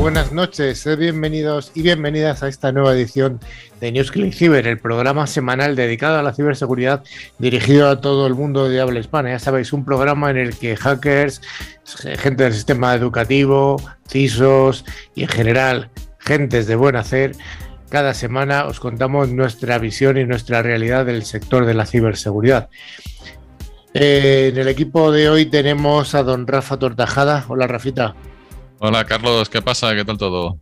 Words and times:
buenas 0.00 0.32
noches. 0.32 0.88
Bienvenidos 0.98 1.72
y 1.74 1.82
bienvenidas 1.82 2.42
a 2.42 2.48
esta 2.48 2.72
nueva 2.72 2.94
edición 2.94 3.38
de 3.80 3.92
NewsClick 3.92 4.32
Cyber, 4.32 4.66
el 4.66 4.78
programa 4.78 5.26
semanal 5.26 5.76
dedicado 5.76 6.18
a 6.18 6.22
la 6.22 6.32
ciberseguridad 6.32 7.04
dirigido 7.38 7.86
a 7.90 8.00
todo 8.00 8.26
el 8.26 8.34
mundo 8.34 8.70
de 8.70 8.80
habla 8.80 8.98
hispana. 8.98 9.28
Ya 9.28 9.38
sabéis, 9.38 9.74
un 9.74 9.84
programa 9.84 10.30
en 10.30 10.38
el 10.38 10.56
que 10.56 10.74
hackers, 10.74 11.42
gente 12.18 12.44
del 12.44 12.54
sistema 12.54 12.94
educativo, 12.94 13.76
CISOs 14.08 14.86
y 15.14 15.24
en 15.24 15.28
general 15.28 15.90
gentes 16.18 16.66
de 16.66 16.76
buen 16.76 16.96
hacer, 16.96 17.36
cada 17.90 18.14
semana 18.14 18.64
os 18.64 18.80
contamos 18.80 19.28
nuestra 19.28 19.78
visión 19.78 20.16
y 20.16 20.24
nuestra 20.24 20.62
realidad 20.62 21.04
del 21.04 21.24
sector 21.24 21.66
de 21.66 21.74
la 21.74 21.84
ciberseguridad. 21.84 22.70
Eh, 23.92 24.48
en 24.50 24.58
el 24.58 24.68
equipo 24.68 25.12
de 25.12 25.28
hoy 25.28 25.44
tenemos 25.44 26.14
a 26.14 26.22
don 26.22 26.46
Rafa 26.46 26.78
Tortajada. 26.78 27.44
Hola, 27.48 27.66
Rafita. 27.66 28.14
Hola, 28.82 29.04
Carlos. 29.04 29.50
¿Qué 29.50 29.60
pasa? 29.60 29.94
¿Qué 29.94 30.06
tal 30.06 30.16
todo? 30.16 30.58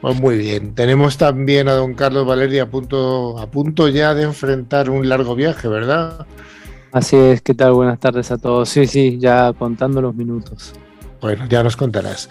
Pues 0.00 0.18
muy 0.18 0.38
bien. 0.38 0.74
Tenemos 0.74 1.18
también 1.18 1.68
a 1.68 1.74
don 1.74 1.92
Carlos 1.92 2.26
Valeria 2.26 2.62
a 2.62 2.66
punto, 2.66 3.38
a 3.38 3.50
punto 3.50 3.88
ya 3.88 4.14
de 4.14 4.22
enfrentar 4.22 4.88
un 4.88 5.06
largo 5.06 5.34
viaje, 5.34 5.68
¿verdad? 5.68 6.26
Así 6.90 7.16
es. 7.16 7.42
¿Qué 7.42 7.52
tal? 7.52 7.74
Buenas 7.74 8.00
tardes 8.00 8.30
a 8.30 8.38
todos. 8.38 8.70
Sí, 8.70 8.86
sí, 8.86 9.18
ya 9.20 9.52
contando 9.52 10.00
los 10.00 10.14
minutos. 10.14 10.72
Bueno, 11.20 11.46
ya 11.50 11.62
nos 11.62 11.76
contarás. 11.76 12.30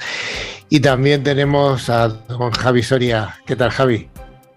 Y 0.67 0.79
también 0.79 1.21
tenemos 1.21 1.87
a 1.91 2.07
don 2.07 2.49
Javi 2.49 2.81
Soria. 2.81 3.37
¿Qué 3.45 3.55
tal, 3.55 3.69
Javi? 3.69 4.09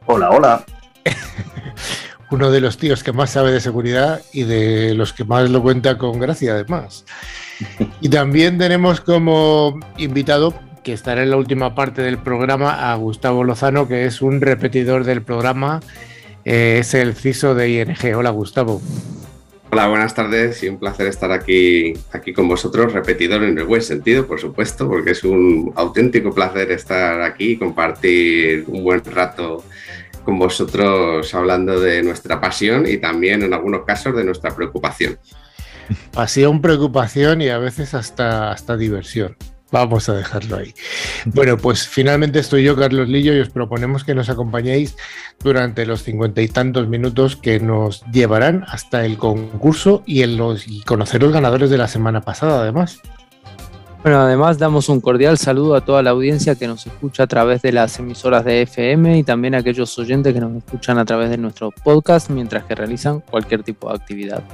Hola, 0.07 0.31
hola. 0.31 0.65
uno 2.31 2.51
de 2.51 2.63
los 2.63 2.79
tíos 2.79 3.05
que 3.05 3.13
más 3.13 3.29
sabe 3.29 3.53
de 3.53 3.61
seguridad 3.61 4.23
y 4.33 4.45
de 4.45 4.95
los 4.95 5.13
que 5.13 5.25
más 5.25 5.51
lo 5.51 5.61
cuenta 5.61 5.99
con 5.99 6.19
gracia, 6.19 6.55
además. 6.55 7.05
Y 8.01 8.09
también 8.09 8.59
tenemos 8.59 9.01
como 9.01 9.79
invitado, 9.97 10.55
que 10.83 10.93
estará 10.93 11.23
en 11.23 11.31
la 11.31 11.37
última 11.37 11.75
parte 11.75 12.03
del 12.03 12.19
programa, 12.19 12.93
a 12.93 12.95
Gustavo 12.97 13.45
Lozano, 13.45 13.89
que 13.89 14.07
es 14.07 14.23
un 14.23 14.41
repetidor 14.41 15.05
del 15.05 15.23
programa, 15.23 15.81
eh, 16.45 16.79
es 16.81 16.95
el 16.95 17.15
CISO 17.15 17.55
de 17.55 17.71
ING. 17.71 18.17
Hola, 18.17 18.31
Gustavo. 18.31 18.83
Hola, 19.71 19.89
buenas 19.89 20.15
tardes 20.15 20.63
y 20.63 20.69
un 20.69 20.79
placer 20.79 21.09
estar 21.09 21.33
aquí, 21.33 21.95
aquí 22.13 22.33
con 22.33 22.47
vosotros, 22.47 22.93
repetidor 22.93 23.43
en 23.43 23.59
el 23.59 23.65
buen 23.65 23.83
sentido, 23.83 24.25
por 24.25 24.39
supuesto, 24.39 24.87
porque 24.87 25.11
es 25.13 25.25
un 25.25 25.73
auténtico 25.75 26.33
placer 26.33 26.71
estar 26.71 27.21
aquí 27.23 27.53
y 27.53 27.57
compartir 27.57 28.67
un 28.69 28.85
buen 28.85 29.03
rato 29.05 29.65
con 30.23 30.39
vosotros 30.39 31.35
hablando 31.35 31.81
de 31.81 32.05
nuestra 32.05 32.41
pasión 32.41 32.87
y 32.87 32.99
también 32.99 33.43
en 33.43 33.53
algunos 33.53 33.85
casos 33.85 34.15
de 34.15 34.23
nuestra 34.23 34.55
preocupación. 34.55 35.19
Pasión, 36.13 36.61
preocupación 36.61 37.43
y 37.43 37.49
a 37.49 37.59
veces 37.59 37.95
hasta, 37.95 38.51
hasta 38.51 38.77
diversión. 38.77 39.37
Vamos 39.75 40.09
a 40.09 40.15
dejarlo 40.15 40.59
ahí. 40.59 40.73
Bueno, 41.25 41.57
pues 41.57 41.89
finalmente 41.89 42.39
estoy 42.39 42.63
yo, 42.63 42.77
Carlos 42.77 43.09
Lillo, 43.09 43.35
y 43.35 43.41
os 43.41 43.49
proponemos 43.49 44.05
que 44.05 44.15
nos 44.15 44.29
acompañéis 44.29 44.97
durante 45.43 45.85
los 45.85 46.05
cincuenta 46.05 46.43
y 46.43 46.49
tantos 46.49 46.87
minutos 46.87 47.35
que 47.35 47.59
nos 47.59 48.05
llevarán 48.13 48.65
hasta 48.69 49.05
el 49.05 49.19
concurso 49.19 50.05
y, 50.07 50.23
en 50.23 50.37
los, 50.37 50.69
y 50.69 50.83
conocer 50.83 51.25
los 51.25 51.33
ganadores 51.33 51.71
de 51.71 51.79
la 51.79 51.89
semana 51.89 52.21
pasada, 52.21 52.61
además. 52.61 53.01
Bueno, 54.05 54.21
además 54.21 54.59
damos 54.59 54.89
un 54.91 55.01
cordial 55.01 55.39
saludo 55.39 55.75
a 55.75 55.81
toda 55.81 56.05
la 56.05 56.11
audiencia 56.11 56.55
que 56.55 56.69
nos 56.69 56.87
escucha 56.87 57.25
a 57.25 57.27
través 57.27 57.63
de 57.63 57.73
las 57.73 57.99
emisoras 57.99 58.45
de 58.45 58.63
FM 58.63 59.19
y 59.19 59.25
también 59.25 59.57
a 59.57 59.59
aquellos 59.59 59.99
oyentes 59.99 60.33
que 60.33 60.41
nos 60.41 60.55
escuchan 60.55 60.99
a 60.99 61.05
través 61.05 61.31
de 61.31 61.39
nuestro 61.39 61.73
podcast 61.73 62.31
mientras 62.31 62.65
que 62.65 62.75
realizan 62.75 63.21
cualquier 63.21 63.65
tipo 63.65 63.89
de 63.89 63.95
actividad. 63.97 64.45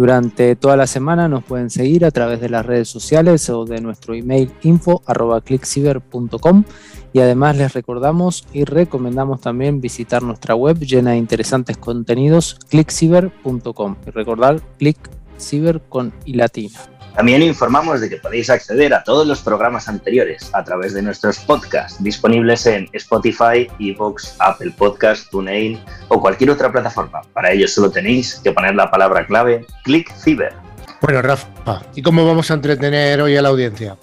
Durante 0.00 0.56
toda 0.56 0.78
la 0.78 0.86
semana 0.86 1.28
nos 1.28 1.44
pueden 1.44 1.68
seguir 1.68 2.06
a 2.06 2.10
través 2.10 2.40
de 2.40 2.48
las 2.48 2.64
redes 2.64 2.88
sociales 2.88 3.50
o 3.50 3.66
de 3.66 3.82
nuestro 3.82 4.14
email 4.14 4.50
info.clickciber.com 4.62 6.64
y 7.12 7.20
además 7.20 7.58
les 7.58 7.74
recordamos 7.74 8.46
y 8.54 8.64
recomendamos 8.64 9.42
también 9.42 9.82
visitar 9.82 10.22
nuestra 10.22 10.54
web 10.54 10.78
llena 10.78 11.10
de 11.10 11.18
interesantes 11.18 11.76
contenidos 11.76 12.56
clickciber.com 12.70 13.96
y 14.06 14.10
recordar 14.10 14.62
clickciber 14.78 15.82
con 15.82 16.14
latina. 16.24 16.80
También 17.14 17.42
informamos 17.42 18.00
de 18.00 18.08
que 18.08 18.16
podéis 18.16 18.50
acceder 18.50 18.94
a 18.94 19.02
todos 19.04 19.26
los 19.26 19.40
programas 19.40 19.88
anteriores 19.88 20.50
a 20.54 20.64
través 20.64 20.94
de 20.94 21.02
nuestros 21.02 21.38
podcasts 21.38 22.02
disponibles 22.02 22.66
en 22.66 22.88
Spotify, 22.92 23.68
Evox, 23.78 24.36
Apple 24.38 24.72
Podcast, 24.76 25.28
TuneIn 25.30 25.80
o 26.08 26.20
cualquier 26.20 26.50
otra 26.50 26.70
plataforma. 26.70 27.22
Para 27.32 27.52
ello 27.52 27.66
solo 27.68 27.90
tenéis 27.90 28.40
que 28.42 28.52
poner 28.52 28.74
la 28.74 28.90
palabra 28.90 29.26
clave 29.26 29.66
ClickCiber. 29.84 30.52
Bueno, 31.02 31.22
Rafa, 31.22 31.48
¿y 31.94 32.02
cómo 32.02 32.26
vamos 32.26 32.50
a 32.50 32.54
entretener 32.54 33.20
hoy 33.20 33.36
a 33.36 33.42
la 33.42 33.48
audiencia? 33.48 33.96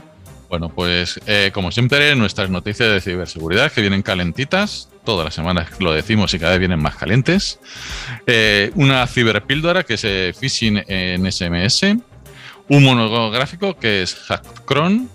Bueno, 0.50 0.70
pues 0.70 1.20
eh, 1.26 1.52
como 1.54 1.72
siempre, 1.72 2.16
nuestras 2.16 2.50
noticias 2.50 2.90
de 2.90 3.02
ciberseguridad 3.02 3.72
que 3.72 3.82
vienen 3.82 4.02
calentitas. 4.02 4.90
Todas 5.04 5.26
las 5.26 5.34
semanas 5.34 5.70
lo 5.80 5.92
decimos 5.92 6.34
y 6.34 6.40
cada 6.40 6.52
vez 6.52 6.60
vienen 6.60 6.82
más 6.82 6.96
calientes. 6.96 7.60
Eh, 8.26 8.72
una 8.76 9.06
ciberpíldora 9.08 9.84
que 9.84 9.96
es 9.96 10.04
eh, 10.04 10.34
phishing 10.38 10.84
en 10.88 11.30
SMS 11.32 11.98
un 12.70 12.84
monográfico 12.84 13.78
que 13.78 14.02
es 14.02 14.16
Hackcron 14.16 15.10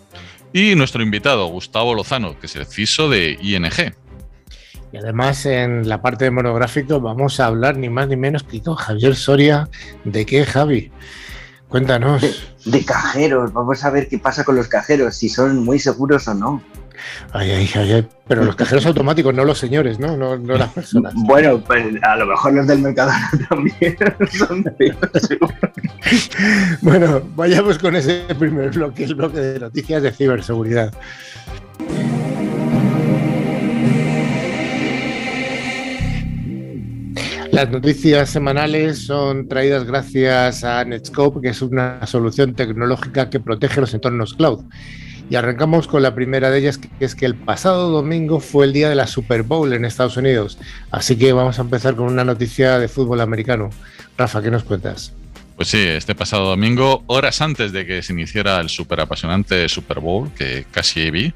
y 0.52 0.74
nuestro 0.74 1.02
invitado 1.02 1.46
Gustavo 1.46 1.94
Lozano, 1.94 2.38
que 2.38 2.46
es 2.46 2.56
el 2.56 2.66
CISO 2.66 3.08
de 3.08 3.38
ING. 3.40 3.94
Y 4.92 4.98
además 4.98 5.46
en 5.46 5.88
la 5.88 6.02
parte 6.02 6.26
de 6.26 6.30
monográfico 6.30 7.00
vamos 7.00 7.40
a 7.40 7.46
hablar 7.46 7.76
ni 7.76 7.88
más 7.88 8.08
ni 8.08 8.16
menos 8.16 8.42
que 8.42 8.62
con 8.62 8.74
Javier 8.74 9.16
Soria. 9.16 9.68
¿De 10.04 10.26
qué, 10.26 10.44
Javi? 10.44 10.92
Cuéntanos. 11.68 12.22
De, 12.66 12.84
cajeros, 12.84 13.52
vamos 13.54 13.82
a 13.82 13.90
ver 13.90 14.08
qué 14.08 14.18
pasa 14.18 14.44
con 14.44 14.56
los 14.56 14.68
cajeros, 14.68 15.16
si 15.16 15.30
son 15.30 15.64
muy 15.64 15.78
seguros 15.78 16.28
o 16.28 16.34
no. 16.34 16.62
Ay, 17.32 17.50
ay, 17.50 17.70
ay, 17.74 18.06
pero 18.28 18.44
los 18.44 18.56
cajeros 18.56 18.84
automáticos, 18.86 19.34
no 19.34 19.44
los 19.44 19.58
señores, 19.58 19.98
¿no? 19.98 20.16
No, 20.16 20.36
las 20.36 20.72
personas. 20.72 21.14
Bueno, 21.24 21.60
pues 21.60 21.84
a 22.02 22.16
lo 22.16 22.26
mejor 22.26 22.52
los 22.54 22.66
del 22.66 22.80
Mercadona 22.80 23.30
también 23.48 23.96
son 24.32 24.62
de 24.62 24.94
Bueno, 26.82 27.22
vayamos 27.34 27.78
con 27.78 27.96
ese 27.96 28.24
primer 28.38 28.70
bloque, 28.70 29.04
el 29.04 29.14
bloque 29.14 29.38
de 29.38 29.60
noticias 29.60 30.02
de 30.02 30.12
ciberseguridad. 30.12 30.92
Las 37.52 37.70
noticias 37.70 38.30
semanales 38.30 39.04
son 39.04 39.46
traídas 39.46 39.84
gracias 39.84 40.64
a 40.64 40.82
Netscope, 40.86 41.42
que 41.42 41.48
es 41.50 41.60
una 41.60 42.06
solución 42.06 42.54
tecnológica 42.54 43.28
que 43.28 43.40
protege 43.40 43.82
los 43.82 43.92
entornos 43.92 44.32
cloud. 44.32 44.64
Y 45.30 45.36
arrancamos 45.36 45.88
con 45.88 46.02
la 46.02 46.14
primera 46.14 46.50
de 46.50 46.58
ellas, 46.58 46.78
que 46.78 46.88
es 47.00 47.14
que 47.14 47.26
el 47.26 47.34
pasado 47.34 47.90
domingo 47.90 48.40
fue 48.40 48.66
el 48.66 48.72
día 48.72 48.88
de 48.88 48.94
la 48.94 49.06
Super 49.06 49.42
Bowl 49.42 49.72
en 49.72 49.84
Estados 49.84 50.16
Unidos. 50.16 50.58
Así 50.90 51.16
que 51.16 51.32
vamos 51.32 51.58
a 51.58 51.62
empezar 51.62 51.96
con 51.96 52.06
una 52.06 52.24
noticia 52.24 52.78
de 52.78 52.88
fútbol 52.88 53.20
americano. 53.20 53.70
Rafa, 54.18 54.42
¿qué 54.42 54.50
nos 54.50 54.64
cuentas? 54.64 55.14
Pues 55.56 55.68
sí, 55.68 55.78
este 55.80 56.14
pasado 56.14 56.48
domingo, 56.48 57.04
horas 57.06 57.40
antes 57.40 57.72
de 57.72 57.86
que 57.86 58.02
se 58.02 58.12
iniciara 58.12 58.60
el 58.60 58.68
super 58.68 59.00
apasionante 59.00 59.68
Super 59.68 60.00
Bowl, 60.00 60.30
que 60.36 60.66
casi 60.70 61.10
vi, 61.10 61.32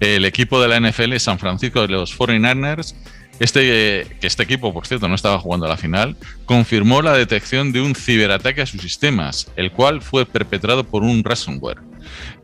el 0.00 0.24
equipo 0.24 0.60
de 0.60 0.68
la 0.68 0.80
NFL 0.80 1.16
San 1.18 1.38
Francisco 1.38 1.82
de 1.82 1.88
los 1.88 2.18
49ers 2.18 2.94
este, 3.40 4.06
que 4.20 4.26
este 4.26 4.42
equipo, 4.42 4.72
por 4.72 4.86
cierto, 4.86 5.08
no 5.08 5.14
estaba 5.14 5.38
jugando 5.38 5.66
a 5.66 5.68
la 5.68 5.76
final, 5.76 6.16
confirmó 6.44 7.02
la 7.02 7.12
detección 7.12 7.72
de 7.72 7.80
un 7.80 7.94
ciberataque 7.94 8.62
a 8.62 8.66
sus 8.66 8.82
sistemas, 8.82 9.50
el 9.56 9.70
cual 9.70 10.02
fue 10.02 10.26
perpetrado 10.26 10.84
por 10.84 11.02
un 11.02 11.22
ransomware. 11.22 11.78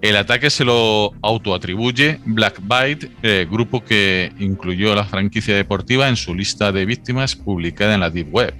El 0.00 0.16
ataque 0.16 0.50
se 0.50 0.64
lo 0.64 1.12
autoatribuye 1.22 2.20
Blackbyte, 2.24 3.10
eh, 3.22 3.46
grupo 3.50 3.84
que 3.84 4.32
incluyó 4.38 4.94
la 4.94 5.04
franquicia 5.04 5.56
deportiva 5.56 6.08
en 6.08 6.16
su 6.16 6.34
lista 6.34 6.72
de 6.72 6.84
víctimas 6.84 7.36
publicada 7.36 7.94
en 7.94 8.00
la 8.00 8.10
Deep 8.10 8.34
Web. 8.34 8.54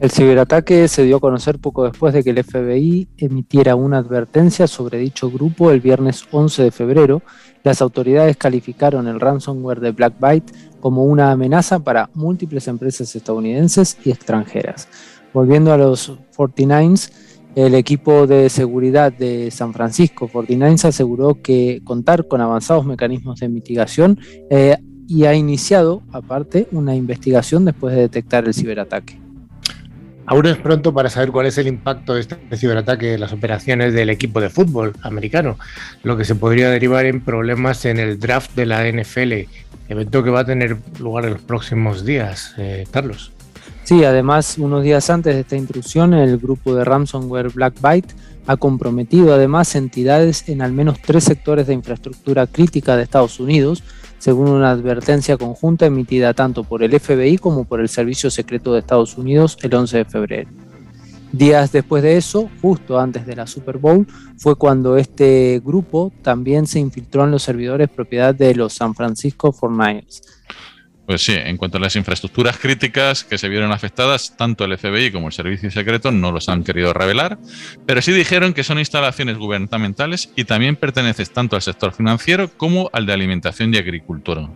El 0.00 0.10
ciberataque 0.10 0.88
se 0.88 1.04
dio 1.04 1.16
a 1.16 1.20
conocer 1.20 1.58
poco 1.58 1.84
después 1.84 2.12
de 2.12 2.22
que 2.22 2.30
el 2.30 2.44
FBI 2.44 3.08
emitiera 3.16 3.76
una 3.76 3.98
advertencia 3.98 4.66
sobre 4.66 4.98
dicho 4.98 5.30
grupo 5.30 5.70
el 5.70 5.80
viernes 5.80 6.24
11 6.30 6.64
de 6.64 6.70
febrero. 6.72 7.22
Las 7.62 7.80
autoridades 7.80 8.36
calificaron 8.36 9.06
el 9.06 9.20
ransomware 9.20 9.80
de 9.80 9.92
Blackbyte 9.92 10.52
como 10.80 11.04
una 11.04 11.30
amenaza 11.30 11.78
para 11.78 12.10
múltiples 12.12 12.68
empresas 12.68 13.16
estadounidenses 13.16 13.96
y 14.04 14.10
extranjeras. 14.10 14.88
Volviendo 15.32 15.72
a 15.72 15.78
los 15.78 16.12
49ers, 16.36 17.10
el 17.54 17.74
equipo 17.74 18.26
de 18.26 18.48
seguridad 18.48 19.12
de 19.12 19.50
San 19.50 19.72
Francisco 19.72 20.28
49 20.28 20.76
aseguró 20.84 21.40
que 21.40 21.80
contar 21.84 22.26
con 22.26 22.40
avanzados 22.40 22.84
mecanismos 22.84 23.40
de 23.40 23.48
mitigación 23.48 24.18
eh, 24.50 24.76
y 25.06 25.24
ha 25.24 25.34
iniciado, 25.34 26.02
aparte, 26.12 26.66
una 26.72 26.94
investigación 26.96 27.64
después 27.64 27.94
de 27.94 28.02
detectar 28.02 28.46
el 28.46 28.54
ciberataque. 28.54 29.20
Aún 30.26 30.46
es 30.46 30.56
pronto 30.56 30.94
para 30.94 31.10
saber 31.10 31.30
cuál 31.30 31.46
es 31.46 31.58
el 31.58 31.66
impacto 31.66 32.14
de 32.14 32.22
este 32.22 32.56
ciberataque 32.56 33.14
en 33.14 33.20
las 33.20 33.32
operaciones 33.32 33.92
del 33.92 34.08
equipo 34.08 34.40
de 34.40 34.48
fútbol 34.48 34.94
americano, 35.02 35.58
lo 36.02 36.16
que 36.16 36.24
se 36.24 36.34
podría 36.34 36.70
derivar 36.70 37.04
en 37.04 37.20
problemas 37.20 37.84
en 37.84 37.98
el 37.98 38.18
draft 38.18 38.54
de 38.54 38.64
la 38.64 38.90
NFL, 38.90 39.32
evento 39.90 40.24
que 40.24 40.30
va 40.30 40.40
a 40.40 40.44
tener 40.46 40.78
lugar 40.98 41.26
en 41.26 41.34
los 41.34 41.42
próximos 41.42 42.06
días. 42.06 42.54
Eh, 42.56 42.86
Carlos. 42.90 43.32
Sí, 43.84 44.02
además, 44.02 44.56
unos 44.56 44.82
días 44.82 45.10
antes 45.10 45.34
de 45.34 45.42
esta 45.42 45.56
intrusión, 45.56 46.14
el 46.14 46.38
grupo 46.38 46.74
de 46.74 46.84
ransomware 46.84 47.50
Blackbyte 47.50 48.14
Ha 48.46 48.56
comprometido 48.56 49.34
además 49.34 49.74
entidades 49.74 50.48
en 50.48 50.62
al 50.62 50.72
menos 50.72 51.00
tres 51.00 51.24
sectores 51.24 51.66
de 51.66 51.74
infraestructura 51.74 52.46
crítica 52.46 52.96
de 52.96 53.02
Estados 53.02 53.40
Unidos, 53.40 53.82
según 54.18 54.48
una 54.48 54.70
advertencia 54.70 55.36
conjunta 55.36 55.86
emitida 55.86 56.32
tanto 56.32 56.64
por 56.64 56.82
el 56.82 56.98
FBI 56.98 57.36
como 57.38 57.64
por 57.64 57.80
el 57.80 57.90
Servicio 57.90 58.30
Secreto 58.30 58.72
de 58.72 58.80
Estados 58.80 59.18
Unidos 59.18 59.58
el 59.62 59.74
11 59.74 59.98
de 59.98 60.04
febrero. 60.06 60.50
Días 61.32 61.72
después 61.72 62.02
de 62.02 62.16
eso, 62.16 62.48
justo 62.62 62.98
antes 62.98 63.26
de 63.26 63.36
la 63.36 63.46
Super 63.46 63.78
Bowl, 63.78 64.06
fue 64.38 64.56
cuando 64.56 64.96
este 64.96 65.60
grupo 65.64 66.12
también 66.22 66.66
se 66.66 66.78
infiltró 66.78 67.24
en 67.24 67.32
los 67.32 67.42
servidores 67.42 67.90
propiedad 67.90 68.34
de 68.34 68.54
los 68.54 68.72
San 68.72 68.94
Francisco 68.94 69.52
49ers. 69.52 70.22
Pues 71.06 71.22
sí, 71.22 71.34
en 71.34 71.58
cuanto 71.58 71.76
a 71.76 71.80
las 71.80 71.96
infraestructuras 71.96 72.58
críticas 72.58 73.24
que 73.24 73.36
se 73.36 73.48
vieron 73.48 73.72
afectadas, 73.72 74.34
tanto 74.36 74.64
el 74.64 74.78
FBI 74.78 75.12
como 75.12 75.26
el 75.26 75.32
Servicio 75.34 75.70
Secreto 75.70 76.10
no 76.10 76.32
los 76.32 76.48
han 76.48 76.64
querido 76.64 76.94
revelar, 76.94 77.38
pero 77.84 78.00
sí 78.00 78.12
dijeron 78.12 78.54
que 78.54 78.64
son 78.64 78.78
instalaciones 78.78 79.36
gubernamentales 79.36 80.32
y 80.34 80.44
también 80.44 80.76
pertenecen 80.76 81.26
tanto 81.26 81.56
al 81.56 81.62
sector 81.62 81.92
financiero 81.92 82.48
como 82.56 82.88
al 82.92 83.04
de 83.04 83.12
alimentación 83.12 83.74
y 83.74 83.78
agricultura. 83.78 84.48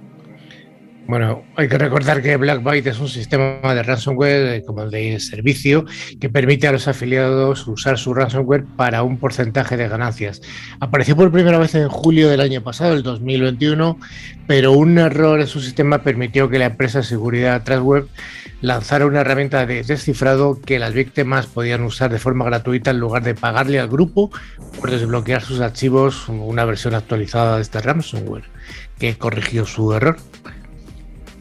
Bueno, 1.08 1.43
hay 1.56 1.69
que 1.69 1.78
recordar 1.78 2.20
que 2.20 2.37
Black 2.37 2.60
es 2.84 3.00
un 3.00 3.08
sistema 3.08 3.75
de 3.75 3.82
ransomware 3.82 4.56
eh, 4.56 4.62
como 4.62 4.84
de 4.90 5.19
servicio 5.20 5.87
que 6.20 6.28
permite 6.28 6.69
a 6.69 6.72
los 6.72 6.87
afiliados 6.87 7.66
usar 7.66 7.96
su 7.96 8.12
ransomware 8.12 8.66
para 8.76 9.02
un 9.02 9.16
porcentaje 9.16 9.78
de 9.78 9.88
ganancias. 9.88 10.43
Apareció 10.81 11.16
por 11.16 11.32
primera 11.32 11.56
vez 11.56 11.75
en 11.76 11.88
julio 11.88 12.28
del 12.28 12.43
año 12.43 12.62
pasado, 12.62 12.93
el 12.93 13.02
2021, 13.02 13.99
pero 14.46 14.72
un 14.72 14.99
error 14.99 15.40
en 15.40 15.46
su 15.46 15.62
sistema 15.62 16.02
permitió 16.02 16.50
que 16.50 16.58
la 16.58 16.66
empresa 16.66 16.99
de 16.99 17.05
seguridad 17.05 17.64
Trustweb 17.64 18.06
lanzara 18.61 19.06
una 19.06 19.22
herramienta 19.22 19.64
de 19.64 19.84
descifrado 19.84 20.61
que 20.61 20.78
las 20.78 20.93
víctimas 20.93 21.46
podían 21.46 21.84
usar 21.84 22.12
de 22.12 22.19
forma 22.19 22.44
gratuita 22.44 22.90
en 22.90 23.00
lugar 23.00 23.22
de 23.22 23.34
pagarle 23.34 23.81
al 23.81 23.88
grupo 23.88 24.31
por 24.78 24.90
desbloquear 24.90 25.40
sus 25.40 25.61
archivos, 25.61 26.28
una 26.28 26.66
versión 26.66 26.94
actualizada 26.94 27.56
de 27.56 27.62
este 27.62 27.81
ransomware 27.81 28.44
que 28.99 29.16
corrigió 29.16 29.64
su 29.64 29.94
error. 29.94 30.19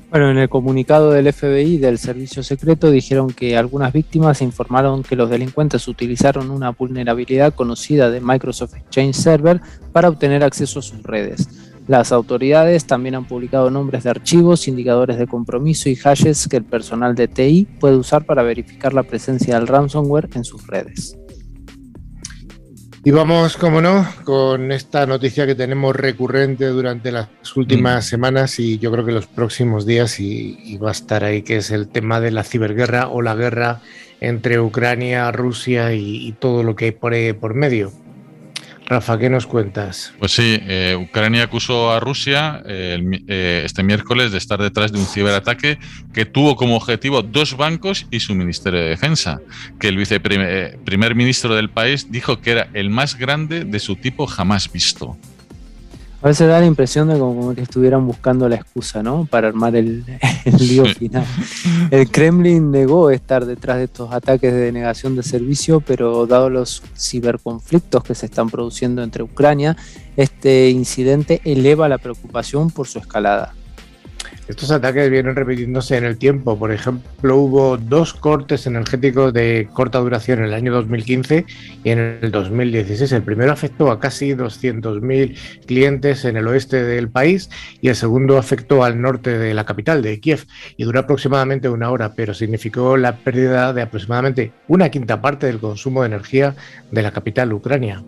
Bueno, 0.09 0.31
en 0.31 0.37
el 0.37 0.47
comunicado 0.47 1.11
del 1.11 1.33
FBI 1.33 1.79
del 1.79 1.97
Servicio 1.97 2.41
Secreto 2.41 2.89
dijeron 2.89 3.29
que 3.29 3.57
algunas 3.57 3.91
víctimas 3.91 4.41
informaron 4.41 5.03
que 5.03 5.17
los 5.17 5.29
delincuentes 5.29 5.85
utilizaron 5.89 6.49
una 6.49 6.69
vulnerabilidad 6.69 7.53
conocida 7.53 8.09
de 8.09 8.21
Microsoft 8.21 8.75
Exchange 8.75 9.15
Server 9.15 9.59
para 9.91 10.07
obtener 10.07 10.45
acceso 10.45 10.79
a 10.79 10.81
sus 10.81 11.03
redes. 11.03 11.49
Las 11.89 12.13
autoridades 12.13 12.85
también 12.85 13.15
han 13.15 13.27
publicado 13.27 13.69
nombres 13.69 14.05
de 14.05 14.09
archivos, 14.09 14.69
indicadores 14.69 15.17
de 15.17 15.27
compromiso 15.27 15.89
y 15.89 15.97
hashes 15.97 16.47
que 16.47 16.57
el 16.57 16.63
personal 16.63 17.13
de 17.13 17.27
TI 17.27 17.67
puede 17.77 17.97
usar 17.97 18.25
para 18.25 18.43
verificar 18.43 18.93
la 18.93 19.03
presencia 19.03 19.55
del 19.55 19.67
ransomware 19.67 20.29
en 20.35 20.45
sus 20.45 20.67
redes. 20.67 21.16
Y 23.07 23.11
vamos, 23.11 23.55
como 23.55 23.79
no, 23.79 24.05
con 24.25 24.69
esta 24.73 25.05
noticia 25.05 25.45
que 25.45 25.55
tenemos 25.55 25.95
recurrente 25.95 26.65
durante 26.65 27.13
las 27.13 27.29
últimas 27.55 28.05
mm. 28.05 28.09
semanas 28.09 28.59
y 28.59 28.79
yo 28.79 28.91
creo 28.91 29.05
que 29.05 29.13
los 29.13 29.27
próximos 29.27 29.85
días 29.85 30.19
y, 30.19 30.77
va 30.77 30.89
a 30.89 30.91
estar 30.91 31.23
ahí, 31.23 31.41
que 31.41 31.55
es 31.55 31.71
el 31.71 31.87
tema 31.87 32.19
de 32.19 32.31
la 32.31 32.43
ciberguerra 32.43 33.07
o 33.07 33.21
la 33.21 33.33
guerra 33.33 33.79
entre 34.19 34.59
Ucrania, 34.59 35.31
Rusia 35.31 35.93
y, 35.93 36.27
y 36.27 36.33
todo 36.33 36.63
lo 36.63 36.75
que 36.75 36.83
hay 36.83 36.91
por, 36.91 37.13
ahí 37.13 37.31
por 37.31 37.53
medio. 37.53 37.93
Rafa, 38.89 39.19
¿qué 39.19 39.29
nos 39.29 39.45
cuentas? 39.45 40.13
Pues 40.17 40.31
sí, 40.31 40.59
eh, 40.61 40.97
Ucrania 40.97 41.43
acusó 41.43 41.91
a 41.91 41.99
Rusia 41.99 42.63
eh, 42.65 42.97
eh, 43.27 43.63
este 43.65 43.83
miércoles 43.83 44.31
de 44.31 44.37
estar 44.37 44.61
detrás 44.61 44.93
de 44.93 44.99
un 44.99 45.05
ciberataque 45.05 45.77
que 46.13 46.25
tuvo 46.25 46.55
como 46.55 46.77
objetivo 46.77 47.21
dos 47.21 47.57
bancos 47.57 48.07
y 48.11 48.21
su 48.21 48.33
Ministerio 48.33 48.79
de 48.79 48.89
Defensa, 48.89 49.41
que 49.77 49.89
el 49.89 49.97
viceprimer 49.97 51.15
ministro 51.15 51.53
del 51.53 51.69
país 51.69 52.09
dijo 52.09 52.39
que 52.39 52.51
era 52.51 52.69
el 52.73 52.89
más 52.89 53.17
grande 53.17 53.65
de 53.65 53.79
su 53.79 53.97
tipo 53.97 54.25
jamás 54.25 54.71
visto. 54.71 55.17
A 56.27 56.31
veces 56.31 56.49
da 56.49 56.59
la 56.59 56.65
impresión 56.65 57.07
de 57.07 57.17
como, 57.17 57.55
que 57.55 57.61
estuvieran 57.61 58.05
buscando 58.05 58.49
la 58.49 58.57
excusa, 58.57 59.01
¿no? 59.01 59.25
Para 59.31 59.47
armar 59.47 59.77
el, 59.77 60.03
lío 60.59 60.83
final. 60.83 61.23
El 61.89 62.11
Kremlin 62.11 62.69
negó 62.69 63.11
estar 63.11 63.45
detrás 63.45 63.77
de 63.77 63.85
estos 63.85 64.11
ataques 64.11 64.51
de 64.51 64.59
denegación 64.59 65.15
de 65.15 65.23
servicio, 65.23 65.79
pero 65.79 66.27
dado 66.27 66.49
los 66.49 66.83
ciberconflictos 66.97 68.03
que 68.03 68.13
se 68.13 68.25
están 68.25 68.49
produciendo 68.49 69.03
entre 69.03 69.23
Ucrania, 69.23 69.77
este 70.17 70.69
incidente 70.69 71.39
eleva 71.45 71.87
la 71.87 71.97
preocupación 71.97 72.71
por 72.71 72.89
su 72.89 72.99
escalada. 72.99 73.53
Estos 74.47 74.71
ataques 74.71 75.09
vienen 75.09 75.35
repitiéndose 75.35 75.97
en 75.97 76.05
el 76.05 76.17
tiempo. 76.17 76.57
Por 76.57 76.71
ejemplo, 76.71 77.35
hubo 77.35 77.77
dos 77.77 78.13
cortes 78.13 78.65
energéticos 78.65 79.33
de 79.33 79.67
corta 79.73 79.99
duración 79.99 80.39
en 80.39 80.45
el 80.45 80.53
año 80.53 80.71
2015 80.71 81.45
y 81.83 81.89
en 81.89 81.99
el 82.21 82.31
2016. 82.31 83.11
El 83.11 83.23
primero 83.23 83.51
afectó 83.51 83.91
a 83.91 83.99
casi 83.99 84.33
200.000 84.33 85.65
clientes 85.65 86.23
en 86.23 86.37
el 86.37 86.47
oeste 86.47 86.81
del 86.81 87.09
país 87.09 87.49
y 87.81 87.89
el 87.89 87.97
segundo 87.97 88.37
afectó 88.37 88.85
al 88.85 89.01
norte 89.01 89.37
de 89.37 89.53
la 89.53 89.65
capital, 89.65 90.01
de 90.01 90.21
Kiev, 90.21 90.45
y 90.77 90.85
duró 90.85 91.01
aproximadamente 91.01 91.67
una 91.67 91.91
hora, 91.91 92.13
pero 92.13 92.33
significó 92.33 92.95
la 92.95 93.17
pérdida 93.17 93.73
de 93.73 93.81
aproximadamente 93.81 94.53
una 94.69 94.87
quinta 94.89 95.21
parte 95.21 95.47
del 95.47 95.59
consumo 95.59 96.03
de 96.03 96.07
energía 96.07 96.55
de 96.89 97.01
la 97.01 97.11
capital 97.11 97.51
Ucrania. 97.51 98.01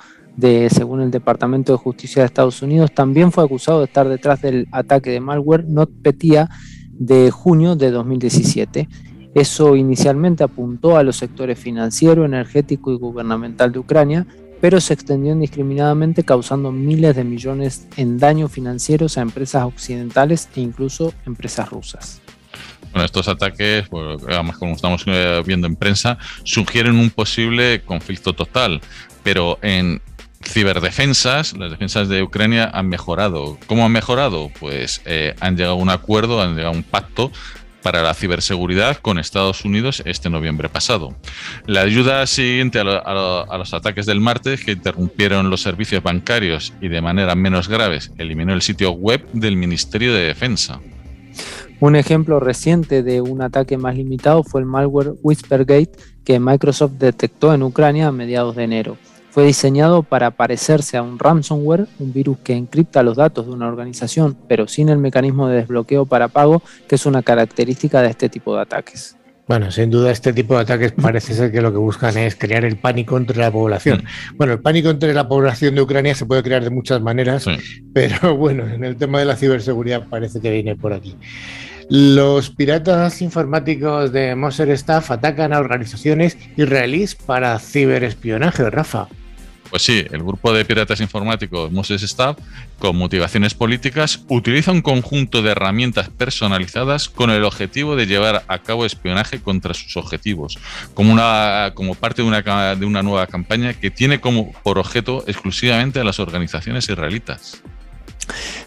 según 0.70 1.02
el 1.02 1.12
Departamento 1.12 1.72
de 1.72 1.78
Justicia 1.78 2.22
de 2.22 2.28
Estados 2.28 2.62
Unidos, 2.62 2.92
también 2.94 3.32
fue 3.32 3.44
acusado 3.44 3.80
de 3.80 3.86
estar 3.86 4.08
detrás 4.08 4.42
del 4.42 4.68
ataque 4.72 5.10
de 5.10 5.20
malware 5.20 5.66
NotPetya 5.66 6.50
de 6.92 7.32
junio 7.32 7.76
de 7.76 7.92
2017. 7.92 8.88
Eso 9.34 9.76
inicialmente 9.76 10.44
apuntó 10.44 10.98
a 10.98 11.04
los 11.04 11.18
sectores 11.18 11.60
financiero, 11.60 12.26
energético 12.26 12.92
y 12.92 12.98
gubernamental 12.98 13.72
de 13.72 13.80
Ucrania, 13.80 14.26
pero 14.62 14.80
se 14.80 14.94
extendió 14.94 15.34
indiscriminadamente 15.34 16.24
causando 16.24 16.72
miles 16.72 17.16
de 17.16 17.24
millones 17.24 17.88
en 17.98 18.18
daños 18.18 18.52
financieros 18.52 19.18
a 19.18 19.22
empresas 19.22 19.66
occidentales 19.66 20.50
e 20.56 20.62
incluso 20.62 21.14
empresas 21.26 21.70
rusas. 21.70 22.22
Bueno, 22.92 23.06
estos 23.06 23.28
ataques, 23.28 23.90
pues, 23.90 24.24
además 24.30 24.58
como 24.58 24.74
estamos 24.74 25.04
eh, 25.08 25.44
viendo 25.46 25.68
en 25.68 25.76
prensa, 25.76 26.18
sugieren 26.44 26.96
un 26.96 27.10
posible 27.10 27.82
conflicto 27.82 28.32
total, 28.32 28.80
pero 29.22 29.60
en 29.62 30.02
ciberdefensas, 30.48 31.58
las 31.58 31.72
defensas 31.72 32.10
de 32.10 32.24
Ucrania 32.24 32.70
han 32.74 32.88
mejorado. 32.88 33.58
¿Cómo 33.68 33.86
han 33.86 33.92
mejorado? 33.92 34.52
Pues 34.60 35.02
eh, 35.06 35.36
han 35.40 35.58
llegado 35.58 35.76
a 35.76 35.82
un 35.82 35.90
acuerdo, 35.90 36.42
han 36.42 36.56
llegado 36.56 36.74
a 36.74 36.78
un 36.78 36.84
pacto 36.84 37.32
para 37.86 38.02
la 38.02 38.16
ciberseguridad 38.16 38.98
con 38.98 39.20
Estados 39.20 39.64
Unidos 39.64 40.02
este 40.06 40.32
noviembre 40.32 40.70
pasado. 40.70 41.14
La 41.68 41.82
ayuda 41.82 42.26
siguiente 42.26 42.80
a, 42.80 42.82
a, 42.82 43.58
los 43.60 43.74
ataques 43.76 44.08
del 44.08 44.20
martes, 44.20 44.66
que 44.66 44.72
interrumpieron 44.72 45.52
los 45.52 45.62
servicios 45.62 46.02
bancarios 46.02 46.74
y 46.82 46.88
de 46.88 47.02
manera 47.02 47.36
menos 47.36 47.68
graves 47.68 48.12
eliminó 48.18 48.54
el 48.54 48.64
sitio 48.64 48.92
web 48.92 49.24
del 49.34 49.56
Ministerio 49.56 50.16
de 50.16 50.26
Defensa. 50.26 50.80
Un 51.80 51.96
ejemplo 51.96 52.40
reciente 52.40 53.04
de 53.04 53.22
un 53.22 53.44
ataque 53.44 53.78
más 53.78 53.96
limitado 53.96 54.44
fue 54.44 54.62
el 54.62 54.66
malware 54.66 55.14
Whispergate 55.22 55.92
que 56.24 56.40
Microsoft 56.40 56.94
detectó 56.94 57.54
en 57.54 57.62
Ucrania 57.62 58.08
a 58.08 58.12
mediados 58.12 58.56
de 58.56 58.64
enero. 58.64 58.98
Fue 59.36 59.46
diseñado 59.46 60.02
para 60.02 60.32
parecerse 60.32 60.96
a 60.96 61.02
un 61.02 61.20
ransomware, 61.20 61.88
un 62.00 62.14
virus 62.14 62.38
que 62.38 62.54
encripta 62.54 63.04
los 63.04 63.18
datos 63.18 63.46
de 63.46 63.52
una 63.52 63.68
organización, 63.68 64.38
pero 64.48 64.66
sin 64.66 64.88
el 64.88 64.98
mecanismo 64.98 65.50
de 65.50 65.58
desbloqueo 65.58 66.06
para 66.06 66.30
pago, 66.30 66.64
que 66.88 66.96
es 66.96 67.06
una 67.06 67.22
característica 67.22 68.02
de 68.02 68.12
este 68.12 68.30
tipo 68.30 68.56
de 68.56 68.62
ataques. 68.62 69.18
Bueno, 69.46 69.72
sin 69.72 69.90
duda 69.90 70.10
este 70.10 70.32
tipo 70.32 70.56
de 70.56 70.62
ataques 70.62 70.94
parece 70.94 71.34
ser 71.34 71.52
que 71.52 71.60
lo 71.62 71.74
que 71.74 71.78
buscan 71.78 72.18
es 72.18 72.38
crear 72.38 72.64
el 72.64 72.78
pánico 72.78 73.18
entre 73.18 73.38
la 73.38 73.52
población. 73.52 74.06
Bueno, 74.36 74.54
el 74.54 74.62
pánico 74.62 74.90
entre 74.90 75.14
la 75.14 75.28
población 75.28 75.76
de 75.76 75.82
Ucrania 75.82 76.16
se 76.16 76.26
puede 76.26 76.42
crear 76.42 76.64
de 76.64 76.70
muchas 76.70 77.02
maneras, 77.02 77.46
pero 77.94 78.38
bueno, 78.38 78.66
en 78.66 78.86
el 78.86 78.96
tema 78.96 79.20
de 79.20 79.26
la 79.26 79.36
ciberseguridad 79.36 80.08
parece 80.08 80.40
que 80.40 80.50
viene 80.50 80.78
por 80.78 80.94
aquí. 80.94 81.18
Los 81.90 82.52
piratas 82.52 83.22
informáticos 83.22 84.14
de 84.14 84.34
Moser 84.34 84.70
Staff 84.70 85.12
atacan 85.12 85.52
a 85.52 85.60
organizaciones 85.60 86.38
israelíes 86.56 87.16
para 87.16 87.60
ciberespionaje, 87.60 88.70
Rafa. 88.70 89.10
Pues 89.76 89.84
sí, 89.84 90.06
el 90.10 90.24
grupo 90.24 90.54
de 90.54 90.64
piratas 90.64 91.02
informáticos 91.02 91.70
Moses 91.70 92.02
Staff, 92.02 92.38
con 92.80 92.96
motivaciones 92.96 93.54
políticas, 93.54 94.24
utiliza 94.30 94.72
un 94.72 94.82
conjunto 94.82 95.42
de 95.42 95.52
herramientas 95.52 96.08
personalizadas 96.08 97.10
con 97.10 97.30
el 97.30 97.44
objetivo 97.44 97.98
de 97.98 98.06
llevar 98.06 98.46
a 98.48 98.60
cabo 98.60 98.86
espionaje 98.86 99.42
contra 99.42 99.74
sus 99.74 99.98
objetivos, 99.98 100.58
como, 100.94 101.12
una, 101.12 101.74
como 101.76 101.94
parte 101.94 102.22
de 102.22 102.28
una, 102.30 102.42
de 102.78 102.86
una 102.86 103.04
nueva 103.04 103.28
campaña 103.28 103.74
que 103.74 103.92
tiene 103.92 104.22
como 104.22 104.54
por 104.64 104.80
objeto 104.80 105.26
exclusivamente 105.28 106.00
a 106.00 106.06
las 106.06 106.22
organizaciones 106.22 106.88
israelitas. 106.88 107.62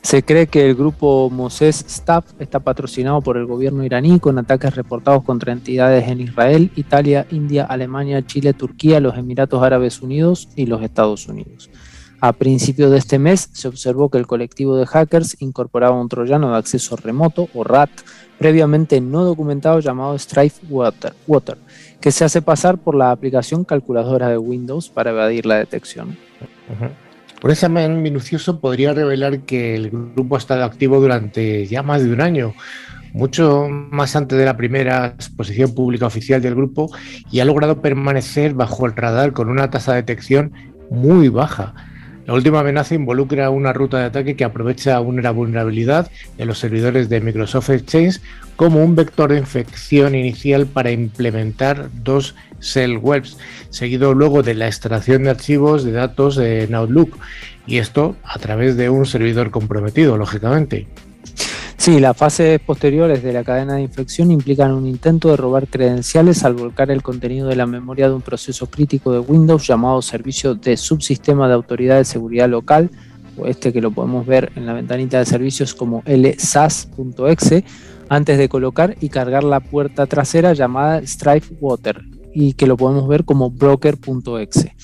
Se 0.03 0.23
cree 0.23 0.47
que 0.47 0.69
el 0.69 0.75
grupo 0.75 1.31
Moses 1.31 1.85
Staff 1.87 2.25
está 2.39 2.61
patrocinado 2.61 3.21
por 3.21 3.37
el 3.37 3.47
gobierno 3.47 3.85
iraní 3.85 4.21
con 4.21 4.39
ataques 4.39 4.75
reportados 4.75 5.25
contra 5.25 5.53
entidades 5.53 6.09
en 6.09 6.21
Israel, 6.21 6.71
Italia, 6.77 7.27
India, 7.31 7.65
Alemania, 7.65 8.25
Chile, 8.25 8.53
Turquía, 8.55 9.01
los 9.01 9.17
Emiratos 9.17 9.63
Árabes 9.63 10.01
Unidos 10.01 10.49
y 10.57 10.67
los 10.67 10.83
Estados 10.83 11.29
Unidos. 11.29 11.71
A 12.21 12.33
principios 12.33 12.91
de 12.91 12.99
este 12.99 13.21
mes 13.21 13.49
se 13.53 13.69
observó 13.69 14.09
que 14.09 14.19
el 14.19 14.27
colectivo 14.27 14.77
de 14.77 14.87
hackers 14.87 15.37
incorporaba 15.41 16.01
un 16.01 16.09
troyano 16.09 16.51
de 16.51 16.59
acceso 16.59 16.97
remoto 16.97 17.49
o 17.55 17.63
RAT 17.63 17.91
previamente 18.39 19.01
no 19.01 19.25
documentado 19.25 19.79
llamado 19.79 20.19
Strife 20.19 20.67
Water, 20.69 21.59
que 22.01 22.11
se 22.11 22.25
hace 22.25 22.43
pasar 22.43 22.79
por 22.79 22.97
la 22.97 23.13
aplicación 23.13 23.65
calculadora 23.65 24.29
de 24.29 24.39
Windows 24.39 24.89
para 24.89 25.11
evadir 25.11 25.47
la 25.47 25.59
detección. 25.59 26.19
Ese 27.47 27.69
man 27.69 28.03
minucioso 28.03 28.61
podría 28.61 28.93
revelar 28.93 29.41
que 29.41 29.75
el 29.75 29.91
grupo 29.91 30.35
ha 30.35 30.39
estado 30.39 30.65
activo 30.65 31.01
durante 31.01 31.67
ya 31.67 31.83
más 31.83 32.03
de 32.03 32.13
un 32.13 32.21
año, 32.21 32.55
mucho 33.13 33.69
más 33.69 34.17
antes 34.17 34.39
de 34.39 34.45
la 34.45 34.57
primera 34.57 35.07
exposición 35.07 35.75
pública 35.75 36.07
oficial 36.07 36.43
del 36.43 36.55
grupo, 36.55 36.91
y 37.31 37.41
ha 37.41 37.45
logrado 37.45 37.81
permanecer 37.81 38.55
bajo 38.55 38.87
el 38.87 38.97
radar 38.97 39.33
con 39.33 39.49
una 39.49 39.71
tasa 39.71 39.93
de 39.93 40.03
detección 40.03 40.53
muy 40.91 41.29
baja. 41.29 41.75
La 42.29 42.35
última 42.35 42.61
amenaza 42.61 42.95
involucra 42.95 43.49
una 43.49 43.73
ruta 43.73 44.01
de 44.01 44.05
ataque 44.05 44.37
que 44.37 44.45
aprovecha 44.45 45.01
una 45.01 45.31
vulnerabilidad 45.31 46.11
de 46.37 46.45
los 46.45 46.59
servidores 46.59 47.09
de 47.09 47.23
Microsoft 47.23 47.71
Exchange 47.71 48.21
como 48.55 48.85
un 48.85 48.95
vector 48.95 49.33
de 49.33 49.39
infección 49.39 50.15
inicial 50.15 50.67
para 50.67 50.91
implementar 50.91 51.89
dos 52.05 52.35
cell 52.61 52.99
webs, 52.99 53.39
seguido 53.71 54.13
luego 54.13 54.43
de 54.43 54.53
la 54.53 54.67
extracción 54.67 55.23
de 55.23 55.31
archivos 55.31 55.85
de 55.85 55.93
datos 55.93 56.37
en 56.37 56.75
Outlook, 56.75 57.17
y 57.67 57.79
esto 57.79 58.15
a 58.23 58.39
través 58.39 58.77
de 58.77 58.91
un 58.91 59.07
servidor 59.07 59.51
comprometido, 59.51 60.19
lógicamente. 60.19 60.87
Sí, 61.79 62.01
las 62.01 62.17
fases 62.17 62.59
posteriores 62.59 63.23
de 63.23 63.33
la 63.33 63.45
cadena 63.45 63.77
de 63.77 63.83
infección 63.83 64.33
implican 64.33 64.73
un 64.73 64.85
intento 64.85 65.31
de 65.31 65.37
robar 65.37 65.69
credenciales 65.69 66.45
al 66.45 66.55
volcar 66.55 66.91
el 66.91 67.05
contenido 67.05 67.47
de 67.47 67.55
la 67.55 67.67
memoria 67.67 68.09
de 68.09 68.15
un 68.15 68.21
proceso 68.21 68.67
crítico 68.67 69.13
de 69.13 69.21
Windows 69.21 69.65
llamado 69.65 70.03
Servicio 70.03 70.57
de 70.57 70.77
Subsistema 70.77 71.47
de 71.47 71.55
Autoridad 71.55 71.97
de 71.97 72.05
Seguridad 72.05 72.49
Local, 72.49 72.91
o 73.39 73.47
este 73.47 73.73
que 73.73 73.81
lo 73.81 73.93
podemos 73.93 74.27
ver 74.27 74.51
en 74.57 74.67
la 74.67 74.73
ventanita 74.73 75.21
de 75.21 75.25
servicios 75.25 75.73
como 75.73 76.03
lsas.exe, 76.05 77.65
antes 78.09 78.39
de 78.39 78.49
colocar 78.49 78.97
y 79.01 79.09
cargar 79.09 79.45
la 79.45 79.61
puerta 79.61 80.07
trasera 80.07 80.55
llamada 80.55 81.01
Strife 81.07 81.55
Water, 81.61 82.03
y 82.35 82.55
que 82.55 82.67
lo 82.67 82.77
podemos 82.77 83.07
ver 83.07 83.25
como 83.25 83.51
broker.exe. 83.51 84.75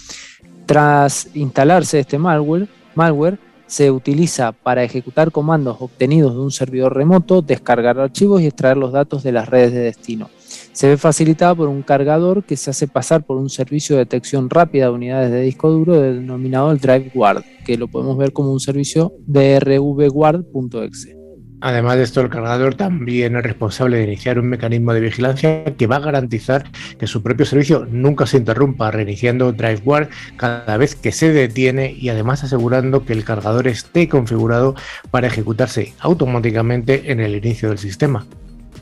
Tras 0.65 1.29
instalarse 1.35 1.99
este 1.99 2.19
malware, 2.19 2.69
malware 2.95 3.39
se 3.75 3.90
utiliza 3.90 4.52
para 4.52 4.85
ejecutar 4.85 5.33
comandos 5.33 5.78
obtenidos 5.81 6.33
de 6.35 6.38
un 6.38 6.52
servidor 6.52 6.95
remoto, 6.95 7.43
descargar 7.43 7.99
archivos 7.99 8.40
y 8.40 8.47
extraer 8.47 8.76
los 8.76 8.93
datos 8.93 9.25
de 9.25 9.33
las 9.33 9.49
redes 9.49 9.73
de 9.73 9.81
destino. 9.81 10.31
Se 10.71 10.87
ve 10.87 10.97
facilitada 10.97 11.57
por 11.57 11.69
un 11.69 11.83
cargador 11.83 12.45
que 12.45 12.57
se 12.57 12.71
hace 12.71 12.87
pasar 12.87 13.25
por 13.26 13.37
un 13.37 13.50
servicio 13.50 13.97
de 13.97 14.04
detección 14.04 14.49
rápida 14.49 14.85
de 14.85 14.93
unidades 14.93 15.33
de 15.33 15.40
disco 15.40 15.71
duro 15.71 16.00
denominado 16.00 16.71
el 16.71 16.78
Drive 16.78 17.11
Guard, 17.12 17.43
que 17.66 17.76
lo 17.76 17.88
podemos 17.88 18.16
ver 18.16 18.33
como 18.33 18.52
un 18.52 18.61
servicio 18.61 19.12
drvguard.exe. 19.26 21.24
Además 21.64 21.97
de 21.97 22.02
esto, 22.02 22.21
el 22.21 22.28
cargador 22.28 22.75
también 22.75 23.37
es 23.37 23.42
responsable 23.42 23.97
de 23.97 24.04
iniciar 24.04 24.38
un 24.38 24.49
mecanismo 24.49 24.92
de 24.92 25.00
vigilancia 25.00 25.64
que 25.64 25.87
va 25.87 25.97
a 25.97 26.00
garantizar 26.00 26.71
que 26.99 27.06
su 27.06 27.23
propio 27.23 27.47
servicio 27.47 27.87
nunca 27.90 28.26
se 28.26 28.37
interrumpa, 28.37 28.90
reiniciando 28.90 29.50
DriveWare 29.50 30.11
cada 30.37 30.76
vez 30.76 30.94
que 30.94 31.11
se 31.11 31.33
detiene 31.33 31.90
y 31.90 32.11
además 32.11 32.44
asegurando 32.44 33.06
que 33.06 33.14
el 33.14 33.25
cargador 33.25 33.66
esté 33.66 34.11
configurado 34.11 34.75
para 35.11 35.28
ejecutarse 35.28 35.94
automáticamente 36.00 37.11
en 37.11 37.21
el 37.21 37.35
inicio 37.35 37.71
del 37.71 37.78
sistema. 37.78 38.26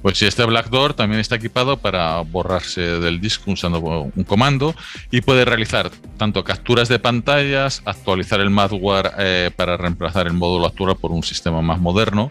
Pues 0.03 0.19
si 0.19 0.27
este 0.27 0.45
Blackdoor 0.45 0.95
también 0.95 1.21
está 1.21 1.37
equipado 1.37 1.77
para 1.77 2.21
borrarse 2.21 2.81
del 2.81 3.21
disco 3.21 3.53
usando 3.53 3.79
un 3.81 4.25
comando 4.25 4.75
y 5.11 5.21
puede 5.21 5.45
realizar 5.45 5.91
tanto 6.17 6.43
capturas 6.43 6.89
de 6.89 6.99
pantallas, 6.99 7.83
actualizar 7.85 8.41
el 8.41 8.51
malware 8.51 9.13
eh, 9.19 9.51
para 9.55 9.77
reemplazar 9.77 10.27
el 10.27 10.33
módulo 10.33 10.67
actual 10.67 10.97
por 10.97 11.13
un 11.13 11.23
sistema 11.23 11.63
más 11.63 11.81
moderno. 11.81 12.31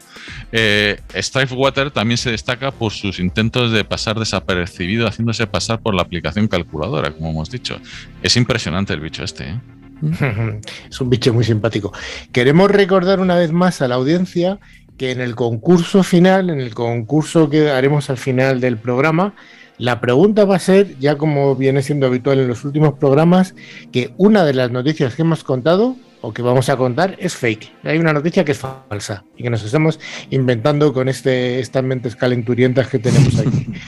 Eh, 0.52 1.00
Strifewater 1.16 1.92
también 1.92 2.18
se 2.18 2.32
destaca 2.32 2.72
por 2.72 2.92
sus 2.92 3.20
intentos 3.20 3.72
de 3.72 3.86
pasar 3.86 4.20
desapercibido 4.20 5.08
haciéndose 5.08 5.48
pasar 5.48 5.80
por 5.80 5.94
la 5.94 6.02
aplicación 6.02 6.48
calculadora, 6.48 7.12
como 7.12 7.30
hemos 7.30 7.50
dicho. 7.50 7.80
Es 8.22 8.36
impresionante 8.36 8.94
el 8.94 9.00
bicho 9.00 9.24
este. 9.24 9.50
¿eh? 9.50 9.60
Es 10.90 11.00
un 11.00 11.10
bicho 11.10 11.34
muy 11.34 11.44
simpático. 11.44 11.94
Queremos 12.32 12.72
recordar 12.72 13.20
una 13.20 13.36
vez 13.36 13.52
más 13.52 13.82
a 13.82 13.88
la 13.88 13.96
audiencia 13.96 14.60
que 14.98 15.12
en 15.12 15.22
el 15.22 15.36
concurso 15.36 16.04
final, 16.04 16.50
en 16.50 16.60
el 16.60 16.74
concurso 16.74 17.50
que 17.50 17.70
haremos 17.70 18.10
al 18.10 18.18
final 18.18 18.60
del 18.60 18.78
programa, 18.78 19.36
la 19.78 20.00
pregunta 20.00 20.46
va 20.46 20.58
a 20.58 20.60
ser, 20.60 20.98
ya 21.00 21.18
como 21.18 21.56
viene 21.56 21.82
siendo 21.82 22.06
habitual 22.06 22.40
en 22.40 22.48
los 22.48 22.64
últimos 22.66 22.94
programas, 22.94 23.56
que 23.92 24.14
una 24.18 24.46
de 24.46 24.54
las 24.54 24.70
noticias 24.70 25.16
que 25.16 25.24
hemos 25.24 25.44
contado 25.44 25.96
o 26.22 26.34
que 26.34 26.44
vamos 26.44 26.70
a 26.70 26.78
contar 26.78 27.16
es 27.20 27.36
fake. 27.36 27.72
Hay 27.84 27.98
una 27.98 28.14
noticia 28.14 28.46
que 28.46 28.52
es 28.52 28.60
falsa 28.60 29.26
y 29.36 29.44
que 29.44 29.50
nos 29.50 29.64
estamos 29.64 30.00
inventando 30.30 30.94
con 30.94 31.10
este, 31.10 31.60
estas 31.60 31.84
mentes 31.84 32.16
calenturientas 32.16 32.88
que 32.88 33.00
tenemos 33.00 33.40
aquí. 33.40 33.68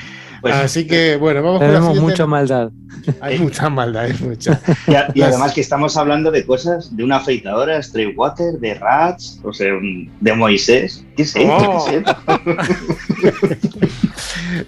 Pues, 0.44 0.56
Así 0.56 0.86
que, 0.86 1.16
bueno, 1.16 1.42
vamos 1.42 1.62
Tenemos 1.62 1.98
mucha 2.02 2.28
maldad. 2.28 2.70
Hay 3.22 3.40
mucha 3.40 3.70
maldad, 3.70 4.04
hay 4.04 4.14
mucha. 4.20 4.60
Y, 5.16 5.22
además 5.22 5.54
que 5.54 5.62
estamos 5.62 5.96
hablando 5.96 6.32
de 6.32 6.46
cosas, 6.46 6.94
de 6.94 7.02
una 7.02 7.16
afeitadora, 7.16 7.80
Water, 8.18 8.56
de 8.60 8.74
Rats, 8.74 9.40
o 9.42 9.54
sea, 9.54 9.72
de 10.20 10.34
Moisés. 10.34 11.06
¿Qué 11.16 11.24
sé? 11.24 11.48
Oh. 11.50 11.88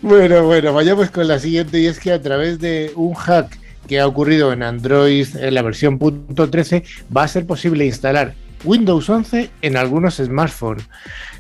bueno, 0.02 0.46
bueno, 0.46 0.74
vayamos 0.74 1.10
con 1.10 1.28
la 1.28 1.40
siguiente 1.40 1.78
y 1.82 1.88
es 1.88 2.00
que 2.00 2.14
a 2.14 2.22
través 2.22 2.60
de 2.60 2.94
un 2.96 3.14
hack 3.14 3.60
que 3.86 4.00
ha 4.00 4.08
ocurrido 4.08 4.54
en 4.54 4.64
Android 4.64 5.28
en 5.36 5.54
la 5.54 5.62
versión 5.62 6.00
.13 6.00 6.86
va 7.16 7.24
a 7.24 7.28
ser 7.28 7.46
posible 7.46 7.86
instalar 7.86 8.34
Windows 8.64 9.10
11 9.10 9.50
en 9.62 9.76
algunos 9.76 10.16
smartphones. 10.16 10.88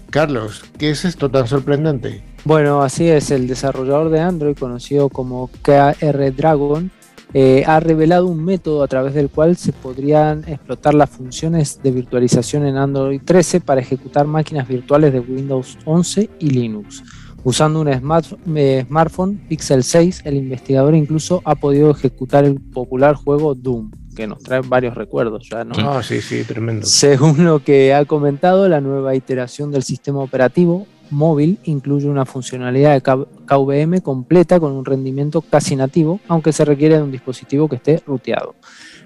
Carlos, 0.10 0.65
¿qué 0.77 0.89
es 0.89 1.06
esto 1.06 1.32
tan 1.32 1.48
sorprendente? 1.48 2.35
Bueno, 2.46 2.84
así 2.84 3.08
es, 3.08 3.32
el 3.32 3.48
desarrollador 3.48 4.12
de 4.12 4.20
Android, 4.20 4.56
conocido 4.56 5.10
como 5.10 5.50
KR 5.64 6.32
Dragon, 6.32 6.92
eh, 7.34 7.64
ha 7.66 7.80
revelado 7.80 8.28
un 8.28 8.46
método 8.46 8.84
a 8.84 8.88
través 8.88 9.16
del 9.16 9.30
cual 9.30 9.58
se 9.58 9.74
podrían 9.74 10.48
explotar 10.48 10.94
las 10.94 11.10
funciones 11.10 11.82
de 11.82 11.90
virtualización 11.90 12.68
en 12.68 12.78
Android 12.78 13.20
13 13.25 13.62
para 13.62 13.82
ejecutar 13.82 14.28
máquinas 14.28 14.68
virtuales 14.68 15.12
de 15.12 15.22
Windows 15.22 15.80
11 15.86 16.30
y 16.38 16.52
Linux. 16.52 17.04
Usando 17.44 17.82
un 17.82 17.88
eh, 17.88 18.86
smartphone 18.88 19.42
Pixel 19.50 19.84
6, 19.84 20.22
el 20.25 20.36
investigador 20.36 20.94
incluso 20.94 21.42
ha 21.46 21.56
podido 21.56 21.90
ejecutar 21.90 22.46
el 22.46 22.62
popular 22.62 23.16
juego 23.16 23.56
Doom 23.56 23.90
que 24.16 24.28
nos 24.28 24.42
trae 24.42 24.62
varios 24.62 24.96
recuerdos 24.96 25.50
ya, 25.50 25.66
¿no? 25.66 25.75
Ah, 25.78 26.02
sí, 26.02 26.22
sí, 26.22 26.44
tremendo. 26.46 26.86
Según 26.86 27.44
lo 27.44 27.60
que 27.60 27.94
ha 27.94 28.06
comentado, 28.06 28.70
la 28.70 28.80
nueva 28.80 29.14
iteración 29.14 29.72
del 29.72 29.84
sistema 29.84 30.20
operativo 30.20 30.88
móvil 31.09 31.59
incluye 31.63 32.07
una 32.07 32.25
funcionalidad 32.25 32.93
de 32.93 33.01
KVM 33.01 34.01
completa 34.01 34.59
con 34.59 34.71
un 34.71 34.85
rendimiento 34.85 35.41
casi 35.41 35.75
nativo, 35.75 36.19
aunque 36.27 36.53
se 36.53 36.65
requiere 36.65 36.97
de 36.97 37.03
un 37.03 37.12
dispositivo 37.12 37.67
que 37.69 37.77
esté 37.77 38.01
ruteado. 38.05 38.55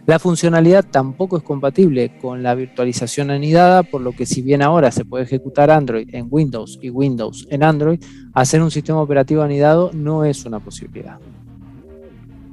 La 0.06 0.18
funcionalidad 0.18 0.86
tampoco 0.90 1.38
es 1.38 1.44
compatible 1.44 2.18
con 2.20 2.42
la 2.42 2.56
virtualización 2.56 3.30
anidada, 3.30 3.84
por 3.84 4.02
lo 4.02 4.14
que 4.14 4.26
si 4.26 4.42
bien 4.42 4.64
ahora 4.64 4.92
se 4.92 5.06
puede 5.06 5.26
ejecutar 5.26 5.70
Android 5.70 6.10
en 6.14 6.28
Windows 6.32 6.80
y 6.82 6.90
Windows 6.90 7.48
en 7.52 7.64
Android, 7.64 8.04
hacer 8.34 8.62
un 8.62 8.72
sistema 8.72 9.02
operativo 9.02 9.44
anidado 9.44 9.92
no 9.94 10.26
es 10.26 10.46
una 10.46 10.60
posibilidad. 10.60 11.20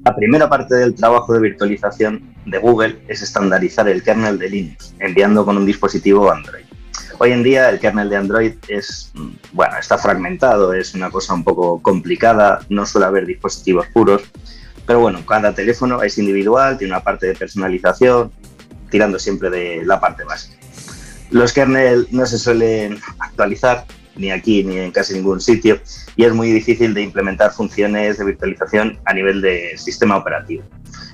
La 0.05 0.15
primera 0.15 0.49
parte 0.49 0.75
del 0.75 0.95
trabajo 0.95 1.33
de 1.33 1.41
virtualización 1.41 2.23
de 2.45 2.59
Google 2.59 2.99
es 3.09 3.23
estandarizar 3.23 3.89
el 3.89 4.03
kernel 4.03 4.39
de 4.39 4.51
Linux, 4.51 4.95
enviando 4.99 5.45
con 5.45 5.57
un 5.57 5.65
dispositivo 5.65 6.31
Android. 6.31 6.66
Hoy 7.19 7.33
en 7.33 7.43
día 7.43 7.71
el 7.71 7.81
kernel 7.81 8.11
de 8.11 8.17
Android 8.17 8.53
es, 8.69 9.11
bueno, 9.53 9.79
está 9.79 9.97
fragmentado, 9.97 10.75
es 10.75 10.95
una 10.95 11.11
cosa 11.11 11.33
un 11.33 11.45
poco 11.45 11.81
complicada, 11.81 12.61
no 12.69 12.85
suele 12.85 13.07
haber 13.07 13.25
dispositivos 13.25 13.87
puros, 13.87 14.23
pero 14.87 15.01
bueno, 15.01 15.25
cada 15.25 15.55
teléfono 15.55 16.03
es 16.03 16.19
individual, 16.19 16.77
tiene 16.77 16.93
una 16.93 17.03
parte 17.03 17.27
de 17.27 17.35
personalización, 17.35 18.31
tirando 18.91 19.19
siempre 19.19 19.49
de 19.49 19.83
la 19.87 19.99
parte 19.99 20.25
básica. 20.25 20.59
Los 21.31 21.55
kernel 21.55 22.07
no 22.11 22.27
se 22.27 22.39
suelen 22.39 23.01
actualizar 23.19 23.87
ni 24.15 24.31
aquí 24.31 24.63
ni 24.63 24.77
en 24.79 24.91
casi 24.91 25.15
ningún 25.15 25.41
sitio 25.41 25.81
y 26.17 26.25
es 26.25 26.35
muy 26.35 26.51
difícil 26.53 26.93
de 26.93 27.03
implementar 27.03 27.51
funciones 27.51 28.19
de 28.19 28.25
virtualización 28.27 28.99
a 29.07 29.15
nivel 29.15 29.41
de 29.41 29.77
sistema 29.79 30.19
operativo, 30.19 30.65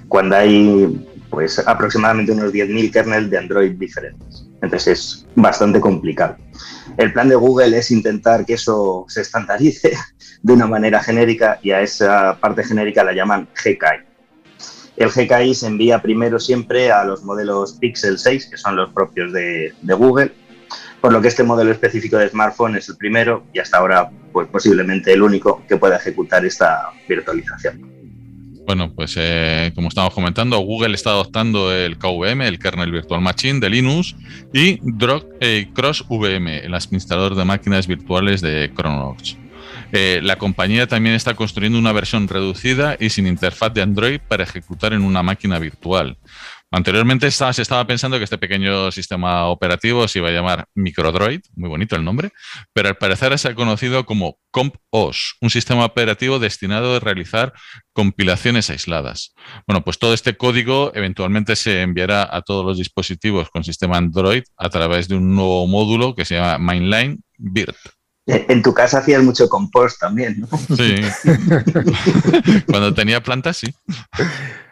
cuando 0.09 0.35
hay 0.35 1.07
pues 1.31 1.61
aproximadamente 1.61 2.33
unos 2.33 2.53
10.000 2.53 2.93
kernels 2.93 3.31
de 3.31 3.39
Android 3.39 3.73
diferentes. 3.79 4.52
Entonces 4.63 4.87
es 4.87 5.27
bastante 5.35 5.81
complicado. 5.81 6.37
El 6.97 7.13
plan 7.13 7.29
de 7.29 7.35
Google 7.35 7.77
es 7.77 7.91
intentar 7.91 8.47
que 8.47 8.55
eso 8.55 9.05
se 9.09 9.21
estandarice 9.21 9.93
de 10.43 10.53
una 10.53 10.67
manera 10.67 11.03
genérica 11.03 11.59
y 11.63 11.73
a 11.73 11.83
esa 11.83 12.39
parte 12.41 12.65
genérica 12.65 13.05
la 13.05 13.13
llaman 13.13 13.49
GKI. 13.55 14.13
El 14.97 15.09
GKI 15.09 15.55
se 15.55 15.67
envía 15.67 16.01
primero 16.01 16.39
siempre 16.39 16.93
a 16.93 17.05
los 17.05 17.25
modelos 17.25 17.75
Pixel 17.81 18.19
6, 18.19 18.47
que 18.51 18.57
son 18.57 18.77
los 18.77 18.93
propios 18.93 19.33
de, 19.33 19.73
Google, 19.83 20.33
por 21.01 21.13
lo 21.13 21.21
que 21.21 21.29
este 21.29 21.43
modelo 21.43 21.73
específico 21.73 22.19
de 22.19 22.29
smartphone 22.29 22.77
es 22.77 22.89
el 22.89 22.97
primero 22.97 23.45
y 23.53 23.59
hasta 23.59 23.79
ahora 23.79 24.11
pues, 24.33 24.49
posiblemente 24.49 25.13
el 25.13 25.23
único 25.23 25.63
que 25.67 25.77
pueda 25.77 25.97
ejecutar 25.97 26.45
esta 26.45 26.91
virtualización. 27.09 28.02
Bueno, 28.65 28.93
pues 28.95 29.15
eh, 29.17 29.73
como 29.75 29.89
estamos 29.89 30.15
comentando, 30.15 30.59
Google 30.59 30.95
está 30.95 31.11
adoptando 31.11 31.75
el 31.75 31.99
KVM, 31.99 32.43
el 32.43 32.59
kernel 32.59 32.93
virtual 32.93 33.21
machine 33.21 33.59
de 33.61 33.69
Linux, 33.69 34.15
y 34.53 34.79
Drog, 34.83 35.27
eh, 35.41 35.69
Cross 35.75 36.05
VM, 36.09 36.59
el 36.59 36.75
administrador 36.75 37.35
de 37.35 37.45
máquinas 37.45 37.87
virtuales 37.87 38.41
de 38.41 38.71
Chronox. 38.75 39.37
Eh, 39.95 40.21
la 40.23 40.37
compañía 40.37 40.87
también 40.87 41.15
está 41.15 41.35
construyendo 41.35 41.79
una 41.79 41.93
versión 41.93 42.27
reducida 42.27 42.97
y 42.99 43.11
sin 43.11 43.27
interfaz 43.27 43.75
de 43.75 43.83
Android 43.83 44.21
para 44.27 44.45
ejecutar 44.45 44.95
en 44.95 45.03
una 45.03 45.23
máquina 45.23 45.59
virtual. 45.59 46.17
Anteriormente 46.75 47.31
se 47.31 47.61
estaba 47.61 47.87
pensando 47.87 48.17
que 48.17 48.25
este 48.25 48.39
pequeño 48.39 48.91
sistema 48.91 49.49
operativo 49.49 50.09
se 50.09 50.21
iba 50.21 50.31
a 50.31 50.33
llamar 50.33 50.65
MicroDroid, 50.75 51.43
muy 51.55 51.69
bonito 51.69 51.97
el 51.97 52.05
nombre, 52.05 52.33
pero 52.73 52.89
al 52.89 52.97
parecer 52.97 53.39
se 53.39 53.49
ha 53.49 53.55
conocido 53.55 54.07
como 54.07 54.39
CompOS, 54.51 55.37
un 55.43 55.51
sistema 55.51 55.85
operativo 55.85 56.39
destinado 56.39 56.97
a 56.97 57.01
realizar 57.01 57.53
compilaciones 57.93 58.71
aisladas. 58.71 59.35
Bueno, 59.67 59.85
pues 59.85 59.99
todo 59.99 60.15
este 60.15 60.39
código 60.39 60.93
eventualmente 60.95 61.57
se 61.57 61.83
enviará 61.83 62.27
a 62.35 62.41
todos 62.41 62.65
los 62.65 62.79
dispositivos 62.79 63.51
con 63.51 63.65
sistema 63.65 63.99
Android 63.99 64.45
a 64.57 64.71
través 64.71 65.09
de 65.09 65.17
un 65.17 65.35
nuevo 65.35 65.67
módulo 65.67 66.15
que 66.15 66.25
se 66.25 66.37
llama 66.37 66.57
Mainline 66.57 67.23
BIRT. 67.37 67.77
En 68.25 68.63
tu 68.63 68.73
casa 68.73 69.01
hacías 69.01 69.23
mucho 69.23 69.47
compost 69.47 70.01
también, 70.01 70.41
¿no? 70.41 70.49
Sí. 70.75 70.95
Cuando 72.67 72.95
tenía 72.95 73.23
plantas, 73.23 73.59
sí. 73.59 73.75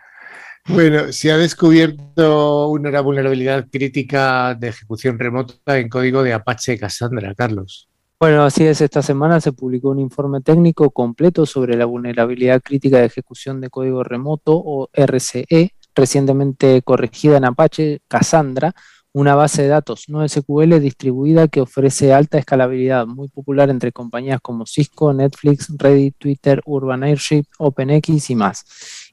Bueno, 0.73 1.13
se 1.13 1.33
ha 1.33 1.37
descubierto 1.37 2.69
una 2.69 3.01
vulnerabilidad 3.01 3.67
crítica 3.71 4.55
de 4.55 4.69
ejecución 4.69 5.19
remota 5.19 5.79
en 5.79 5.89
código 5.89 6.23
de 6.23 6.33
Apache 6.33 6.79
Cassandra, 6.79 7.35
Carlos. 7.35 7.89
Bueno, 8.21 8.45
así 8.45 8.65
es, 8.65 8.81
esta 8.81 9.03
semana 9.03 9.41
se 9.41 9.53
publicó 9.53 9.91
un 9.91 9.99
informe 9.99 10.41
técnico 10.43 10.91
completo 10.91 11.45
sobre 11.45 11.77
la 11.77 11.87
vulnerabilidad 11.87 12.63
crítica 12.63 12.99
de 12.99 13.07
ejecución 13.07 13.61
de 13.61 13.69
código 13.69 14.05
remoto 14.05 14.53
o 14.55 14.89
RCE, 14.93 15.75
recientemente 15.95 16.83
corregida 16.83 17.39
en 17.39 17.47
Apache 17.47 18.01
Cassandra, 18.07 18.73
una 19.13 19.35
base 19.35 19.63
de 19.63 19.69
datos 19.69 20.05
no 20.09 20.27
SQL 20.27 20.81
distribuida 20.81 21.49
que 21.49 21.61
ofrece 21.61 22.13
alta 22.13 22.39
escalabilidad, 22.39 23.07
muy 23.07 23.29
popular 23.29 23.71
entre 23.71 23.93
compañías 23.93 24.41
como 24.41 24.67
Cisco, 24.67 25.13
Netflix, 25.13 25.69
Reddit, 25.77 26.15
Twitter, 26.17 26.63
Urban 26.65 27.03
Airship, 27.03 27.45
OpenX 27.59 28.31
y 28.31 28.37
más. 28.37 28.65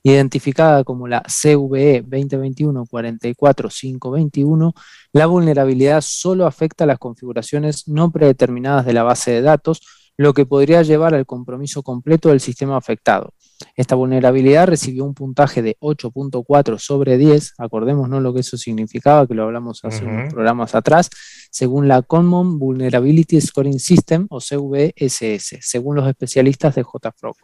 Identificada 0.04 0.84
como 0.84 1.08
la 1.08 1.24
CVE 1.24 2.06
2021-44521, 2.06 4.74
la 5.14 5.26
vulnerabilidad 5.26 6.02
solo 6.02 6.46
afecta 6.46 6.84
a 6.84 6.88
las 6.88 7.00
configuraciones 7.00 7.88
no 7.88 8.12
predeterminadas 8.12 8.86
de 8.86 8.94
la 8.94 9.02
base 9.04 9.32
de 9.32 9.42
datos, 9.42 9.82
lo 10.18 10.34
que 10.34 10.46
podría 10.46 10.82
llevar 10.82 11.14
al 11.14 11.26
compromiso 11.26 11.84
completo 11.84 12.30
del 12.30 12.40
sistema 12.40 12.76
afectado. 12.76 13.34
Esta 13.76 13.96
vulnerabilidad 13.96 14.68
recibió 14.68 15.06
un 15.06 15.14
puntaje 15.14 15.62
de 15.62 15.78
8.4 15.80 16.80
sobre 16.80 17.18
10, 17.18 17.54
acordémonos 17.60 18.22
lo 18.22 18.34
que 18.34 18.42
eso 18.42 18.58
significaba, 18.58 19.28
que 19.28 19.36
lo 19.36 19.44
hablamos 19.44 19.84
hace 19.84 20.04
unos 20.04 20.34
programas 20.34 20.76
atrás, 20.76 21.10
según 21.52 21.88
la 21.88 22.02
Common 22.02 22.60
Vulnerability 22.60 23.40
Scoring 23.40 23.80
System 23.80 24.28
o 24.30 24.40
CVSS, 24.40 25.58
según 25.62 25.96
los 25.96 26.08
especialistas 26.08 26.76
de 26.76 26.84
JFrog. 26.84 27.36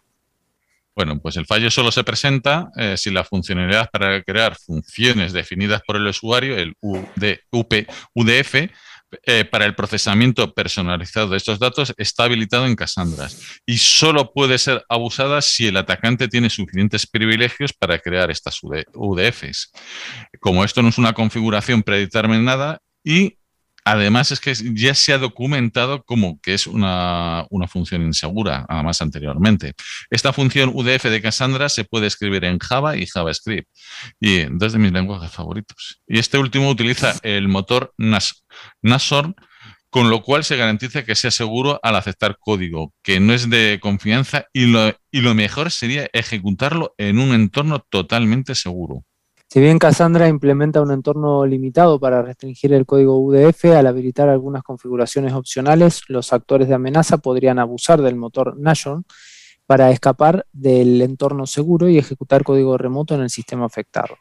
Bueno, 0.96 1.20
pues 1.20 1.38
el 1.38 1.48
fallo 1.48 1.72
solo 1.72 1.92
se 1.92 2.04
presenta 2.04 2.70
eh, 2.78 2.98
si 2.98 3.10
la 3.10 3.24
funcionalidad 3.24 3.90
para 3.92 4.22
crear 4.22 4.56
funciones 4.56 5.34
definidas 5.34 5.82
por 5.88 5.96
el 5.96 6.06
usuario, 6.06 6.56
el 6.56 6.76
UDF, 6.82 8.70
eh, 9.24 9.46
para 9.46 9.66
el 9.66 9.76
procesamiento 9.76 10.54
personalizado 10.54 11.30
de 11.30 11.38
estos 11.38 11.60
datos 11.60 11.94
está 11.98 12.24
habilitado 12.24 12.66
en 12.66 12.76
Cassandra 12.76 13.30
y 13.66 13.78
solo 13.78 14.32
puede 14.34 14.58
ser 14.58 14.84
abusada 14.90 15.42
si 15.42 15.68
el 15.68 15.78
atacante 15.78 16.28
tiene 16.28 16.50
suficientes 16.50 17.08
privilegios 17.08 17.74
para 17.74 18.00
crear 18.00 18.32
estas 18.32 18.60
UDFs. 18.64 19.72
Como 20.40 20.64
esto 20.64 20.82
no 20.82 20.90
es 20.90 20.98
una 20.98 21.14
configuración 21.14 21.84
predeterminada 21.84 22.80
y 23.04 23.38
Además 23.86 24.32
es 24.32 24.40
que 24.40 24.54
ya 24.74 24.96
se 24.96 25.14
ha 25.14 25.18
documentado 25.18 26.04
como 26.04 26.40
que 26.42 26.54
es 26.54 26.68
una, 26.68 27.46
función 27.68 28.04
insegura, 28.04 28.66
además 28.70 29.02
anteriormente. 29.02 29.74
Esta 30.10 30.34
función 30.34 30.72
UDF 30.74 31.06
de 31.06 31.22
Cassandra 31.22 31.70
se 31.70 31.84
puede 31.84 32.08
escribir 32.08 32.46
en 32.46 32.60
Java 32.60 32.98
y 32.98 33.06
JavaScript, 33.06 33.70
y 34.20 34.46
dos 34.52 34.74
de 34.74 34.80
mis 34.80 34.92
lenguajes 34.92 35.32
favoritos. 35.32 36.02
Y 36.08 36.20
este 36.20 36.38
último 36.38 36.70
utiliza 36.70 37.16
el 37.24 37.48
motor 37.48 37.94
Nas 37.98 38.44
con 39.94 40.10
lo 40.10 40.24
cual 40.24 40.44
se 40.44 40.58
garantiza 40.58 41.06
que 41.06 41.14
sea 41.14 41.30
seguro 41.30 41.80
al 41.84 41.96
aceptar 41.96 42.38
código, 42.40 42.96
que 43.04 43.20
no 43.20 43.32
es 43.32 43.48
de 43.52 43.78
confianza 43.80 44.48
y 44.52 44.66
lo, 44.66 44.98
y 45.12 45.22
lo 45.22 45.36
mejor 45.36 45.70
sería 45.70 46.10
ejecutarlo 46.14 46.96
en 46.98 47.20
un 47.20 47.36
entorno 47.36 47.78
totalmente 47.78 48.56
seguro. 48.56 49.06
Si 49.54 49.60
bien 49.60 49.78
Cassandra 49.78 50.28
implementa 50.28 50.82
un 50.82 50.90
entorno 50.90 51.46
limitado 51.46 52.00
para 52.00 52.24
restringir 52.24 52.74
el 52.74 52.88
código 52.88 53.20
UDF, 53.20 53.66
al 53.66 53.86
habilitar 53.86 54.28
algunas 54.28 54.64
configuraciones 54.64 55.34
opcionales, 55.34 56.02
los 56.08 56.34
actores 56.34 56.68
de 56.68 56.74
amenaza 56.74 57.20
podrían 57.20 57.60
abusar 57.60 58.02
del 58.02 58.16
motor 58.16 58.58
Nashorn 58.58 59.06
para 59.68 59.92
escapar 59.92 60.48
del 60.54 61.04
entorno 61.04 61.46
seguro 61.46 61.88
y 61.88 62.00
ejecutar 62.00 62.44
código 62.44 62.80
remoto 62.80 63.14
en 63.14 63.22
el 63.22 63.30
sistema 63.30 63.66
afectado. 63.66 64.16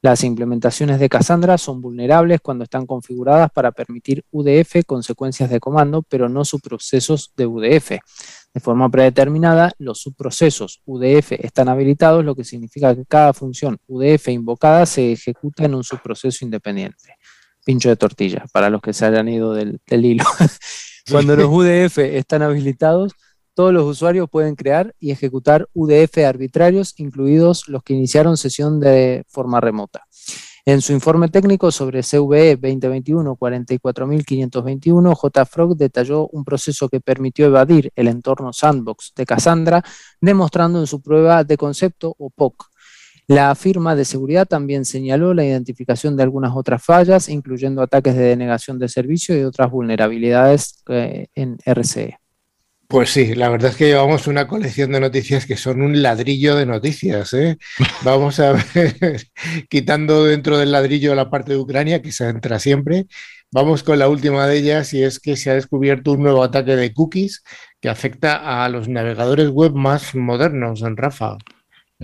Las 0.00 0.24
implementaciones 0.24 0.98
de 0.98 1.08
Cassandra 1.08 1.58
son 1.58 1.80
vulnerables 1.80 2.40
cuando 2.40 2.64
están 2.64 2.86
configuradas 2.86 3.50
para 3.52 3.72
permitir 3.72 4.24
UDF 4.30 4.84
con 4.86 5.02
secuencias 5.02 5.48
de 5.50 5.60
comando, 5.60 6.02
pero 6.02 6.28
no 6.28 6.44
subprocesos 6.44 7.32
de 7.36 7.46
UDF. 7.46 7.90
De 8.54 8.60
forma 8.60 8.90
predeterminada, 8.90 9.72
los 9.78 10.00
subprocesos 10.00 10.82
UDF 10.84 11.32
están 11.32 11.68
habilitados, 11.68 12.24
lo 12.24 12.34
que 12.34 12.44
significa 12.44 12.94
que 12.94 13.06
cada 13.06 13.32
función 13.32 13.78
UDF 13.86 14.28
invocada 14.28 14.84
se 14.84 15.12
ejecuta 15.12 15.64
en 15.64 15.74
un 15.74 15.84
subproceso 15.84 16.44
independiente. 16.44 17.16
Pincho 17.64 17.88
de 17.88 17.96
tortilla, 17.96 18.44
para 18.52 18.68
los 18.68 18.82
que 18.82 18.92
se 18.92 19.06
hayan 19.06 19.28
ido 19.28 19.54
del, 19.54 19.80
hilo. 19.88 20.24
Cuando 21.10 21.36
los 21.36 21.46
UDF 21.46 21.98
están 21.98 22.42
habilitados, 22.42 23.12
todos 23.54 23.72
los 23.72 23.84
usuarios 23.84 24.28
pueden 24.30 24.54
crear 24.54 24.94
y 24.98 25.10
ejecutar 25.10 25.68
UDF 25.74 26.18
arbitrarios, 26.18 26.94
incluidos 26.98 27.68
los 27.68 27.82
que 27.82 27.94
iniciaron 27.94 28.36
sesión 28.36 28.80
de 28.80 29.24
forma 29.28 29.60
remota. 29.60 30.06
En 30.64 30.80
su 30.80 30.92
informe 30.92 31.28
técnico 31.28 31.72
sobre 31.72 32.02
CVE 32.02 32.56
2021-44521, 32.60 35.18
JFrog 35.20 35.76
detalló 35.76 36.28
un 36.28 36.44
proceso 36.44 36.88
que 36.88 37.00
permitió 37.00 37.46
evadir 37.46 37.90
el 37.96 38.06
entorno 38.06 38.52
sandbox 38.52 39.12
de 39.16 39.26
Cassandra, 39.26 39.82
demostrando 40.20 40.78
en 40.78 40.86
su 40.86 41.02
prueba 41.02 41.42
de 41.42 41.56
concepto 41.56 42.14
o 42.16 42.30
POC. 42.30 42.66
La 43.26 43.52
firma 43.56 43.96
de 43.96 44.04
seguridad 44.04 44.46
también 44.46 44.84
señaló 44.84 45.34
la 45.34 45.44
identificación 45.44 46.16
de 46.16 46.22
algunas 46.22 46.54
otras 46.54 46.84
fallas, 46.84 47.28
incluyendo 47.28 47.82
ataques 47.82 48.14
de 48.14 48.22
denegación 48.22 48.78
de 48.78 48.88
servicio 48.88 49.36
y 49.36 49.42
otras 49.42 49.68
vulnerabilidades 49.68 50.84
eh, 50.88 51.26
en 51.34 51.58
RCE. 51.64 52.21
Pues 52.92 53.08
sí, 53.08 53.34
la 53.34 53.48
verdad 53.48 53.70
es 53.70 53.78
que 53.78 53.86
llevamos 53.86 54.26
una 54.26 54.46
colección 54.46 54.92
de 54.92 55.00
noticias 55.00 55.46
que 55.46 55.56
son 55.56 55.80
un 55.80 56.02
ladrillo 56.02 56.56
de 56.56 56.66
noticias. 56.66 57.32
¿eh? 57.32 57.56
Vamos 58.04 58.38
a 58.38 58.52
ver, 58.52 59.22
quitando 59.70 60.24
dentro 60.24 60.58
del 60.58 60.72
ladrillo 60.72 61.14
la 61.14 61.30
parte 61.30 61.52
de 61.52 61.58
Ucrania, 61.58 62.02
que 62.02 62.12
se 62.12 62.28
entra 62.28 62.58
siempre. 62.58 63.06
Vamos 63.50 63.82
con 63.82 63.98
la 63.98 64.10
última 64.10 64.46
de 64.46 64.58
ellas 64.58 64.92
y 64.92 65.02
es 65.02 65.20
que 65.20 65.36
se 65.38 65.50
ha 65.50 65.54
descubierto 65.54 66.12
un 66.12 66.22
nuevo 66.22 66.42
ataque 66.44 66.76
de 66.76 66.92
cookies 66.92 67.42
que 67.80 67.88
afecta 67.88 68.62
a 68.62 68.68
los 68.68 68.88
navegadores 68.88 69.48
web 69.48 69.72
más 69.72 70.14
modernos 70.14 70.82
en 70.82 70.98
Rafa. 70.98 71.38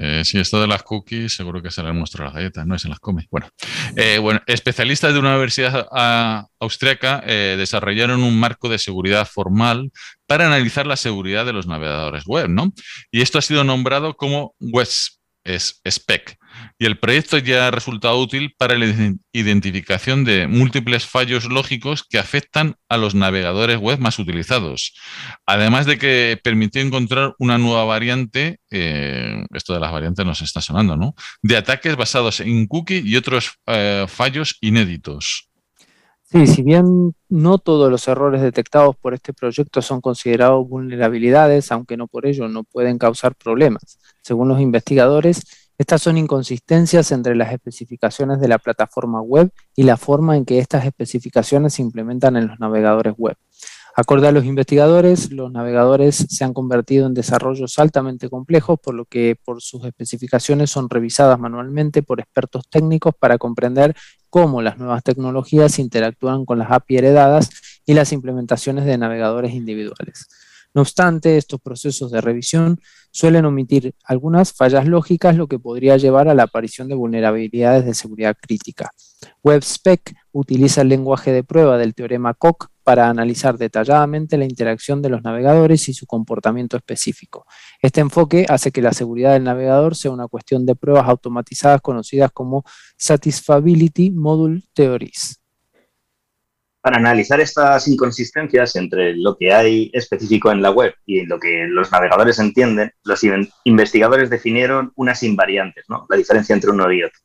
Eh, 0.00 0.24
sí, 0.24 0.38
esto 0.38 0.61
de 0.61 0.68
las 0.68 0.84
cookies 0.84 1.34
seguro 1.34 1.61
que 1.61 1.72
se 1.72 1.82
las 1.82 1.92
muestra 1.92 2.26
las 2.26 2.34
galletas, 2.34 2.64
no 2.64 2.78
se 2.78 2.88
las 2.88 3.00
come. 3.00 3.26
Bueno, 3.32 3.48
eh, 3.96 4.18
bueno 4.18 4.40
especialistas 4.46 5.12
de 5.12 5.18
una 5.18 5.30
universidad 5.30 5.88
ah, 5.90 6.46
austriaca 6.61 7.20
eh, 7.26 7.56
desarrollaron 7.58 8.22
un 8.22 8.38
marco 8.38 8.68
de 8.68 8.78
seguridad 8.78 9.26
formal 9.26 9.90
para 10.26 10.46
analizar 10.46 10.87
la 10.87 10.96
seguridad 10.96 11.44
de 11.44 11.52
los 11.52 11.66
navegadores 11.66 12.26
web, 12.26 12.48
¿no? 12.48 12.72
Y 13.11 13.22
esto 13.22 13.38
ha 13.38 13.42
sido 13.42 13.64
nombrado 13.64 14.14
como 14.14 14.54
WebSpec 14.61 16.38
y 16.78 16.86
el 16.86 16.98
proyecto 16.98 17.38
ya 17.38 17.66
ha 17.66 17.70
resultado 17.70 18.18
útil 18.18 18.54
para 18.56 18.78
la 18.78 18.86
identificación 19.32 20.24
de 20.24 20.46
múltiples 20.46 21.06
fallos 21.06 21.46
lógicos 21.46 22.04
que 22.04 22.18
afectan 22.18 22.76
a 22.88 22.96
los 22.96 23.14
navegadores 23.14 23.78
web 23.78 23.98
más 23.98 24.18
utilizados. 24.18 24.94
Además 25.46 25.86
de 25.86 25.98
que 25.98 26.38
permitió 26.42 26.82
encontrar 26.82 27.34
una 27.38 27.58
nueva 27.58 27.84
variante, 27.84 28.60
eh, 28.70 29.44
esto 29.52 29.74
de 29.74 29.80
las 29.80 29.92
variantes 29.92 30.24
nos 30.24 30.42
está 30.42 30.60
sonando, 30.60 30.96
¿no? 30.96 31.14
De 31.42 31.56
ataques 31.56 31.96
basados 31.96 32.40
en 32.40 32.66
cookie 32.66 33.02
y 33.04 33.16
otros 33.16 33.58
eh, 33.66 34.06
fallos 34.08 34.56
inéditos. 34.60 35.48
Sí, 36.30 36.46
si 36.46 36.62
bien 36.62 37.14
no 37.30 37.56
todos 37.56 37.90
los 37.90 38.06
errores 38.06 38.42
detectados 38.42 38.94
por 38.96 39.14
este 39.14 39.32
proyecto 39.32 39.80
son 39.80 40.02
considerados 40.02 40.68
vulnerabilidades, 40.68 41.72
aunque 41.72 41.96
no 41.96 42.06
por 42.06 42.26
ello 42.26 42.48
no 42.48 42.64
pueden 42.64 42.98
causar 42.98 43.34
problemas. 43.34 43.98
Según 44.22 44.48
los 44.48 44.60
investigadores, 44.60 45.67
estas 45.78 46.02
son 46.02 46.18
inconsistencias 46.18 47.12
entre 47.12 47.36
las 47.36 47.52
especificaciones 47.52 48.40
de 48.40 48.48
la 48.48 48.58
plataforma 48.58 49.22
web 49.22 49.52
y 49.76 49.84
la 49.84 49.96
forma 49.96 50.36
en 50.36 50.44
que 50.44 50.58
estas 50.58 50.84
especificaciones 50.84 51.74
se 51.74 51.82
implementan 51.82 52.36
en 52.36 52.48
los 52.48 52.58
navegadores 52.58 53.14
web. 53.16 53.36
Acorde 53.94 54.28
a 54.28 54.32
los 54.32 54.44
investigadores, 54.44 55.32
los 55.32 55.50
navegadores 55.50 56.26
se 56.28 56.44
han 56.44 56.52
convertido 56.52 57.06
en 57.06 57.14
desarrollos 57.14 57.78
altamente 57.78 58.28
complejos, 58.28 58.78
por 58.80 58.94
lo 58.94 59.04
que 59.04 59.36
por 59.44 59.60
sus 59.62 59.84
especificaciones 59.84 60.70
son 60.70 60.90
revisadas 60.90 61.38
manualmente 61.38 62.02
por 62.02 62.20
expertos 62.20 62.68
técnicos 62.68 63.14
para 63.18 63.38
comprender 63.38 63.96
cómo 64.30 64.62
las 64.62 64.78
nuevas 64.78 65.02
tecnologías 65.02 65.78
interactúan 65.78 66.44
con 66.44 66.58
las 66.58 66.70
API 66.70 66.98
heredadas 66.98 67.50
y 67.86 67.94
las 67.94 68.12
implementaciones 68.12 68.84
de 68.84 68.98
navegadores 68.98 69.52
individuales. 69.52 70.28
No 70.74 70.83
obstante, 70.83 71.37
estos 71.37 71.61
procesos 71.61 72.11
de 72.11 72.20
revisión 72.20 72.81
suelen 73.11 73.46
omitir 73.46 73.94
algunas 74.04 74.52
fallas 74.52 74.87
lógicas, 74.87 75.37
lo 75.37 75.46
que 75.46 75.59
podría 75.59 75.96
llevar 75.96 76.28
a 76.28 76.35
la 76.35 76.44
aparición 76.44 76.88
de 76.88 76.94
vulnerabilidades 76.94 77.85
de 77.85 77.94
seguridad 77.94 78.37
crítica. 78.40 78.90
WebSpec 79.42 80.14
utiliza 80.33 80.83
el 80.83 80.88
lenguaje 80.88 81.33
de 81.33 81.42
prueba 81.42 81.78
del 81.78 81.94
teorema 81.94 82.35
Koch 82.35 82.66
para 82.85 83.09
analizar 83.09 83.59
detalladamente 83.59 84.38
la 84.38 84.44
interacción 84.44 85.02
de 85.02 85.11
los 85.11 85.22
navegadores 85.22 85.88
y 85.88 85.94
su 85.94 86.07
comportamiento 86.07 86.76
específico. 86.76 87.44
Este 87.83 88.00
enfoque 88.00 88.46
hace 88.48 88.70
que 88.70 88.81
la 88.81 88.92
seguridad 88.92 89.33
del 89.33 89.44
navegador 89.44 89.96
sea 89.96 90.11
una 90.11 90.28
cuestión 90.28 90.64
de 90.64 90.74
pruebas 90.74 91.09
automatizadas 91.09 91.81
conocidas 91.81 92.31
como 92.33 92.64
Satisfability 92.96 94.11
Module 94.11 94.62
Theories. 94.74 95.38
Para 96.88 97.01
analizar 97.01 97.38
estas 97.38 97.87
inconsistencias 97.87 98.74
entre 98.74 99.14
lo 99.14 99.37
que 99.37 99.53
hay 99.53 99.90
específico 99.92 100.51
en 100.51 100.62
la 100.62 100.70
web 100.70 100.94
y 101.05 101.27
lo 101.27 101.38
que 101.38 101.66
los 101.68 101.92
navegadores 101.92 102.38
entienden, 102.38 102.94
los 103.05 103.20
investigadores 103.64 104.31
definieron 104.31 104.94
unas 104.96 105.22
invariantes, 105.22 105.85
¿no? 105.90 106.07
la 106.09 106.16
diferencia 106.16 106.55
entre 106.55 106.70
uno 106.70 106.90
y 106.90 107.03
otro. 107.03 107.20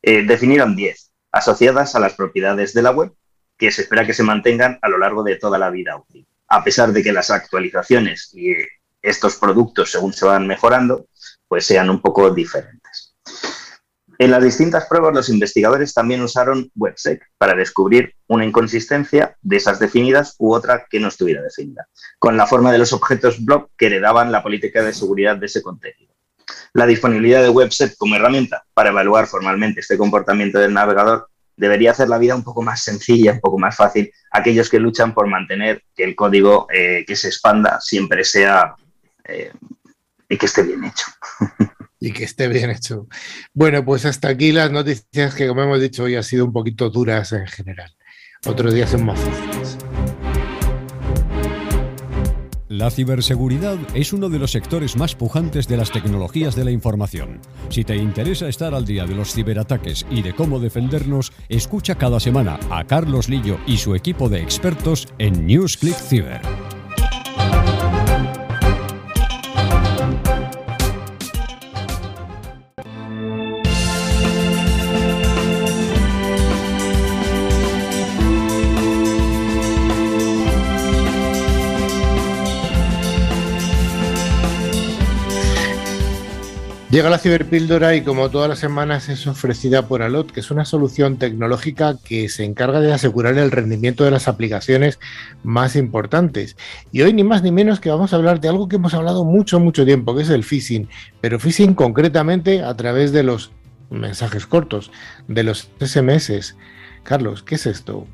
Eh, 0.00 0.22
definieron 0.22 0.76
10, 0.76 1.10
asociadas 1.32 1.96
a 1.96 1.98
las 1.98 2.14
propiedades 2.14 2.72
de 2.72 2.82
la 2.82 2.92
web, 2.92 3.12
que 3.58 3.72
se 3.72 3.82
espera 3.82 4.06
que 4.06 4.14
se 4.14 4.22
mantengan 4.22 4.78
a 4.80 4.88
lo 4.88 4.96
largo 4.96 5.24
de 5.24 5.34
toda 5.34 5.58
la 5.58 5.70
vida 5.70 5.96
útil. 5.96 6.24
A 6.46 6.62
pesar 6.62 6.92
de 6.92 7.02
que 7.02 7.12
las 7.12 7.32
actualizaciones 7.32 8.32
y 8.32 8.52
estos 9.02 9.34
productos, 9.34 9.90
según 9.90 10.12
se 10.12 10.26
van 10.26 10.46
mejorando, 10.46 11.08
pues 11.48 11.66
sean 11.66 11.90
un 11.90 12.00
poco 12.00 12.30
diferentes. 12.32 12.79
En 14.20 14.30
las 14.30 14.44
distintas 14.44 14.84
pruebas, 14.84 15.14
los 15.14 15.30
investigadores 15.30 15.94
también 15.94 16.20
usaron 16.20 16.70
WebSec 16.76 17.22
para 17.38 17.54
descubrir 17.54 18.16
una 18.26 18.44
inconsistencia 18.44 19.34
de 19.40 19.56
esas 19.56 19.78
definidas 19.78 20.34
u 20.38 20.52
otra 20.52 20.84
que 20.90 21.00
no 21.00 21.08
estuviera 21.08 21.40
definida, 21.40 21.88
con 22.18 22.36
la 22.36 22.46
forma 22.46 22.70
de 22.70 22.76
los 22.76 22.92
objetos 22.92 23.42
block 23.42 23.70
que 23.78 23.86
heredaban 23.86 24.30
la 24.30 24.42
política 24.42 24.82
de 24.82 24.92
seguridad 24.92 25.38
de 25.38 25.46
ese 25.46 25.62
contenido. 25.62 26.12
La 26.74 26.84
disponibilidad 26.84 27.40
de 27.40 27.48
WebSec 27.48 27.96
como 27.96 28.14
herramienta 28.14 28.62
para 28.74 28.90
evaluar 28.90 29.26
formalmente 29.26 29.80
este 29.80 29.96
comportamiento 29.96 30.58
del 30.58 30.74
navegador 30.74 31.30
debería 31.56 31.92
hacer 31.92 32.10
la 32.10 32.18
vida 32.18 32.34
un 32.34 32.44
poco 32.44 32.60
más 32.60 32.82
sencilla, 32.84 33.32
un 33.32 33.40
poco 33.40 33.58
más 33.58 33.74
fácil 33.74 34.12
a 34.32 34.40
aquellos 34.40 34.68
que 34.68 34.80
luchan 34.80 35.14
por 35.14 35.28
mantener 35.28 35.82
que 35.96 36.04
el 36.04 36.14
código 36.14 36.66
eh, 36.70 37.06
que 37.06 37.16
se 37.16 37.28
expanda 37.28 37.80
siempre 37.80 38.22
sea 38.24 38.74
eh, 39.24 39.50
y 40.28 40.36
que 40.36 40.44
esté 40.44 40.62
bien 40.62 40.84
hecho. 40.84 41.06
y 42.00 42.12
que 42.12 42.24
esté 42.24 42.48
bien 42.48 42.70
hecho. 42.70 43.06
Bueno, 43.52 43.84
pues 43.84 44.06
hasta 44.06 44.28
aquí 44.28 44.52
las 44.52 44.72
noticias 44.72 45.34
que, 45.34 45.46
como 45.46 45.62
hemos 45.62 45.80
dicho 45.80 46.04
hoy, 46.04 46.16
han 46.16 46.24
sido 46.24 46.46
un 46.46 46.52
poquito 46.52 46.90
duras 46.90 47.32
en 47.32 47.46
general. 47.46 47.94
Otros 48.46 48.72
días 48.72 48.90
son 48.90 49.04
más 49.04 49.20
fáciles. 49.20 49.76
La 52.70 52.88
ciberseguridad 52.88 53.78
es 53.94 54.12
uno 54.12 54.28
de 54.28 54.38
los 54.38 54.52
sectores 54.52 54.96
más 54.96 55.16
pujantes 55.16 55.66
de 55.66 55.76
las 55.76 55.90
tecnologías 55.90 56.54
de 56.54 56.64
la 56.64 56.70
información. 56.70 57.40
Si 57.68 57.82
te 57.82 57.96
interesa 57.96 58.48
estar 58.48 58.74
al 58.74 58.86
día 58.86 59.06
de 59.06 59.16
los 59.16 59.34
ciberataques 59.34 60.06
y 60.08 60.22
de 60.22 60.34
cómo 60.34 60.60
defendernos, 60.60 61.32
escucha 61.48 61.96
cada 61.96 62.20
semana 62.20 62.60
a 62.70 62.84
Carlos 62.84 63.28
Lillo 63.28 63.58
y 63.66 63.76
su 63.76 63.96
equipo 63.96 64.28
de 64.28 64.40
expertos 64.40 65.08
en 65.18 65.46
NewsClick 65.46 65.96
Cyber. 65.96 66.79
Llega 86.90 87.08
la 87.08 87.18
ciberpíldora 87.18 87.94
y 87.94 88.02
como 88.02 88.30
todas 88.30 88.48
las 88.48 88.58
semanas 88.58 89.08
es 89.08 89.28
ofrecida 89.28 89.86
por 89.86 90.02
Alot, 90.02 90.32
que 90.32 90.40
es 90.40 90.50
una 90.50 90.64
solución 90.64 91.18
tecnológica 91.18 91.96
que 92.02 92.28
se 92.28 92.42
encarga 92.42 92.80
de 92.80 92.92
asegurar 92.92 93.38
el 93.38 93.52
rendimiento 93.52 94.02
de 94.02 94.10
las 94.10 94.26
aplicaciones 94.26 94.98
más 95.44 95.76
importantes. 95.76 96.56
Y 96.90 97.02
hoy 97.02 97.12
ni 97.12 97.22
más 97.22 97.44
ni 97.44 97.52
menos 97.52 97.78
que 97.78 97.90
vamos 97.90 98.12
a 98.12 98.16
hablar 98.16 98.40
de 98.40 98.48
algo 98.48 98.66
que 98.66 98.74
hemos 98.74 98.92
hablado 98.92 99.24
mucho, 99.24 99.60
mucho 99.60 99.84
tiempo, 99.84 100.16
que 100.16 100.22
es 100.22 100.30
el 100.30 100.42
phishing, 100.42 100.88
pero 101.20 101.38
phishing 101.38 101.74
concretamente 101.74 102.64
a 102.64 102.76
través 102.76 103.12
de 103.12 103.22
los 103.22 103.52
mensajes 103.88 104.46
cortos, 104.46 104.90
de 105.28 105.44
los 105.44 105.70
SMS. 105.78 106.56
Carlos, 107.04 107.44
¿qué 107.44 107.54
es 107.54 107.66
esto? 107.66 108.08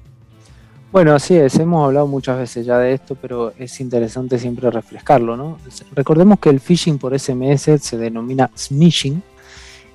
Bueno, 0.97 1.13
así 1.15 1.37
es, 1.37 1.55
hemos 1.59 1.85
hablado 1.85 2.07
muchas 2.07 2.39
veces 2.39 2.65
ya 2.65 2.79
de 2.79 2.95
esto, 2.95 3.19
pero 3.21 3.53
es 3.59 3.81
interesante 3.83 4.39
siempre 4.39 4.71
refrescarlo, 4.71 5.37
¿no? 5.37 5.59
Recordemos 5.95 6.39
que 6.41 6.49
el 6.49 6.59
phishing 6.59 6.97
por 6.97 7.13
SMS 7.13 7.83
se 7.83 7.99
denomina 7.99 8.51
smishing, 8.57 9.23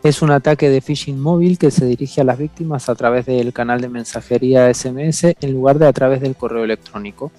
es 0.03 0.21
un 0.21 0.29
ataque 0.29 0.69
de 0.69 0.79
phishing 0.79 1.19
móvil 1.19 1.57
que 1.57 1.71
se 1.71 1.87
dirige 1.87 2.21
a 2.21 2.23
las 2.23 2.37
víctimas 2.37 2.87
a 2.87 2.93
través 2.93 3.25
del 3.25 3.51
canal 3.51 3.81
de 3.81 3.89
mensajería 3.89 4.71
SMS 4.71 5.23
en 5.41 5.51
lugar 5.51 5.79
de 5.79 5.87
a 5.87 5.91
través 5.91 6.21
del 6.21 6.35
correo 6.35 6.63
electrónico. 6.63 7.31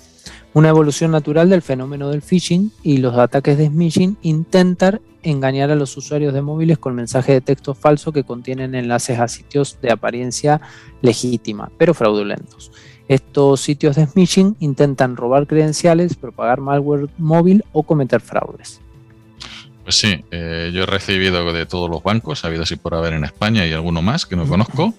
Una 0.55 0.71
evolución 0.71 1.13
natural 1.13 1.49
del 1.49 1.63
fenómeno 1.63 2.09
del 2.11 2.23
phishing 2.23 2.73
y 2.83 2.97
los 2.97 3.17
ataques 3.17 3.59
de 3.59 3.69
smishing 3.69 4.17
intentan 4.23 5.01
engañar 5.23 5.71
a 5.71 5.77
los 5.77 5.97
usuarios 5.97 6.35
de 6.35 6.43
móviles 6.43 6.79
con 6.79 6.97
mensajes 6.97 7.37
de 7.37 7.41
texto 7.41 7.75
falso 7.75 8.11
que 8.11 8.25
contienen 8.25 8.75
enlaces 8.75 9.21
a 9.21 9.29
sitios 9.29 9.79
de 9.81 9.93
apariencia 9.93 10.61
legítima, 11.01 11.71
pero 11.79 11.95
fraudulentos. 11.95 12.73
Estos 13.13 13.61
sitios 13.61 13.97
de 13.97 14.07
smishing 14.07 14.57
intentan 14.59 15.17
robar 15.17 15.47
credenciales, 15.47 16.15
propagar 16.15 16.63
malware 16.63 17.09
móvil 17.19 17.63
o 17.73 17.83
cometer 17.83 18.23
fraudes. 18.23 18.81
Pues 19.83 19.97
sí, 19.97 20.25
eh, 20.31 20.71
yo 20.73 20.85
he 20.85 20.87
recibido 20.87 21.53
de 21.53 21.67
todos 21.67 21.91
los 21.91 22.03
bancos, 22.03 22.43
ha 22.43 22.49
habido 22.49 22.63
así 22.63 22.77
por 22.77 22.95
haber 22.95 23.13
en 23.13 23.25
España 23.25 23.67
y 23.67 23.73
alguno 23.75 24.01
más 24.01 24.25
que 24.25 24.35
no 24.35 24.47
conozco, 24.47 24.95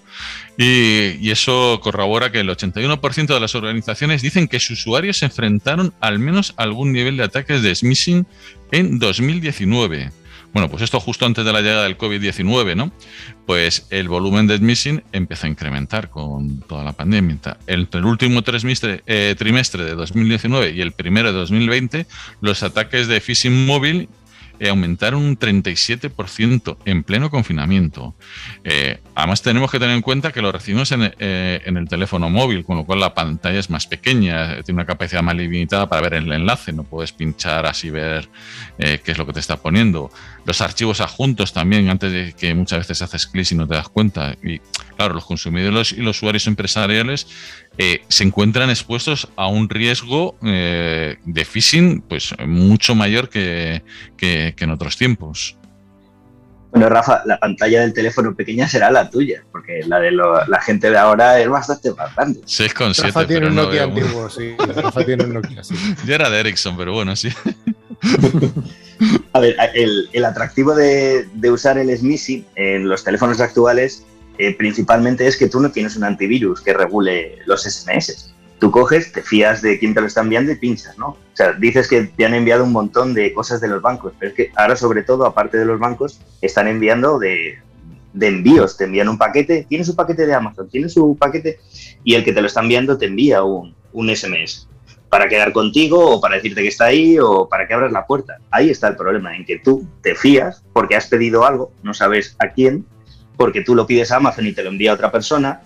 y, 0.56 1.16
y 1.20 1.32
eso 1.32 1.80
corrobora 1.82 2.30
que 2.30 2.38
el 2.38 2.48
81% 2.50 3.26
de 3.26 3.40
las 3.40 3.56
organizaciones 3.56 4.22
dicen 4.22 4.46
que 4.46 4.60
sus 4.60 4.78
usuarios 4.78 5.16
se 5.16 5.24
enfrentaron 5.24 5.92
al 5.98 6.20
menos 6.20 6.54
a 6.56 6.62
algún 6.62 6.92
nivel 6.92 7.16
de 7.16 7.24
ataques 7.24 7.62
de 7.62 7.74
smishing 7.74 8.26
en 8.70 9.00
2019. 9.00 10.12
Bueno, 10.54 10.70
pues 10.70 10.82
esto 10.84 11.00
justo 11.00 11.26
antes 11.26 11.44
de 11.44 11.52
la 11.52 11.60
llegada 11.60 11.82
del 11.82 11.98
COVID-19, 11.98 12.76
¿no? 12.76 12.92
Pues 13.44 13.88
el 13.90 14.08
volumen 14.08 14.46
de 14.46 14.56
smishing 14.56 15.02
empezó 15.10 15.46
a 15.46 15.50
incrementar 15.50 16.10
con 16.10 16.60
toda 16.60 16.84
la 16.84 16.92
pandemia. 16.92 17.58
Entre 17.66 17.98
el 17.98 18.06
último 18.06 18.40
trimestre, 18.42 19.02
eh, 19.06 19.34
trimestre 19.36 19.84
de 19.84 19.96
2019 19.96 20.70
y 20.70 20.80
el 20.80 20.92
primero 20.92 21.32
de 21.32 21.38
2020, 21.40 22.06
los 22.40 22.62
ataques 22.62 23.08
de 23.08 23.20
phishing 23.20 23.66
móvil 23.66 24.08
eh, 24.60 24.68
aumentaron 24.68 25.20
un 25.22 25.36
37% 25.36 26.76
en 26.84 27.02
pleno 27.02 27.28
confinamiento. 27.28 28.14
Eh, 28.62 29.00
además 29.16 29.42
tenemos 29.42 29.68
que 29.70 29.80
tener 29.80 29.96
en 29.96 30.02
cuenta 30.02 30.30
que 30.30 30.40
lo 30.40 30.52
recibimos 30.52 30.92
eh, 30.92 31.60
en, 31.64 31.76
el 31.76 31.88
teléfono 31.88 32.30
móvil, 32.30 32.64
con 32.64 32.76
lo 32.76 32.84
cual 32.84 33.00
la 33.00 33.14
pantalla 33.14 33.58
es 33.58 33.68
más 33.68 33.88
pequeña, 33.88 34.62
tiene 34.62 34.78
una 34.78 34.86
capacidad 34.86 35.22
más 35.22 35.34
limitada 35.34 35.88
para 35.88 36.02
ver 36.02 36.14
el 36.14 36.32
enlace, 36.32 36.72
no 36.72 36.84
puedes 36.84 37.10
pinchar 37.10 37.66
así 37.66 37.90
ver 37.90 38.28
qué 38.78 39.02
es 39.04 39.18
lo 39.18 39.26
que 39.26 39.32
te 39.32 39.40
está 39.40 39.56
poniendo. 39.56 40.10
Los 40.44 40.60
archivos 40.60 41.00
adjuntos 41.00 41.52
también, 41.52 41.88
antes 41.88 42.12
de 42.12 42.32
que 42.34 42.54
muchas 42.54 42.80
veces 42.80 43.00
haces 43.00 43.26
clic 43.26 43.50
y 43.50 43.54
no 43.54 43.66
te 43.66 43.74
das 43.74 43.88
cuenta. 43.88 44.36
Y 44.42 44.60
claro, 44.96 45.14
los 45.14 45.24
consumidores 45.24 45.92
y 45.92 45.96
los 45.96 46.18
usuarios 46.18 46.46
empresariales 46.46 47.26
eh, 47.78 48.02
se 48.08 48.24
encuentran 48.24 48.70
expuestos 48.70 49.28
a 49.36 49.46
un 49.46 49.68
riesgo 49.68 50.36
eh, 50.42 51.16
de 51.24 51.44
phishing 51.44 52.02
pues 52.02 52.34
mucho 52.46 52.94
mayor 52.94 53.28
que, 53.28 53.82
en 54.20 54.70
otros 54.70 54.96
tiempos. 54.96 55.56
Bueno, 56.70 56.88
Rafa, 56.88 57.22
la 57.24 57.38
pantalla 57.38 57.82
del 57.82 57.92
teléfono 57.92 58.34
pequeña 58.34 58.66
será 58.66 58.90
la 58.90 59.08
tuya, 59.08 59.44
porque 59.52 59.82
la 59.86 60.00
de 60.00 60.10
la 60.10 60.60
gente 60.60 60.90
de 60.90 60.98
ahora 60.98 61.38
es 61.38 61.48
bastante 61.48 61.92
más 61.94 62.14
grande. 62.16 62.40
6,7. 62.40 63.02
Rafa 63.04 63.26
tiene 63.26 63.46
un 63.46 63.54
Nokia 63.54 63.84
antiguo, 63.84 64.28
sí. 64.28 64.56
Rafa 64.58 65.04
tiene 65.04 65.24
un 65.24 65.34
Nokia, 65.34 65.62
sí. 65.62 65.76
Yo 66.04 66.14
era 66.14 66.28
de 66.28 66.40
Ericsson, 66.40 66.76
pero 66.76 66.92
bueno, 66.92 67.14
sí. 67.14 67.28
A 69.32 69.40
ver, 69.40 69.56
el, 69.74 70.24
atractivo 70.24 70.74
de, 70.74 71.26
usar 71.50 71.78
el 71.78 71.96
smishing 71.96 72.44
en 72.56 72.88
los 72.88 73.04
teléfonos 73.04 73.40
actuales 73.40 74.04
eh, 74.38 74.54
principalmente 74.54 75.26
es 75.26 75.36
que 75.36 75.48
tú 75.48 75.60
no 75.60 75.70
tienes 75.70 75.96
un 75.96 76.04
antivirus 76.04 76.60
que 76.60 76.72
regule 76.72 77.38
los 77.46 77.62
SMS. 77.62 78.34
Tú 78.58 78.70
coges, 78.70 79.12
te 79.12 79.22
fías 79.22 79.62
de 79.62 79.78
quién 79.78 79.94
te 79.94 80.00
lo 80.00 80.06
está 80.06 80.22
enviando 80.22 80.52
y 80.52 80.56
pinchas, 80.56 80.96
¿no? 80.98 81.08
O 81.08 81.18
sea, 81.34 81.52
dices 81.52 81.88
que 81.88 82.04
te 82.04 82.24
han 82.24 82.34
enviado 82.34 82.64
un 82.64 82.72
montón 82.72 83.14
de 83.14 83.32
cosas 83.32 83.60
de 83.60 83.68
los 83.68 83.82
bancos, 83.82 84.12
pero 84.18 84.30
es 84.30 84.36
que 84.36 84.50
ahora 84.56 84.76
sobre 84.76 85.02
todo, 85.02 85.26
aparte 85.26 85.58
de 85.58 85.64
los 85.64 85.78
bancos, 85.78 86.20
están 86.40 86.68
enviando 86.68 87.18
de, 87.18 87.58
envíos. 88.20 88.76
Te 88.76 88.84
envían 88.84 89.08
un 89.08 89.18
paquete, 89.18 89.66
tienes 89.68 89.88
un 89.88 89.96
paquete 89.96 90.26
de 90.26 90.34
Amazon, 90.34 90.68
tienes 90.68 90.92
su 90.92 91.16
paquete 91.16 91.58
y 92.04 92.14
el 92.14 92.24
que 92.24 92.32
te 92.32 92.40
lo 92.40 92.46
está 92.46 92.60
enviando 92.60 92.96
te 92.96 93.06
envía 93.06 93.42
un 93.42 93.74
SMS. 93.92 94.68
Para 95.14 95.28
quedar 95.28 95.52
contigo 95.52 96.16
o 96.16 96.20
para 96.20 96.34
decirte 96.34 96.60
que 96.60 96.66
está 96.66 96.86
ahí 96.86 97.20
o 97.20 97.48
para 97.48 97.68
que 97.68 97.74
abras 97.74 97.92
la 97.92 98.04
puerta. 98.04 98.38
Ahí 98.50 98.68
está 98.68 98.88
el 98.88 98.96
problema, 98.96 99.36
en 99.36 99.44
que 99.44 99.60
tú 99.60 99.86
te 100.02 100.16
fías 100.16 100.64
porque 100.72 100.96
has 100.96 101.06
pedido 101.06 101.46
algo, 101.46 101.70
no 101.84 101.94
sabes 101.94 102.34
a 102.40 102.48
quién, 102.48 102.84
porque 103.36 103.60
tú 103.60 103.76
lo 103.76 103.86
pides 103.86 104.10
a 104.10 104.16
Amazon 104.16 104.44
y 104.44 104.52
te 104.52 104.64
lo 104.64 104.70
envía 104.70 104.90
a 104.90 104.94
otra 104.94 105.12
persona 105.12 105.60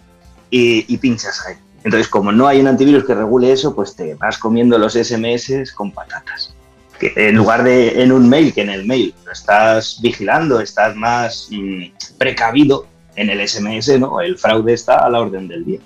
y, 0.50 0.94
pinchas 0.98 1.46
ahí. 1.46 1.54
Entonces, 1.82 2.08
como 2.08 2.30
no 2.30 2.46
hay 2.46 2.60
un 2.60 2.66
antivirus 2.66 3.06
que 3.06 3.14
regule 3.14 3.50
eso, 3.50 3.74
pues 3.74 3.96
te 3.96 4.16
vas 4.16 4.36
comiendo 4.36 4.76
los 4.76 4.92
SMS 4.92 5.72
con 5.72 5.92
patatas. 5.92 6.54
En 7.00 7.34
lugar 7.34 7.62
de 7.62 8.02
en 8.02 8.12
un 8.12 8.28
mail, 8.28 8.52
que 8.52 8.60
en 8.60 8.68
el 8.68 8.84
mail 8.84 9.14
lo 9.24 9.32
estás 9.32 9.98
vigilando, 10.02 10.60
estás 10.60 10.94
más 10.94 11.48
mm, 11.50 11.84
precavido, 12.18 12.86
en 13.16 13.30
el 13.30 13.48
SMS, 13.48 13.98
¿no? 13.98 14.20
El 14.20 14.36
fraude 14.36 14.74
está 14.74 15.06
a 15.06 15.08
la 15.08 15.20
orden 15.20 15.48
del 15.48 15.64
día. 15.64 15.80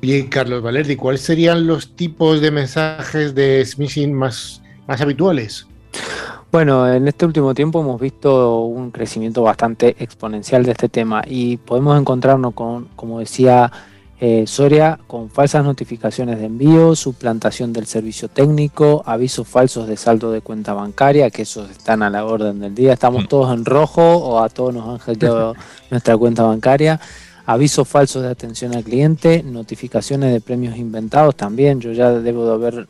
Bien, 0.00 0.28
Carlos 0.28 0.62
Valerdi, 0.62 0.94
¿cuáles 0.94 1.22
serían 1.22 1.66
los 1.66 1.96
tipos 1.96 2.40
de 2.40 2.52
mensajes 2.52 3.34
de 3.34 3.64
smishing 3.66 4.12
más, 4.12 4.62
más 4.86 5.00
habituales? 5.00 5.66
Bueno, 6.52 6.90
en 6.90 7.08
este 7.08 7.26
último 7.26 7.52
tiempo 7.52 7.80
hemos 7.80 8.00
visto 8.00 8.60
un 8.62 8.92
crecimiento 8.92 9.42
bastante 9.42 9.96
exponencial 9.98 10.62
de 10.64 10.70
este 10.70 10.88
tema 10.88 11.22
y 11.26 11.56
podemos 11.56 11.98
encontrarnos 12.00 12.54
con, 12.54 12.86
como 12.94 13.18
decía 13.18 13.72
eh, 14.20 14.46
Soria, 14.46 15.00
con 15.08 15.30
falsas 15.30 15.64
notificaciones 15.64 16.38
de 16.38 16.46
envío, 16.46 16.94
suplantación 16.94 17.72
del 17.72 17.86
servicio 17.86 18.28
técnico, 18.28 19.02
avisos 19.04 19.48
falsos 19.48 19.88
de 19.88 19.96
saldo 19.96 20.30
de 20.30 20.40
cuenta 20.40 20.74
bancaria, 20.74 21.30
que 21.30 21.42
esos 21.42 21.70
están 21.70 22.04
a 22.04 22.10
la 22.10 22.24
orden 22.24 22.60
del 22.60 22.74
día. 22.74 22.92
Estamos 22.92 23.24
mm. 23.24 23.28
todos 23.28 23.52
en 23.52 23.64
rojo 23.64 24.16
o 24.16 24.40
a 24.40 24.48
todos 24.48 24.72
nos 24.74 24.88
han 24.88 24.98
hackeado 24.98 25.54
nuestra 25.90 26.16
cuenta 26.16 26.44
bancaria 26.44 27.00
avisos 27.48 27.88
falsos 27.88 28.22
de 28.22 28.28
atención 28.28 28.76
al 28.76 28.84
cliente, 28.84 29.42
notificaciones 29.42 30.34
de 30.34 30.40
premios 30.42 30.76
inventados 30.76 31.34
también. 31.34 31.80
Yo 31.80 31.92
ya 31.92 32.10
debo 32.10 32.46
de 32.46 32.52
haber 32.52 32.86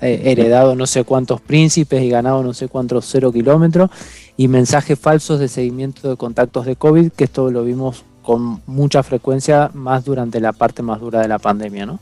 eh, 0.00 0.22
heredado 0.24 0.74
no 0.74 0.86
sé 0.86 1.04
cuántos 1.04 1.42
príncipes 1.42 2.02
y 2.02 2.08
ganado 2.08 2.42
no 2.42 2.54
sé 2.54 2.68
cuántos 2.68 3.04
cero 3.04 3.30
kilómetros 3.30 3.90
y 4.38 4.48
mensajes 4.48 4.98
falsos 4.98 5.38
de 5.38 5.48
seguimiento 5.48 6.08
de 6.08 6.16
contactos 6.16 6.64
de 6.64 6.76
COVID, 6.76 7.12
que 7.12 7.24
esto 7.24 7.50
lo 7.50 7.64
vimos 7.64 8.02
con 8.22 8.62
mucha 8.66 9.02
frecuencia 9.02 9.70
más 9.74 10.06
durante 10.06 10.40
la 10.40 10.54
parte 10.54 10.80
más 10.80 11.00
dura 11.00 11.20
de 11.20 11.28
la 11.28 11.38
pandemia, 11.38 11.84
¿no? 11.84 12.00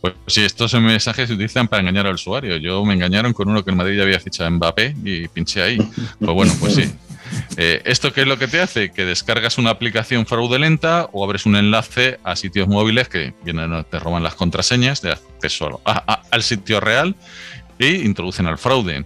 Pues 0.00 0.14
sí, 0.26 0.44
estos 0.44 0.74
mensajes 0.74 1.28
se 1.28 1.34
utilizan 1.34 1.68
para 1.68 1.80
engañar 1.80 2.08
al 2.08 2.14
usuario. 2.14 2.56
Yo 2.56 2.84
me 2.84 2.94
engañaron 2.94 3.32
con 3.32 3.48
uno 3.48 3.62
que 3.62 3.70
en 3.70 3.76
Madrid 3.76 3.98
ya 3.98 4.02
había 4.02 4.18
fichado 4.18 4.50
Mbappé 4.50 4.96
y 5.04 5.28
pinché 5.28 5.62
ahí. 5.62 5.78
Pues 6.18 6.34
bueno, 6.34 6.52
pues 6.58 6.74
sí. 6.74 6.90
Eh, 7.56 7.82
¿Esto 7.84 8.12
qué 8.12 8.22
es 8.22 8.26
lo 8.26 8.38
que 8.38 8.48
te 8.48 8.60
hace? 8.60 8.90
Que 8.90 9.04
descargas 9.04 9.58
una 9.58 9.70
aplicación 9.70 10.26
fraudulenta 10.26 11.08
o 11.12 11.24
abres 11.24 11.46
un 11.46 11.56
enlace 11.56 12.18
a 12.24 12.36
sitios 12.36 12.68
móviles 12.68 13.08
que 13.08 13.34
vienen, 13.44 13.84
te 13.90 13.98
roban 13.98 14.22
las 14.22 14.34
contraseñas 14.34 15.02
de 15.02 15.12
acceso 15.12 15.80
al 15.84 16.42
sitio 16.42 16.80
real 16.80 17.14
e 17.78 17.90
introducen 17.90 18.46
al 18.46 18.58
fraude. 18.58 19.04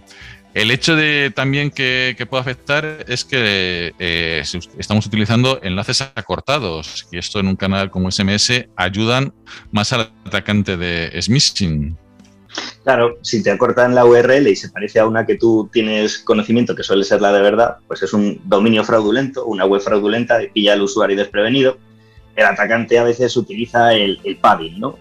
El 0.55 0.71
hecho 0.71 0.95
de 0.95 1.31
también 1.35 1.69
que, 1.69 2.15
pueda 2.27 2.41
afectar 2.41 3.05
es 3.07 3.23
que 3.23 3.93
eh, 3.99 4.43
estamos 4.77 5.05
utilizando 5.05 5.59
enlaces 5.61 6.01
acortados 6.01 7.07
y 7.11 7.19
esto 7.19 7.39
en 7.39 7.47
un 7.47 7.55
canal 7.55 7.91
como 7.91 8.09
SMS 8.11 8.65
ayudan 8.75 9.33
más 9.71 9.93
al 9.93 10.11
atacante 10.25 10.75
de 10.75 11.21
smishing. 11.21 11.95
Claro, 12.83 13.17
si 13.21 13.43
te 13.43 13.51
acortan 13.51 13.93
la 13.93 14.05
URL 14.05 14.47
y 14.47 14.55
se 14.55 14.69
parece 14.69 14.99
a 14.99 15.07
una 15.07 15.25
que 15.25 15.35
tú 15.35 15.69
tienes 15.71 16.19
conocimiento, 16.19 16.75
que 16.75 16.83
suele 16.83 17.03
ser 17.03 17.21
la 17.21 17.31
de 17.31 17.41
verdad, 17.41 17.77
pues 17.87 18.01
es 18.01 18.13
un 18.13 18.41
dominio 18.45 18.83
fraudulento, 18.83 19.45
una 19.45 19.65
web 19.65 19.81
fraudulenta, 19.81 20.39
que 20.39 20.47
pilla 20.47 20.73
al 20.73 20.81
usuario 20.81 21.17
desprevenido. 21.17 21.77
El 22.35 22.45
atacante 22.45 22.97
a 22.97 23.03
veces 23.03 23.35
utiliza 23.35 23.93
el, 23.93 24.37
padding, 24.41 24.79
¿no? 24.79 24.97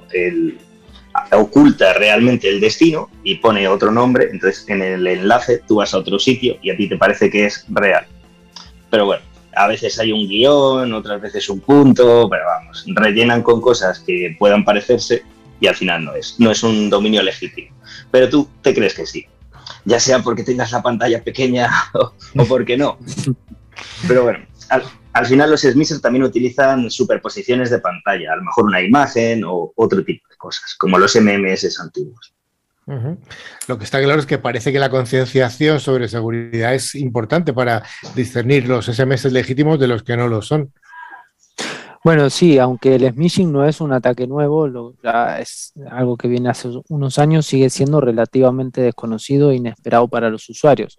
Oculta 1.33 1.95
realmente 1.95 2.49
el 2.49 2.61
destino 2.61 3.09
y 3.23 3.37
pone 3.37 3.67
otro 3.69 3.91
nombre, 3.91 4.29
entonces 4.31 4.69
en 4.69 4.83
el 4.83 5.07
enlace 5.07 5.63
tú 5.67 5.77
vas 5.77 5.95
a 5.95 5.99
otro 5.99 6.19
sitio 6.19 6.59
y 6.63 6.71
a 6.71 6.77
ti 6.77 6.89
te 6.89 6.97
parece 6.97 7.31
que 7.31 7.47
es 7.47 7.65
real. 7.69 8.07
Pero 8.91 9.07
bueno, 9.07 9.23
a 9.55 9.67
veces 9.67 9.99
hay 9.99 10.13
un 10.13 10.29
guion, 10.29 10.93
otras 10.93 11.21
veces 11.21 11.49
un 11.49 11.61
punto, 11.61 12.29
pero 12.29 12.45
vamos, 12.45 12.85
rellenan 12.89 13.43
con 13.43 13.61
cosas 13.61 14.01
que 14.01 14.37
puedan 14.39 14.65
parecerse 14.65 15.23
y 15.61 15.67
al 15.67 15.75
final 15.75 16.05
no 16.05 16.15
es, 16.15 16.37
no 16.39 16.51
es 16.51 16.63
un 16.63 16.91
dominio 16.91 17.23
legítimo. 17.23 17.77
Pero 18.11 18.29
tú 18.29 18.49
te 18.63 18.75
crees 18.75 18.95
que 18.95 19.07
sí, 19.07 19.27
ya 19.85 20.01
sea 20.01 20.21
porque 20.21 20.45
tengas 20.45 20.73
la 20.73 20.83
pantalla 20.83 21.23
pequeña 21.23 21.71
o, 21.95 22.45
porque 22.47 22.77
no. 22.77 22.99
Pero 24.07 24.25
bueno, 24.25 24.41
al, 25.13 25.27
final 25.27 25.51
los 25.51 25.63
smishers 25.63 26.01
también 26.01 26.25
utilizan 26.25 26.91
superposiciones 26.91 27.71
de 27.71 27.79
pantalla, 27.79 28.33
a 28.33 28.37
lo 28.37 28.45
mejor 28.45 28.65
una 28.65 28.81
imagen 28.81 29.45
o 29.45 29.73
otro 29.77 30.05
tipo 30.05 30.29
de 30.29 30.37
cosas, 30.37 30.75
como 30.79 30.99
los 30.99 31.15
MMS 31.17 31.81
antiguos. 31.81 32.35
Lo 33.67 33.77
que 33.77 33.85
está 33.85 34.01
claro 34.03 34.19
es 34.19 34.25
que 34.25 34.39
parece 34.39 34.73
que 34.73 34.79
la 34.79 34.89
concienciación 34.89 35.79
sobre 35.79 36.09
seguridad 36.09 36.75
es 36.75 36.95
importante 36.95 37.53
para 37.53 37.83
discernir 38.15 38.67
los 38.67 38.87
SMS 38.87 39.27
legítimos 39.27 39.79
de 39.79 39.89
los 39.89 40.03
que 40.03 40.17
no 40.17 40.27
lo 40.27 40.41
son. 40.41 40.73
Bueno, 42.05 42.31
sí, 42.31 42.59
aunque 42.59 42.95
el 42.95 43.13
smishing 43.13 43.51
no 43.51 43.65
es 43.67 43.81
un 43.81 43.93
ataque 43.93 44.27
nuevo, 44.27 44.69
lo, 44.69 44.95
es 45.39 45.73
algo 45.91 46.17
que 46.17 46.29
viene 46.29 46.49
hace 46.49 46.69
unos 46.89 47.19
años, 47.19 47.47
sigue 47.47 47.71
siendo 47.71 48.01
relativamente 48.01 48.81
desconocido 48.81 49.51
e 49.51 49.57
inesperado 49.57 50.09
para 50.09 50.31
los 50.31 50.49
usuarios. 50.49 50.99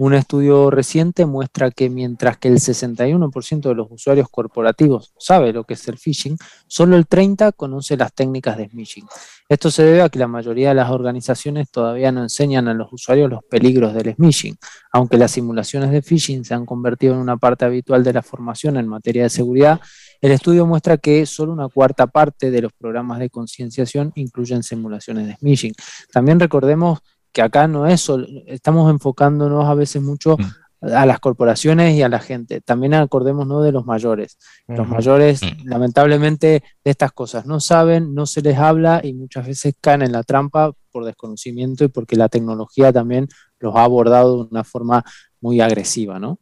Un 0.00 0.14
estudio 0.14 0.70
reciente 0.70 1.26
muestra 1.26 1.70
que 1.70 1.90
mientras 1.90 2.38
que 2.38 2.48
el 2.48 2.54
61% 2.54 3.68
de 3.68 3.74
los 3.74 3.88
usuarios 3.90 4.30
corporativos 4.30 5.12
sabe 5.18 5.52
lo 5.52 5.64
que 5.64 5.74
es 5.74 5.88
el 5.88 5.98
phishing, 5.98 6.38
solo 6.66 6.96
el 6.96 7.06
30% 7.06 7.52
conoce 7.54 7.98
las 7.98 8.14
técnicas 8.14 8.56
de 8.56 8.70
smishing. 8.70 9.04
Esto 9.46 9.70
se 9.70 9.82
debe 9.82 10.00
a 10.00 10.08
que 10.08 10.18
la 10.18 10.26
mayoría 10.26 10.70
de 10.70 10.76
las 10.76 10.88
organizaciones 10.88 11.70
todavía 11.70 12.12
no 12.12 12.22
enseñan 12.22 12.66
a 12.68 12.72
los 12.72 12.90
usuarios 12.90 13.28
los 13.28 13.44
peligros 13.44 13.92
del 13.92 14.14
smishing, 14.14 14.56
aunque 14.90 15.18
las 15.18 15.32
simulaciones 15.32 15.90
de 15.90 16.00
phishing 16.00 16.46
se 16.46 16.54
han 16.54 16.64
convertido 16.64 17.12
en 17.12 17.20
una 17.20 17.36
parte 17.36 17.66
habitual 17.66 18.02
de 18.02 18.14
la 18.14 18.22
formación 18.22 18.78
en 18.78 18.88
materia 18.88 19.24
de 19.24 19.28
seguridad. 19.28 19.82
El 20.22 20.32
estudio 20.32 20.64
muestra 20.64 20.96
que 20.96 21.26
solo 21.26 21.52
una 21.52 21.68
cuarta 21.68 22.06
parte 22.06 22.50
de 22.50 22.62
los 22.62 22.72
programas 22.72 23.18
de 23.18 23.28
concienciación 23.28 24.12
incluyen 24.14 24.62
simulaciones 24.62 25.26
de 25.26 25.36
smishing. 25.36 25.74
También 26.10 26.40
recordemos 26.40 27.00
que 27.32 27.42
acá 27.42 27.68
no 27.68 27.86
es 27.86 28.00
solo, 28.00 28.26
estamos 28.46 28.90
enfocándonos 28.90 29.66
a 29.66 29.74
veces 29.74 30.02
mucho 30.02 30.36
mm. 30.38 30.86
a 30.92 31.06
las 31.06 31.20
corporaciones 31.20 31.94
y 31.94 32.02
a 32.02 32.08
la 32.08 32.18
gente. 32.18 32.60
También 32.60 32.94
acordémonos 32.94 33.64
de 33.64 33.72
los 33.72 33.86
mayores. 33.86 34.38
Los 34.66 34.88
mayores, 34.88 35.42
mm. 35.42 35.68
lamentablemente, 35.68 36.62
de 36.84 36.90
estas 36.90 37.12
cosas 37.12 37.46
no 37.46 37.60
saben, 37.60 38.14
no 38.14 38.26
se 38.26 38.42
les 38.42 38.58
habla 38.58 39.00
y 39.02 39.12
muchas 39.12 39.46
veces 39.46 39.74
caen 39.80 40.02
en 40.02 40.12
la 40.12 40.22
trampa 40.22 40.72
por 40.90 41.04
desconocimiento 41.04 41.84
y 41.84 41.88
porque 41.88 42.16
la 42.16 42.28
tecnología 42.28 42.92
también 42.92 43.28
los 43.58 43.76
ha 43.76 43.84
abordado 43.84 44.44
de 44.44 44.50
una 44.50 44.64
forma 44.64 45.04
muy 45.40 45.60
agresiva, 45.60 46.18
¿no? 46.18 46.38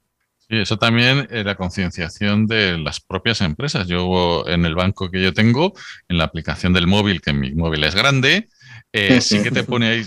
Sí, 0.51 0.57
eso 0.57 0.79
también 0.79 1.29
es 1.31 1.45
la 1.45 1.57
concienciación 1.57 2.47
de 2.47 2.79
las 2.79 3.01
propias 3.01 3.43
empresas. 3.43 3.87
Yo 3.87 4.45
en 4.47 4.65
el 4.65 4.75
banco 4.75 5.11
que 5.11 5.23
yo 5.23 5.35
tengo, 5.35 5.75
en 6.09 6.17
la 6.17 6.25
aplicación 6.25 6.73
del 6.73 6.87
móvil, 6.87 7.21
que 7.21 7.35
mi 7.35 7.53
móvil 7.53 7.85
es 7.85 7.95
grande, 7.95 8.49
eh, 8.93 9.21
sí 9.21 9.43
que 9.43 9.51
te 9.51 9.65
pone 9.65 9.89
ahí, 9.89 10.05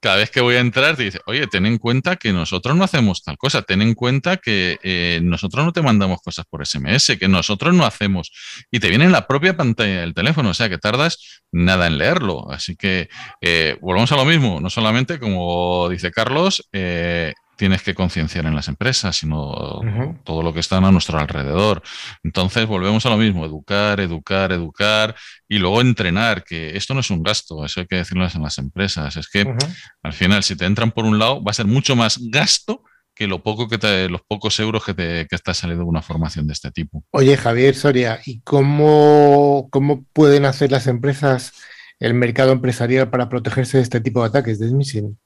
cada 0.00 0.16
vez 0.16 0.30
que 0.30 0.40
voy 0.40 0.56
a 0.56 0.60
entrar, 0.60 0.96
te 0.96 1.04
dice, 1.04 1.20
oye, 1.26 1.46
ten 1.46 1.66
en 1.66 1.78
cuenta 1.78 2.16
que 2.16 2.32
nosotros 2.32 2.76
no 2.76 2.84
hacemos 2.84 3.22
tal 3.22 3.38
cosa, 3.38 3.62
ten 3.62 3.82
en 3.82 3.94
cuenta 3.94 4.36
que 4.36 4.78
eh, 4.82 5.20
nosotros 5.22 5.64
no 5.64 5.72
te 5.72 5.82
mandamos 5.82 6.20
cosas 6.22 6.44
por 6.48 6.66
SMS, 6.66 7.16
que 7.18 7.28
nosotros 7.28 7.74
no 7.74 7.86
hacemos. 7.86 8.32
Y 8.70 8.80
te 8.80 8.88
viene 8.88 9.04
en 9.04 9.12
la 9.12 9.26
propia 9.26 9.56
pantalla 9.56 10.00
del 10.00 10.14
teléfono, 10.14 10.50
o 10.50 10.54
sea 10.54 10.68
que 10.68 10.78
tardas 10.78 11.42
nada 11.52 11.86
en 11.86 11.98
leerlo. 11.98 12.50
Así 12.50 12.76
que 12.76 13.08
eh, 13.40 13.76
volvemos 13.80 14.10
a 14.12 14.16
lo 14.16 14.24
mismo, 14.24 14.60
no 14.60 14.70
solamente, 14.70 15.18
como 15.18 15.88
dice 15.88 16.10
Carlos, 16.10 16.68
tienes 17.62 17.84
que 17.84 17.94
concienciar 17.94 18.46
en 18.46 18.56
las 18.56 18.66
empresas, 18.66 19.14
sino 19.14 19.80
todo 20.24 20.42
lo 20.42 20.52
que 20.52 20.58
está 20.58 20.78
a 20.78 20.90
nuestro 20.90 21.16
alrededor. 21.16 21.80
Entonces, 22.24 22.66
volvemos 22.66 23.06
a 23.06 23.10
lo 23.10 23.16
mismo, 23.16 23.46
educar, 23.46 24.00
educar, 24.00 24.50
educar 24.50 25.14
y 25.46 25.58
luego 25.58 25.80
entrenar, 25.80 26.42
que 26.42 26.76
esto 26.76 26.92
no 26.92 26.98
es 26.98 27.10
un 27.10 27.22
gasto, 27.22 27.64
eso 27.64 27.78
hay 27.78 27.86
que 27.86 27.94
decirlo 27.94 28.26
en 28.26 28.42
las 28.42 28.58
empresas. 28.58 29.16
Es 29.16 29.28
que 29.28 29.46
al 30.02 30.12
final, 30.12 30.42
si 30.42 30.56
te 30.56 30.64
entran 30.64 30.90
por 30.90 31.04
un 31.04 31.20
lado, 31.20 31.40
va 31.40 31.52
a 31.52 31.54
ser 31.54 31.66
mucho 31.66 31.94
más 31.94 32.18
gasto 32.32 32.82
que 33.14 33.28
lo 33.28 33.44
poco 33.44 33.68
que 33.68 33.78
te, 33.78 34.08
los 34.08 34.22
pocos 34.22 34.58
euros 34.58 34.84
que 34.84 34.94
te 34.94 35.28
que 35.28 35.36
está 35.36 35.54
saliendo 35.54 35.84
de 35.84 35.90
una 35.90 36.02
formación 36.02 36.48
de 36.48 36.54
este 36.54 36.72
tipo. 36.72 37.04
Oye, 37.12 37.36
Javier 37.36 37.76
Soria, 37.76 38.18
¿y 38.26 38.40
cómo, 38.40 39.68
cómo 39.70 40.04
pueden 40.12 40.46
hacer 40.46 40.72
las 40.72 40.88
empresas 40.88 41.52
el 42.00 42.14
mercado 42.14 42.50
empresarial 42.50 43.08
para 43.08 43.28
protegerse 43.28 43.76
de 43.76 43.84
este 43.84 44.00
tipo 44.00 44.20
de 44.20 44.30
ataques 44.30 44.58
de 44.58 44.68
smishing? 44.68 45.16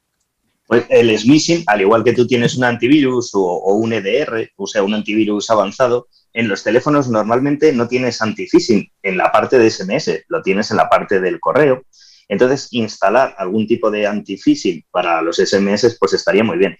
Pues 0.66 0.84
el 0.88 1.16
smishing, 1.16 1.62
al 1.66 1.80
igual 1.80 2.02
que 2.02 2.12
tú 2.12 2.26
tienes 2.26 2.56
un 2.56 2.64
antivirus 2.64 3.30
o, 3.34 3.74
un 3.74 3.92
EDR, 3.92 4.50
o 4.56 4.66
sea, 4.66 4.82
un 4.82 4.94
antivirus 4.94 5.48
avanzado, 5.50 6.08
en 6.32 6.48
los 6.48 6.64
teléfonos 6.64 7.08
normalmente 7.08 7.72
no 7.72 7.86
tienes 7.86 8.20
anti-phishing 8.20 8.90
en 9.02 9.16
la 9.16 9.30
parte 9.30 9.58
de 9.58 9.70
SMS, 9.70 10.24
lo 10.28 10.42
tienes 10.42 10.70
en 10.70 10.76
la 10.76 10.88
parte 10.88 11.20
del 11.20 11.40
correo. 11.40 11.84
Entonces, 12.28 12.68
instalar 12.72 13.34
algún 13.38 13.66
tipo 13.66 13.90
de 13.90 14.06
anti-phishing 14.06 14.84
para 14.90 15.22
los 15.22 15.36
SMS, 15.36 15.96
pues 15.98 16.12
estaría 16.14 16.42
muy 16.42 16.58
bien. 16.58 16.76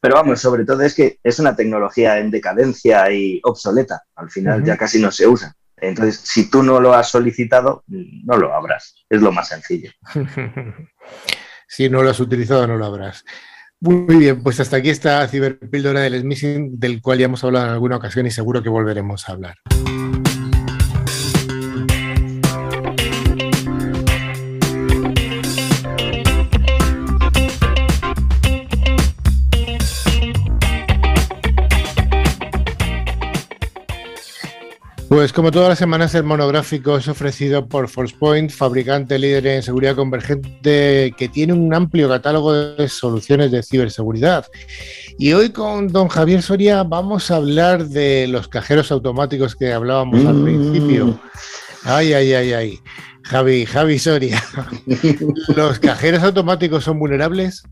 Pero 0.00 0.16
vamos, 0.16 0.40
sobre 0.40 0.64
todo 0.64 0.82
es 0.82 0.94
que 0.94 1.18
es 1.22 1.38
una 1.38 1.56
tecnología 1.56 2.18
en 2.18 2.30
decadencia 2.30 3.10
y 3.10 3.40
obsoleta. 3.44 4.02
Al 4.16 4.30
final 4.30 4.64
ya 4.64 4.76
casi 4.76 5.00
no 5.00 5.10
se 5.10 5.26
usa. 5.26 5.54
Entonces, 5.76 6.20
si 6.22 6.50
tú 6.50 6.62
no 6.62 6.80
lo 6.80 6.92
has 6.92 7.10
solicitado, 7.10 7.84
no 7.86 8.36
lo 8.36 8.52
abras. 8.52 8.96
Es 9.08 9.22
lo 9.22 9.32
más 9.32 9.48
sencillo. 9.48 9.90
Si 11.74 11.88
no 11.88 12.04
lo 12.04 12.10
has 12.10 12.20
utilizado, 12.20 12.68
no 12.68 12.76
lo 12.76 12.86
habrás. 12.86 13.24
Muy 13.80 14.14
bien, 14.14 14.44
pues 14.44 14.60
hasta 14.60 14.76
aquí 14.76 14.90
está 14.90 15.26
Ciberpíldora 15.26 16.02
del 16.02 16.20
Smithing, 16.20 16.78
del 16.78 17.02
cual 17.02 17.18
ya 17.18 17.24
hemos 17.24 17.42
hablado 17.42 17.66
en 17.66 17.72
alguna 17.72 17.96
ocasión 17.96 18.28
y 18.28 18.30
seguro 18.30 18.62
que 18.62 18.68
volveremos 18.68 19.28
a 19.28 19.32
hablar. 19.32 19.56
Pues 35.14 35.32
como 35.32 35.52
todas 35.52 35.68
las 35.68 35.78
semanas 35.78 36.12
el 36.16 36.24
monográfico 36.24 36.96
es 36.96 37.06
ofrecido 37.06 37.68
por 37.68 37.88
ForcePoint, 37.88 38.50
fabricante 38.50 39.16
líder 39.16 39.46
en 39.46 39.62
seguridad 39.62 39.94
convergente 39.94 41.14
que 41.16 41.28
tiene 41.28 41.52
un 41.52 41.72
amplio 41.72 42.08
catálogo 42.08 42.52
de 42.52 42.88
soluciones 42.88 43.52
de 43.52 43.62
ciberseguridad. 43.62 44.44
Y 45.16 45.32
hoy 45.32 45.50
con 45.50 45.86
don 45.86 46.08
Javier 46.08 46.42
Soria 46.42 46.82
vamos 46.82 47.30
a 47.30 47.36
hablar 47.36 47.86
de 47.86 48.26
los 48.26 48.48
cajeros 48.48 48.90
automáticos 48.90 49.54
que 49.54 49.72
hablábamos 49.72 50.26
al 50.26 50.42
principio. 50.42 51.06
Mm. 51.06 51.20
Ay, 51.84 52.12
ay, 52.12 52.32
ay, 52.32 52.52
ay. 52.52 52.80
Javi, 53.24 53.66
Javi 53.66 53.98
Soria. 53.98 54.42
¿Los 55.56 55.78
cajeros 55.78 56.22
automáticos 56.22 56.84
son 56.84 56.98
vulnerables? 56.98 57.62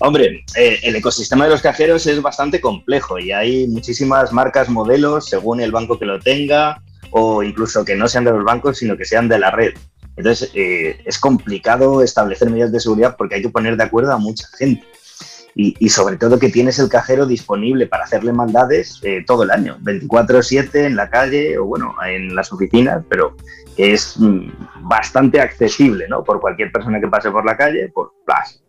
Hombre, 0.00 0.44
eh, 0.56 0.78
el 0.82 0.96
ecosistema 0.96 1.44
de 1.44 1.50
los 1.50 1.62
cajeros 1.62 2.06
es 2.06 2.20
bastante 2.20 2.60
complejo 2.60 3.18
y 3.18 3.32
hay 3.32 3.66
muchísimas 3.68 4.32
marcas, 4.32 4.68
modelos, 4.68 5.26
según 5.28 5.60
el 5.60 5.72
banco 5.72 5.98
que 5.98 6.04
lo 6.04 6.18
tenga, 6.18 6.82
o 7.10 7.42
incluso 7.42 7.84
que 7.84 7.94
no 7.94 8.08
sean 8.08 8.24
de 8.24 8.32
los 8.32 8.44
bancos, 8.44 8.78
sino 8.78 8.96
que 8.96 9.04
sean 9.04 9.28
de 9.28 9.38
la 9.38 9.50
red. 9.50 9.74
Entonces, 10.16 10.50
eh, 10.54 11.00
es 11.04 11.18
complicado 11.18 12.02
establecer 12.02 12.50
medidas 12.50 12.72
de 12.72 12.80
seguridad 12.80 13.16
porque 13.16 13.36
hay 13.36 13.42
que 13.42 13.48
poner 13.48 13.76
de 13.76 13.84
acuerdo 13.84 14.12
a 14.12 14.18
mucha 14.18 14.46
gente. 14.58 14.84
Y, 15.56 15.88
sobre 15.88 16.16
todo 16.16 16.40
que 16.40 16.48
tienes 16.48 16.80
el 16.80 16.88
cajero 16.88 17.26
disponible 17.26 17.86
para 17.86 18.04
hacerle 18.04 18.32
maldades 18.32 18.98
eh, 19.02 19.22
todo 19.24 19.44
el 19.44 19.52
año, 19.52 19.78
24/7 19.82 20.86
en 20.86 20.96
la 20.96 21.08
calle 21.08 21.56
o 21.58 21.64
bueno, 21.64 21.94
en 22.04 22.34
las 22.34 22.52
oficinas, 22.52 23.04
pero 23.08 23.36
que 23.76 23.92
es 23.92 24.18
mm, 24.18 24.48
bastante 24.80 25.40
accesible 25.40 26.08
¿no? 26.08 26.24
por 26.24 26.40
cualquier 26.40 26.72
persona 26.72 27.00
que 27.00 27.06
pase 27.06 27.30
por 27.30 27.44
la 27.44 27.56
calle, 27.56 27.88
por 27.94 28.12
plus. 28.24 28.62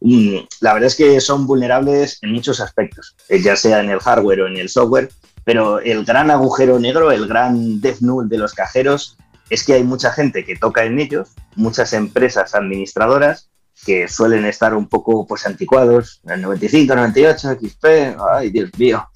Mm, 0.00 0.38
la 0.60 0.74
verdad 0.74 0.88
es 0.88 0.96
que 0.96 1.20
son 1.20 1.46
vulnerables 1.46 2.18
en 2.22 2.32
muchos 2.32 2.60
aspectos, 2.60 3.14
eh, 3.28 3.40
ya 3.40 3.54
sea 3.54 3.80
en 3.80 3.90
el 3.90 4.00
hardware 4.00 4.40
o 4.42 4.46
en 4.48 4.56
el 4.56 4.68
software, 4.68 5.10
pero 5.44 5.78
el 5.80 6.04
gran 6.04 6.30
agujero 6.30 6.78
negro, 6.78 7.12
el 7.12 7.28
gran 7.28 7.80
death 7.80 8.00
null 8.00 8.28
de 8.28 8.38
los 8.38 8.54
cajeros 8.54 9.16
es 9.50 9.64
que 9.64 9.74
hay 9.74 9.84
mucha 9.84 10.10
gente 10.10 10.44
que 10.44 10.56
toca 10.56 10.84
en 10.84 10.98
ellos, 10.98 11.30
muchas 11.54 11.92
empresas 11.92 12.54
administradoras 12.54 13.50
que 13.84 14.08
suelen 14.08 14.44
estar 14.46 14.74
un 14.74 14.88
poco 14.88 15.26
pues 15.26 15.46
anticuados, 15.46 16.20
en 16.24 16.32
el 16.32 16.42
95, 16.42 16.94
98, 16.94 17.58
XP, 17.60 17.84
ay 18.32 18.50
Dios 18.50 18.70
mío. 18.78 19.08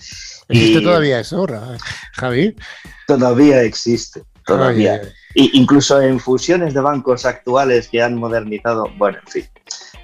¿Existe 0.48 0.80
todavía 0.80 1.20
eso, 1.20 1.46
Javi? 2.14 2.56
Todavía 3.06 3.62
existe, 3.62 4.22
todavía. 4.46 5.00
incluso 5.34 6.00
en 6.00 6.18
fusiones 6.20 6.74
de 6.74 6.80
bancos 6.80 7.26
actuales 7.26 7.88
que 7.88 8.02
han 8.02 8.14
modernizado, 8.14 8.86
bueno, 8.96 9.18
en 9.24 9.32
fin. 9.32 9.44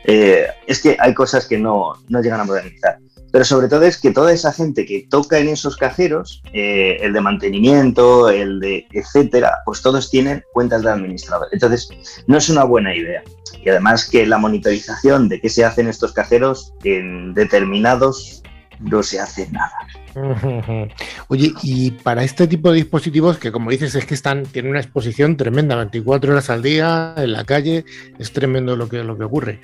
Eh, 0.05 0.47
es 0.67 0.83
que 0.83 0.97
hay 1.01 1.15
cosas 1.15 1.47
que 1.47 1.59
no, 1.59 1.95
llegan 2.09 2.41
a 2.41 2.45
modernizar. 2.45 2.99
Pero 3.35 3.45
sobre 3.45 3.67
todo 3.67 3.83
es 3.83 3.99
que 3.99 4.13
toda 4.13 4.33
esa 4.33 4.53
gente 4.53 4.87
que 4.87 5.09
toca 5.11 5.41
en 5.41 5.49
esos 5.49 5.77
cajeros, 5.77 6.41
eh, 6.53 6.99
el 7.01 7.13
de 7.13 7.21
mantenimiento, 7.21 8.31
el 8.31 8.61
de 8.61 8.87
etcétera, 8.93 9.59
pues 9.65 9.83
todos 9.83 10.09
tienen 10.09 10.45
cuentas 10.53 10.85
de 10.85 10.91
administrador. 10.91 11.49
Entonces, 11.51 11.89
no 12.29 12.39
es 12.39 12.49
una 12.49 12.63
buena 12.63 12.95
idea. 12.95 13.25
Y 13.61 13.69
además 13.71 14.09
que 14.09 14.25
la 14.25 14.39
monitorización 14.39 15.29
de 15.29 15.41
qué 15.41 15.49
se 15.49 15.65
hacen 15.65 15.89
estos 15.89 16.13
cajeros 16.13 16.75
en 16.85 17.35
determinados 17.35 18.41
no 18.79 19.03
se 19.03 19.19
hace 19.19 19.49
nada. 19.51 19.75
Oye, 21.27 21.53
y 21.65 21.91
para 21.91 22.23
este 22.23 22.47
tipo 22.47 22.71
de 22.71 22.77
dispositivos, 22.77 23.39
que 23.39 23.51
como 23.51 23.73
dices, 23.73 23.97
es 23.97 24.07
que 24.07 24.15
están, 24.15 24.45
tienen 24.45 24.71
una 24.71 24.81
exposición 24.81 25.37
tremenda, 25.37 25.75
24 25.75 26.31
horas 26.31 26.51
al 26.51 26.63
día 26.63 27.15
en 27.17 27.33
la 27.33 27.43
calle, 27.43 27.85
es 28.17 28.33
tremendo 28.33 28.77
lo 28.77 28.89
que, 28.89 29.03
lo 29.03 29.19
que 29.19 29.25
ocurre. 29.25 29.61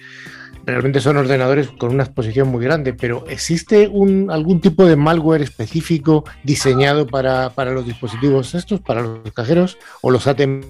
Realmente 0.67 1.01
son 1.01 1.17
ordenadores 1.17 1.69
con 1.69 1.91
una 1.93 2.05
exposición 2.05 2.49
muy 2.49 2.63
grande, 2.63 2.93
pero 2.93 3.27
¿existe 3.29 3.89
un, 3.89 4.31
algún 4.31 4.61
tipo 4.61 4.85
de 4.85 4.97
malware 4.97 5.43
específico 5.43 6.25
diseñado 6.45 7.07
para, 7.07 7.51
para 7.51 7.73
los 7.73 7.87
dispositivos 7.87 8.55
estos, 8.55 8.81
para 8.81 9.03
los 9.03 9.33
cajeros 9.33 9.79
o 10.03 10.11
los 10.11 10.27
ATM 10.27 10.61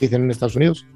dicen 0.00 0.24
en 0.24 0.30
Estados 0.30 0.56
Unidos? 0.56 0.86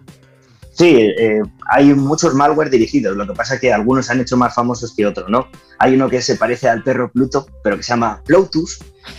Sí, 0.73 0.97
eh, 1.19 1.43
hay 1.71 1.93
muchos 1.93 2.35
malware 2.35 2.71
dirigidos, 2.71 3.15
lo 3.15 3.27
que 3.27 3.35
pasa 3.35 3.55
es 3.55 3.61
que 3.61 3.73
algunos 3.73 4.07
se 4.07 4.13
han 4.13 4.21
hecho 4.21 4.39
más 4.39 4.55
famosos 4.55 4.95
que 4.97 5.07
otros, 5.07 5.29
¿no? 5.29 5.49
Hay 5.79 5.95
uno 5.95 6.09
que 6.09 6.23
se 6.23 6.37
parece 6.37 6.69
al 6.69 6.83
perro 6.83 7.13
Pluto, 7.13 7.47
pero 7.63 7.77
que 7.77 7.83
se 7.83 7.91
llama 7.91 8.23
Plotus, 8.25 8.79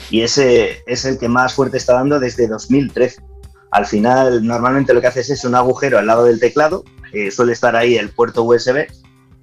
y 0.10 0.22
ese 0.22 0.82
es 0.88 1.06
el 1.06 1.20
que 1.20 1.30
más 1.30 1.54
fuerte 1.54 1.78
está 1.78 1.94
dando 1.94 2.20
desde 2.20 2.48
2013. 2.48 3.22
Al 3.70 3.86
final, 3.86 4.46
normalmente 4.46 4.94
lo 4.94 5.02
que 5.02 5.08
haces 5.08 5.30
es 5.30 5.46
un 5.46 5.54
agujero 5.54 6.00
al 6.00 6.08
lado 6.08 6.26
del 6.26 6.40
teclado, 6.40 6.84
eh, 7.12 7.30
suele 7.30 7.54
estar 7.54 7.76
ahí 7.76 7.98
el 7.98 8.10
puerto 8.10 8.44
USB, 8.44 8.88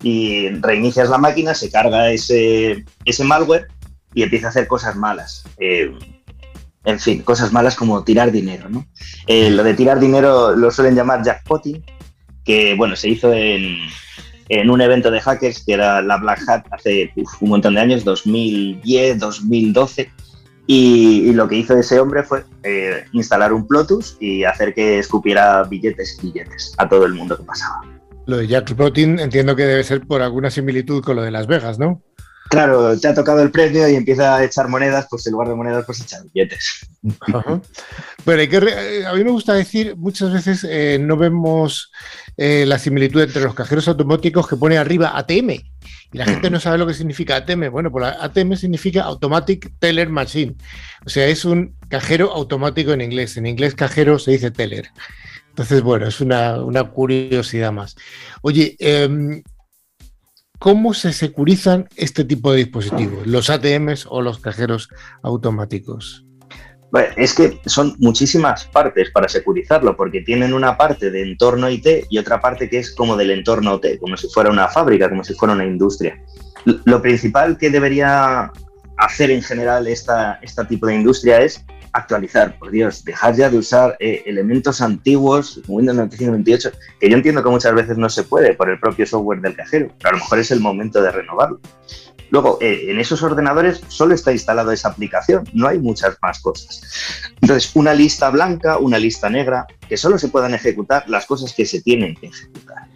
y 0.03 0.49
reinicias 0.49 1.11
la 1.11 1.19
máquina, 1.19 1.55
se 1.55 1.71
carga 1.71 2.11
ese, 2.11 2.85
ese 3.05 3.25
malware 3.25 3.69
y 4.15 4.23
empieza 4.23 4.47
a 4.47 4.51
hacer 4.51 4.67
cosas 4.67 4.97
malas. 4.97 5.45
Eh, 5.59 5.93
en 6.85 6.99
fin, 6.99 7.23
cosas 7.23 7.53
malas 7.53 7.77
como 7.77 8.03
tirar 8.05 8.33
dinero, 8.33 8.69
¿no? 8.69 8.87
lo 9.29 9.63
de 9.63 9.75
tirar 9.75 10.01
dinero 10.01 10.57
lo 10.57 10.71
suelen 10.71 10.95
llamar 10.95 11.23
jackpotting, 11.23 11.85
que 12.45 12.75
bueno, 12.75 12.97
se 12.97 13.09
hizo 13.09 13.33
en, 13.33 13.79
un 14.69 14.81
evento 14.81 15.11
de 15.11 15.21
hackers 15.21 15.63
que 15.65 15.75
era 15.75 16.03
la 16.03 16.17
Black 16.17 16.49
Hat 16.49 16.67
hace 16.73 17.13
un 17.41 17.51
montón 17.51 17.75
de 17.75 17.81
años, 17.81 18.05
2010, 18.05 19.19
2012. 19.19 20.11
Y, 20.67 21.33
lo 21.33 21.49
que 21.49 21.57
hizo 21.57 21.77
ese 21.77 21.99
hombre 21.99 22.23
fue 22.23 22.45
eh, 22.63 23.05
instalar 23.13 23.53
un 23.53 23.67
Plotus 23.67 24.17
y 24.21 24.45
hacer 24.45 24.73
que 24.73 25.01
escupiera 25.01 25.65
billetes 25.65 26.19
y 26.23 26.27
billetes 26.27 26.75
a 26.79 26.89
todo 26.89 27.07
el 27.07 27.15
mundo 27.15 27.37
que 27.37 27.43
pasaba. 27.43 27.83
Lo 28.31 28.37
de 28.37 28.47
Jackpotting 28.47 29.19
entiendo 29.19 29.57
que 29.57 29.65
debe 29.65 29.83
ser 29.83 30.07
por 30.07 30.23
alguna 30.23 30.53
similitud 30.53 31.03
con 31.03 31.17
lo 31.17 31.23
de 31.23 31.33
Las 31.33 31.49
Vegas, 31.49 31.81
¿no? 31.81 32.01
Claro, 32.49 32.97
te 32.97 33.09
ha 33.09 33.15
tocado 33.15 33.43
el 33.43 33.51
premio 33.51 33.89
y 33.89 33.97
empieza 33.97 34.37
a 34.37 34.45
echar 34.45 34.69
monedas, 34.69 35.09
pues 35.11 35.27
en 35.27 35.33
lugar 35.33 35.49
de 35.49 35.57
monedas, 35.57 35.85
pues 35.85 36.01
echar 36.01 36.23
billetes. 36.33 36.87
Pero 38.25 38.41
hay 38.41 38.49
que 38.49 38.57
eh, 38.59 39.05
a 39.05 39.15
mí 39.15 39.25
me 39.25 39.33
gusta 39.33 39.55
decir, 39.55 39.97
muchas 39.97 40.33
veces 40.33 40.65
eh, 40.69 40.99
no 41.01 41.17
vemos 41.17 41.91
eh, 42.37 42.65
la 42.67 42.79
similitud 42.79 43.21
entre 43.21 43.43
los 43.43 43.55
cajeros 43.55 43.89
automáticos 43.89 44.47
que 44.47 44.55
pone 44.55 44.79
arriba 44.79 45.19
ATM. 45.19 45.51
Y 45.51 46.19
la 46.19 46.25
gente 46.25 46.51
no 46.51 46.61
sabe 46.61 46.79
lo 46.79 46.87
que 46.87 46.95
significa 46.95 47.35
ATM. 47.35 47.69
Bueno, 47.73 47.91
pues 47.91 48.15
ATM 48.21 48.55
significa 48.55 49.03
Automatic 49.03 49.73
Teller 49.81 50.09
Machine. 50.09 50.55
O 51.05 51.09
sea, 51.09 51.27
es 51.27 51.45
un 51.45 51.75
cajero 51.89 52.31
automático 52.31 52.93
en 52.93 53.01
inglés. 53.01 53.37
En 53.37 53.47
inglés 53.47 53.75
cajero 53.75 54.21
se 54.21 54.31
dice 54.31 54.53
teller. 54.53 54.91
Entonces, 55.51 55.83
bueno, 55.83 56.07
es 56.07 56.21
una, 56.21 56.59
curiosidad 56.93 57.73
más. 57.73 57.97
Oye, 58.43 58.77
eh, 58.79 59.43
¿Cómo 60.61 60.93
se 60.93 61.15
securizan 61.15 61.89
este 61.97 62.23
tipo 62.23 62.53
de 62.53 62.59
dispositivos, 62.59 63.27
los 63.27 63.49
ATMs 63.49 64.07
o 64.07 64.21
los 64.21 64.41
cajeros 64.41 64.91
automáticos? 65.23 66.27
es 67.17 67.35
que 67.35 67.59
son 67.65 67.95
muchísimas 67.99 68.67
partes 68.67 69.11
para 69.11 69.27
securizarlo, 69.27 69.97
porque 69.97 70.21
tienen 70.21 70.53
una 70.53 70.77
parte 70.77 71.11
de 71.11 71.23
entorno 71.23 71.71
IT 71.71 71.87
y 72.11 72.19
otra 72.19 72.43
parte 72.43 72.69
que 72.69 72.81
es 72.81 72.95
como 72.95 73.17
del 73.17 73.31
entorno 73.31 73.75
OT, 73.75 73.99
como 74.01 74.19
si 74.19 74.29
fuera 74.29 74.51
una 74.51 74.69
fábrica, 74.69 75.09
como 75.09 75.25
si 75.25 75.33
fuera 75.33 75.55
una 75.55 75.65
industria. 75.65 76.23
Lo 76.65 77.01
principal 77.01 77.57
que 77.57 77.71
debería 77.71 78.53
hacer 78.99 79.31
en 79.31 79.43
general 79.43 79.87
esta, 79.87 80.41
este 80.43 80.65
tipo 80.67 80.89
de 80.89 80.97
industria 80.97 81.41
es 81.41 81.65
actualizar, 81.93 82.59
por 82.59 82.71
Dios, 82.71 83.05
dejar 83.05 83.35
ya 83.37 83.51
de 83.51 83.59
usar 83.59 83.97
eh, 84.01 84.23
elementos 84.27 84.81
antiguos, 84.81 85.61
Windows 85.67 85.97
95 85.97 86.31
98, 86.31 86.73
que 87.01 87.11
yo 87.11 87.17
entiendo 87.17 87.43
que 87.43 87.51
muchas 87.51 87.75
veces 87.75 87.99
no 87.99 88.09
se 88.09 88.23
puede 88.23 88.55
por 88.55 88.71
el 88.71 88.79
propio 88.79 89.07
software 89.07 89.41
del 89.41 89.57
cajero, 89.57 89.89
pero 89.99 90.11
a 90.11 90.13
lo 90.13 90.19
mejor 90.19 90.39
es 90.39 90.51
el 90.51 90.61
momento 90.61 91.03
de 91.03 91.11
renovarlo. 91.11 91.61
Luego, 92.31 92.59
eh, 92.61 92.91
en 92.91 93.01
esos 93.01 93.23
ordenadores 93.25 93.83
solo 93.89 94.15
está 94.15 94.33
instalado 94.33 94.71
esa 94.71 94.89
aplicación, 94.89 95.45
no 95.53 95.67
hay 95.67 95.81
muchas 95.81 96.17
más 96.23 96.41
cosas. 96.41 96.81
Entonces, 97.41 97.73
una 97.75 97.93
lista 97.93 98.31
blanca, 98.31 98.79
una 98.79 98.99
lista 98.99 99.29
negra, 99.29 99.67
que 99.89 99.97
solo 99.97 100.17
se 100.17 100.29
puedan 100.29 100.55
ejecutar 100.55 101.09
las 101.09 101.27
cosas 101.27 101.53
que 101.53 101.67
se 101.67 101.83
tienen 101.83 102.15
que 102.15 102.27
ejecutar. 102.27 102.87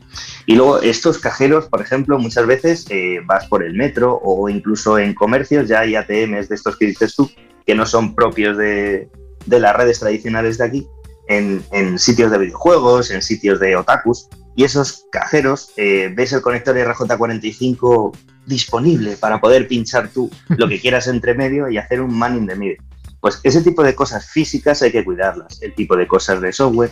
Y 0.47 0.55
luego 0.55 0.81
estos 0.81 1.19
cajeros, 1.19 1.67
por 1.67 1.81
ejemplo, 1.81 2.19
muchas 2.19 2.47
veces 2.47 2.87
eh, 2.91 3.21
vas 3.25 3.47
por 3.49 3.65
el 3.65 3.75
metro 3.75 4.21
o 4.23 4.49
incluso 4.49 4.99
en 4.99 5.15
comercios 5.15 5.69
ya 5.69 5.81
hay 5.81 5.97
ATMs 5.97 6.49
de 6.49 6.55
estos 6.55 6.77
que 6.77 6.87
dices 6.87 7.17
tú, 7.17 7.29
que 7.67 7.75
no 7.75 7.87
son 7.87 8.15
propios 8.15 8.57
de, 8.57 9.09
las 9.47 9.77
redes 9.77 10.01
tradicionales 10.01 10.59
de 10.59 10.65
aquí, 10.65 10.87
en, 11.29 11.99
sitios 11.99 12.31
de 12.31 12.39
videojuegos, 12.39 13.11
en 13.11 13.23
sitios 13.23 13.61
de 13.61 13.77
otakus, 13.77 14.29
y 14.57 14.65
esos 14.65 15.07
cajeros, 15.11 15.73
eh, 15.77 16.13
ves 16.15 16.33
el 16.33 16.43
conector 16.43 16.77
RJ45 16.77 18.17
disponible 18.47 19.17
para 19.17 19.41
poder 19.41 19.67
pinchar 19.67 20.09
tú 20.09 20.31
lo 20.49 20.69
que 20.69 20.81
quieras 20.81 21.09
entre 21.09 21.35
medio 21.35 21.69
y 21.69 21.79
hacer 21.79 22.01
un 22.01 22.17
man 22.17 22.37
in 22.37 22.47
the 22.47 22.55
middle. 22.55 22.79
Pues 23.21 23.41
ese 23.43 23.63
tipo 23.63 23.83
de 23.83 23.95
cosas 23.95 24.27
físicas 24.27 24.83
hay 24.83 24.93
que 24.93 25.05
cuidarlas, 25.05 25.61
el 25.63 25.75
tipo 25.75 25.97
de 25.97 26.07
cosas 26.07 26.41
de 26.43 26.53
software 26.53 26.91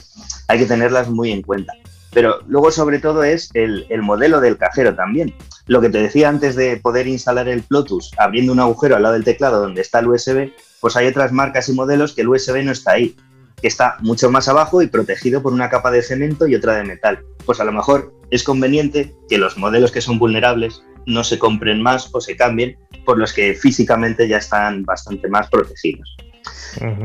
hay 0.48 0.58
que 0.58 0.66
tenerlas 0.66 1.10
muy 1.10 1.30
en 1.30 1.42
cuenta. 1.42 1.74
Pero 2.12 2.40
luego 2.46 2.70
sobre 2.70 2.98
todo 2.98 3.24
es 3.24 3.50
el, 3.54 3.86
modelo 4.02 4.40
del 4.40 4.58
cajero 4.58 4.94
también. 4.94 5.34
Lo 5.66 5.80
que 5.80 5.88
te 5.88 6.02
decía 6.02 6.28
antes 6.28 6.56
de 6.56 6.76
poder 6.76 7.06
instalar 7.06 7.48
el 7.48 7.62
Plotus 7.62 8.10
abriendo 8.18 8.52
un 8.52 8.60
agujero 8.60 8.96
al 8.96 9.02
lado 9.02 9.14
del 9.14 9.24
teclado 9.24 9.60
donde 9.60 9.80
está 9.80 10.00
el 10.00 10.08
USB, 10.08 10.52
pues 10.80 10.96
hay 10.96 11.06
otras 11.06 11.32
marcas 11.32 11.68
y 11.68 11.72
modelos 11.72 12.12
que 12.12 12.22
el 12.22 12.28
USB 12.28 12.62
no 12.64 12.72
está 12.72 12.92
ahí, 12.92 13.16
que 13.60 13.68
está 13.68 13.96
mucho 14.00 14.30
más 14.30 14.48
abajo 14.48 14.82
y 14.82 14.88
protegido 14.88 15.42
por 15.42 15.52
una 15.52 15.70
capa 15.70 15.90
de 15.90 16.02
cemento 16.02 16.46
y 16.46 16.54
otra 16.54 16.74
de 16.74 16.84
metal. 16.84 17.20
Pues 17.46 17.60
a 17.60 17.64
lo 17.64 17.72
mejor 17.72 18.12
es 18.30 18.42
conveniente 18.42 19.14
que 19.28 19.38
los 19.38 19.56
modelos 19.56 19.92
que 19.92 20.00
son 20.00 20.18
vulnerables 20.18 20.82
no 21.06 21.24
se 21.24 21.38
compren 21.38 21.82
más 21.82 22.10
o 22.12 22.20
se 22.20 22.36
cambien 22.36 22.76
por 23.04 23.18
los 23.18 23.32
que 23.32 23.54
físicamente 23.54 24.28
ya 24.28 24.38
están 24.38 24.84
bastante 24.84 25.28
más 25.28 25.48
protegidos. 25.48 26.16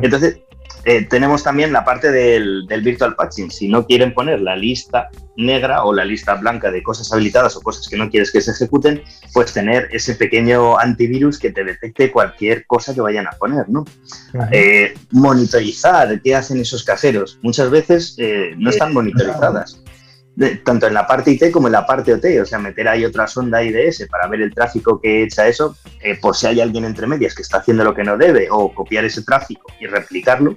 Entonces, 0.02 0.40
eh, 0.88 1.06
tenemos 1.06 1.44
también 1.44 1.74
la 1.74 1.84
parte 1.84 2.10
del, 2.12 2.66
virtual 2.82 3.14
patching. 3.16 3.52
Si 3.52 3.68
no 3.68 3.86
quieren 3.86 4.14
poner 4.14 4.40
la 4.40 4.56
lista 4.56 5.10
negra 5.36 5.84
o 5.84 5.94
la 5.94 6.06
lista 6.06 6.36
blanca 6.36 6.72
de 6.72 6.82
cosas 6.82 7.12
habilitadas 7.12 7.58
o 7.58 7.62
cosas 7.62 7.90
que 7.90 7.98
no 7.98 8.10
quieres 8.10 8.32
que 8.32 8.40
se 8.40 8.52
ejecuten, 8.52 9.04
pues 9.34 9.52
tener 9.52 9.90
ese 9.92 10.16
pequeño 10.16 10.80
antivirus 10.80 11.40
que 11.40 11.52
te 11.52 11.66
detecte 11.66 12.10
cualquier 12.10 12.66
cosa 12.66 12.94
que 12.94 13.02
vayan 13.02 13.28
a 13.28 13.32
poner, 13.32 13.68
¿no? 13.68 13.84
Eh, 14.54 14.94
monitorizar 15.12 16.22
qué 16.22 16.34
hacen 16.34 16.62
esos 16.62 16.86
cajeros. 16.86 17.38
Muchas 17.42 17.70
veces 17.70 18.16
eh, 18.18 18.54
no 18.58 18.70
están 18.70 18.94
monitorizadas 18.94 19.84
tanto 20.64 20.88
en 20.88 20.94
la 20.94 21.08
parte 21.08 21.32
IT 21.32 21.52
como 21.52 21.68
en 21.68 21.74
la 21.74 21.86
parte 21.86 22.14
OT, 22.14 22.26
o 22.42 22.46
sea, 22.46 22.60
meter 22.60 22.88
ahí 22.88 23.04
otra 23.06 23.28
sonda 23.28 23.64
IDS 23.64 24.08
para 24.10 24.28
ver 24.28 24.42
el 24.42 24.54
tráfico 24.54 25.00
que 25.02 25.24
echa 25.24 25.48
eso, 25.48 25.76
eh, 26.02 26.18
por 26.20 26.36
si 26.36 26.48
hay 26.48 26.62
alguien 26.62 26.86
entre 26.86 27.08
medias 27.08 27.34
que 27.34 27.42
está 27.42 27.58
haciendo 27.58 27.84
lo 27.84 27.96
que 27.96 28.04
no 28.04 28.18
debe, 28.18 28.48
o 28.52 28.74
copiar 28.74 29.06
ese 29.06 29.24
tráfico 29.24 29.72
y 29.80 29.88
replicarlo, 29.88 30.56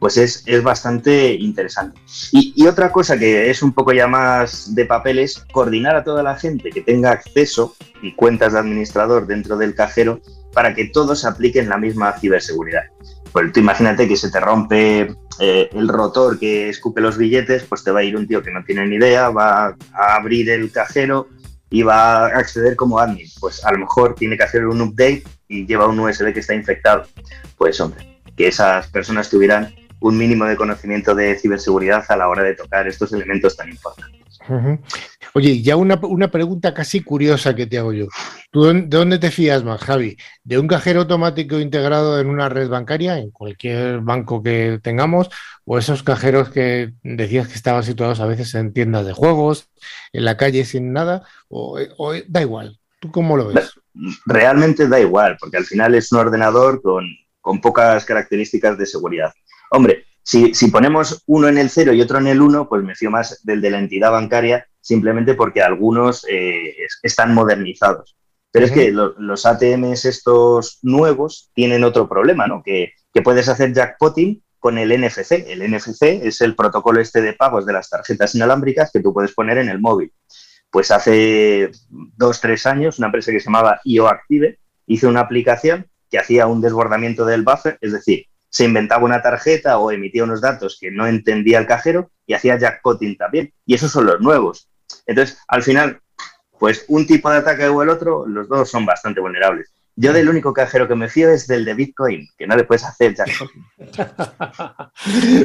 pues 0.00 0.16
es, 0.16 0.42
es 0.46 0.64
bastante 0.64 1.34
interesante. 1.34 2.00
Y, 2.32 2.52
y, 2.56 2.66
otra 2.66 2.90
cosa 2.90 3.16
que 3.16 3.48
es 3.48 3.62
un 3.62 3.72
poco 3.72 3.92
ya 3.92 4.08
más 4.08 4.74
de 4.74 4.84
papel 4.84 5.20
es 5.20 5.44
coordinar 5.52 5.94
a 5.94 6.02
toda 6.02 6.24
la 6.24 6.36
gente 6.36 6.70
que 6.70 6.80
tenga 6.80 7.12
acceso 7.12 7.76
y 8.02 8.12
cuentas 8.16 8.54
de 8.54 8.58
administrador 8.58 9.28
dentro 9.28 9.56
del 9.56 9.76
cajero 9.76 10.20
para 10.52 10.74
que 10.74 10.86
todos 10.86 11.24
apliquen 11.24 11.68
la 11.68 11.78
misma 11.78 12.18
ciberseguridad. 12.18 12.82
Pues 13.32 13.52
tú 13.52 13.60
imagínate 13.60 14.06
que 14.06 14.16
se 14.16 14.30
te 14.30 14.40
rompe 14.40 15.14
eh, 15.40 15.70
el 15.72 15.88
rotor 15.88 16.38
que 16.38 16.68
escupe 16.68 17.00
los 17.00 17.16
billetes, 17.16 17.64
pues 17.64 17.82
te 17.82 17.90
va 17.90 18.00
a 18.00 18.04
ir 18.04 18.16
un 18.16 18.26
tío 18.26 18.42
que 18.42 18.50
no 18.50 18.62
tiene 18.64 18.86
ni 18.86 18.96
idea, 18.96 19.30
va 19.30 19.68
a 19.94 20.14
abrir 20.14 20.50
el 20.50 20.70
cajero 20.70 21.28
y 21.70 21.82
va 21.82 22.26
a 22.26 22.38
acceder 22.38 22.76
como 22.76 22.98
admin. 22.98 23.26
Pues 23.40 23.64
a 23.64 23.72
lo 23.72 23.78
mejor 23.78 24.14
tiene 24.14 24.36
que 24.36 24.42
hacer 24.42 24.66
un 24.66 24.82
update 24.82 25.24
y 25.48 25.66
lleva 25.66 25.88
un 25.88 25.98
USB 25.98 26.32
que 26.34 26.40
está 26.40 26.54
infectado. 26.54 27.06
Pues 27.56 27.80
hombre, 27.80 28.20
que 28.36 28.48
esas 28.48 28.88
personas 28.88 29.30
tuvieran 29.30 29.74
un 30.00 30.18
mínimo 30.18 30.44
de 30.44 30.56
conocimiento 30.56 31.14
de 31.14 31.38
ciberseguridad 31.38 32.04
a 32.08 32.16
la 32.16 32.28
hora 32.28 32.42
de 32.42 32.54
tocar 32.54 32.86
estos 32.86 33.12
elementos 33.12 33.56
tan 33.56 33.70
importantes. 33.70 34.38
Oye, 35.34 35.62
ya 35.62 35.76
una, 35.76 35.98
pregunta 36.30 36.74
casi 36.74 37.02
curiosa 37.02 37.54
que 37.54 37.66
te 37.66 37.78
hago 37.78 37.92
yo. 37.92 38.06
¿Tú 38.50 38.64
de 38.64 38.82
dónde 38.82 39.18
te 39.18 39.30
fías 39.30 39.64
más, 39.64 39.80
Javi? 39.80 40.16
¿De 40.44 40.58
un 40.58 40.68
cajero 40.68 41.00
automático 41.00 41.58
integrado 41.58 42.20
en 42.20 42.28
una 42.28 42.50
red 42.50 42.68
bancaria, 42.68 43.18
en 43.18 43.30
cualquier 43.30 44.00
banco 44.00 44.42
que 44.42 44.78
tengamos, 44.82 45.30
o 45.64 45.78
esos 45.78 46.02
cajeros 46.02 46.50
que 46.50 46.92
decías 47.02 47.48
que 47.48 47.54
estaban 47.54 47.82
situados 47.82 48.20
a 48.20 48.26
veces 48.26 48.54
en 48.54 48.74
tiendas 48.74 49.06
de 49.06 49.14
juegos, 49.14 49.70
en 50.12 50.26
la 50.26 50.36
calle 50.36 50.64
sin 50.66 50.92
nada, 50.92 51.22
o, 51.48 51.78
da 52.28 52.42
igual? 52.42 52.78
¿Tú 53.00 53.10
cómo 53.10 53.36
lo 53.36 53.48
ves? 53.48 53.72
Realmente 54.26 54.86
da 54.86 55.00
igual, 55.00 55.36
porque 55.40 55.56
al 55.56 55.64
final 55.64 55.94
es 55.94 56.12
un 56.12 56.18
ordenador 56.18 56.82
con, 56.82 57.06
con 57.40 57.60
pocas 57.60 58.04
características 58.04 58.76
de 58.76 58.86
seguridad. 58.86 59.32
Hombre, 59.70 60.04
si, 60.22 60.52
ponemos 60.70 61.22
uno 61.26 61.48
en 61.48 61.58
el 61.58 61.68
cero 61.68 61.92
y 61.92 62.00
otro 62.00 62.18
en 62.18 62.28
el 62.28 62.40
uno, 62.40 62.68
pues 62.68 62.82
me 62.82 62.94
fío 62.94 63.10
más 63.10 63.40
del 63.44 63.60
de 63.60 63.70
la 63.70 63.78
entidad 63.78 64.12
bancaria, 64.12 64.68
simplemente 64.82 65.34
porque 65.34 65.62
algunos 65.62 66.26
eh, 66.28 66.76
están 67.02 67.32
modernizados. 67.32 68.16
Pero 68.50 68.66
es 68.66 68.72
que 68.72 68.92
los 68.92 69.46
ATMs 69.46 70.04
estos 70.04 70.78
nuevos 70.82 71.50
tienen 71.54 71.84
otro 71.84 72.06
problema, 72.06 72.46
¿no? 72.46 72.62
Que, 72.62 72.92
puedes 73.24 73.48
hacer 73.48 73.72
jackpotting 73.72 74.42
con 74.58 74.76
el 74.76 74.90
NFC. 74.90 75.32
El 75.46 75.70
NFC 75.70 76.02
es 76.22 76.42
el 76.42 76.54
protocolo 76.54 77.00
este 77.00 77.22
de 77.22 77.32
pagos 77.32 77.64
de 77.64 77.72
las 77.72 77.88
tarjetas 77.88 78.34
inalámbricas 78.34 78.90
que 78.92 79.00
tú 79.00 79.14
puedes 79.14 79.32
poner 79.32 79.56
en 79.56 79.70
el 79.70 79.80
móvil. 79.80 80.12
Pues 80.70 80.90
hace 80.90 81.70
dos, 81.88 82.40
tres 82.40 82.66
años, 82.66 82.98
una 82.98 83.08
empresa 83.08 83.32
que 83.32 83.40
se 83.40 83.46
llamaba 83.46 83.80
IOActive 83.84 84.58
hizo 84.86 85.08
una 85.08 85.20
aplicación 85.20 85.86
que 86.10 86.18
hacía 86.18 86.46
un 86.46 86.60
desbordamiento 86.60 87.24
del 87.24 87.42
buffer, 87.42 87.78
es 87.80 87.92
decir, 87.92 88.26
se 88.50 88.64
inventaba 88.64 89.04
una 89.04 89.22
tarjeta 89.22 89.78
o 89.78 89.90
emitía 89.90 90.24
unos 90.24 90.42
datos 90.42 90.76
que 90.78 90.90
no 90.90 91.06
entendía 91.06 91.58
el 91.58 91.66
cajero 91.66 92.10
y 92.26 92.34
hacía 92.34 92.58
jackpotting 92.58 93.16
también. 93.16 93.54
Y 93.64 93.74
esos 93.74 93.90
son 93.90 94.04
los 94.04 94.20
nuevos. 94.20 94.68
Entonces, 95.06 95.38
al 95.48 95.62
final, 95.62 96.00
pues 96.58 96.84
un 96.88 97.06
tipo 97.06 97.30
de 97.30 97.38
ataque 97.38 97.66
o 97.66 97.82
el 97.82 97.88
otro, 97.88 98.26
los 98.26 98.48
dos 98.48 98.70
son 98.70 98.86
bastante 98.86 99.20
vulnerables. 99.20 99.72
Yo 99.94 100.12
del 100.12 100.28
único 100.28 100.54
cajero 100.54 100.88
que 100.88 100.94
me 100.94 101.08
fío 101.08 101.28
es 101.30 101.46
del 101.46 101.66
de 101.66 101.74
Bitcoin, 101.74 102.26
que 102.38 102.46
no 102.46 102.56
le 102.56 102.64
puedes 102.64 102.84
hacer 102.84 103.14
jackpotting. 103.14 103.66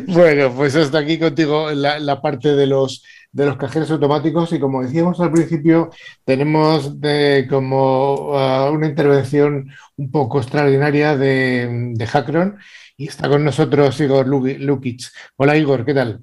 bueno, 0.13 0.53
pues 0.55 0.75
hasta 0.75 0.99
aquí 0.99 1.19
contigo 1.19 1.69
la, 1.71 2.21
parte 2.21 2.55
de 2.55 2.65
los, 2.65 3.03
de 3.31 3.45
los 3.45 3.57
cajeros 3.57 3.91
automáticos 3.91 4.53
y 4.53 4.59
como 4.59 4.83
decíamos 4.83 5.19
al 5.19 5.33
principio, 5.33 5.89
tenemos 6.23 7.01
de, 7.01 7.45
como 7.49 8.31
uh, 8.31 8.71
una 8.71 8.87
intervención 8.87 9.69
un 9.97 10.11
poco 10.11 10.39
extraordinaria 10.39 11.17
de, 11.17 11.91
de 11.93 12.07
Hackron 12.07 12.57
y 12.95 13.09
está 13.09 13.27
con 13.27 13.43
nosotros 13.43 13.99
Igor 13.99 14.27
Lukic. 14.27 15.11
Hola 15.35 15.57
Igor, 15.57 15.83
¿qué 15.83 15.93
tal? 15.93 16.21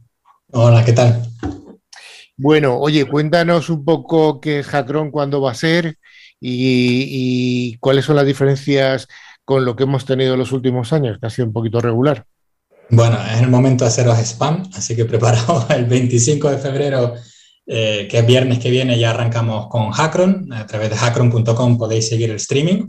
Hola, 0.51 0.83
¿qué 0.83 0.93
tal? 0.93 1.23
Bueno, 2.37 2.79
oye, 2.79 3.05
cuéntanos 3.07 3.71
un 3.71 3.85
poco 3.85 4.41
qué 4.41 4.61
es 4.61 4.67
Hackron, 4.67 5.13
cuándo 5.13 5.41
va 5.41 5.53
a 5.53 5.55
ser 5.55 5.99
y, 6.41 7.77
cuáles 7.79 8.05
son 8.05 8.17
las 8.17 8.27
diferencias 8.27 9.07
con 9.45 9.65
lo 9.65 9.77
que 9.77 9.85
hemos 9.85 10.05
tenido 10.05 10.35
en 10.35 10.41
los 10.41 10.53
últimos 10.53 10.93
años, 10.93 11.19
que 11.19 11.27
ha 11.27 11.31
sido 11.31 11.47
un 11.47 11.53
poquito 11.53 11.81
regular. 11.81 12.27
Bueno, 12.91 13.19
es 13.33 13.41
el 13.41 13.49
momento 13.49 13.85
de 13.85 13.89
haceros 13.89 14.19
spam, 14.19 14.69
así 14.75 14.97
que 14.97 15.05
preparaos 15.05 15.71
el 15.71 15.87
25 15.87 16.51
de 16.51 16.59
febrero, 16.59 17.15
eh, 17.67 18.09
que 18.11 18.19
es 18.19 18.27
viernes 18.27 18.59
que 18.59 18.71
viene, 18.71 18.99
ya 18.99 19.11
arrancamos 19.11 19.69
con 19.69 19.91
Hackron. 19.91 20.53
A 20.53 20.67
través 20.67 20.91
de 20.91 20.97
hackron.com 20.97 21.79
podéis 21.79 22.09
seguir 22.09 22.31
el 22.31 22.37
streaming. 22.37 22.87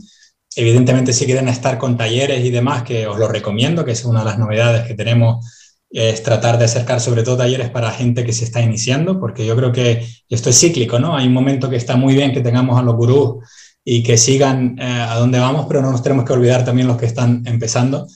Evidentemente, 0.55 1.13
si 1.13 1.25
quieren 1.25 1.49
estar 1.49 1.77
con 1.77 1.97
talleres 1.97 2.43
y 2.43 2.49
demás, 2.49 2.83
que 2.83 3.05
os 3.07 3.19
lo 3.19 3.27
recomiendo, 3.27 3.85
que 3.85 3.91
es 3.91 4.05
una 4.05 4.19
de 4.19 4.25
las 4.25 4.39
novedades 4.39 4.87
que 4.87 4.95
tenemos, 4.95 5.45
es 5.97 6.23
tratar 6.23 6.59
de 6.59 6.65
acercar 6.65 6.99
sobre 6.99 7.23
todo 7.23 7.37
talleres 7.37 7.69
para 7.69 7.89
gente 7.89 8.25
que 8.25 8.33
se 8.33 8.43
está 8.43 8.61
iniciando, 8.61 9.17
porque 9.17 9.45
yo 9.45 9.55
creo 9.55 9.71
que 9.71 10.05
esto 10.27 10.49
es 10.49 10.59
cíclico, 10.59 10.99
¿no? 10.99 11.15
Hay 11.15 11.25
un 11.25 11.33
momento 11.33 11.69
que 11.69 11.77
está 11.77 11.95
muy 11.95 12.13
bien 12.13 12.33
que 12.33 12.41
tengamos 12.41 12.77
a 12.77 12.81
los 12.81 12.95
gurús 12.95 13.45
y 13.81 14.03
que 14.03 14.17
sigan 14.17 14.77
eh, 14.77 14.83
a 14.83 15.15
donde 15.15 15.39
vamos, 15.39 15.67
pero 15.69 15.81
no 15.81 15.91
nos 15.91 16.03
tenemos 16.03 16.25
que 16.25 16.33
olvidar 16.33 16.65
también 16.65 16.89
los 16.89 16.97
que 16.97 17.05
están 17.05 17.43
empezando. 17.45 18.07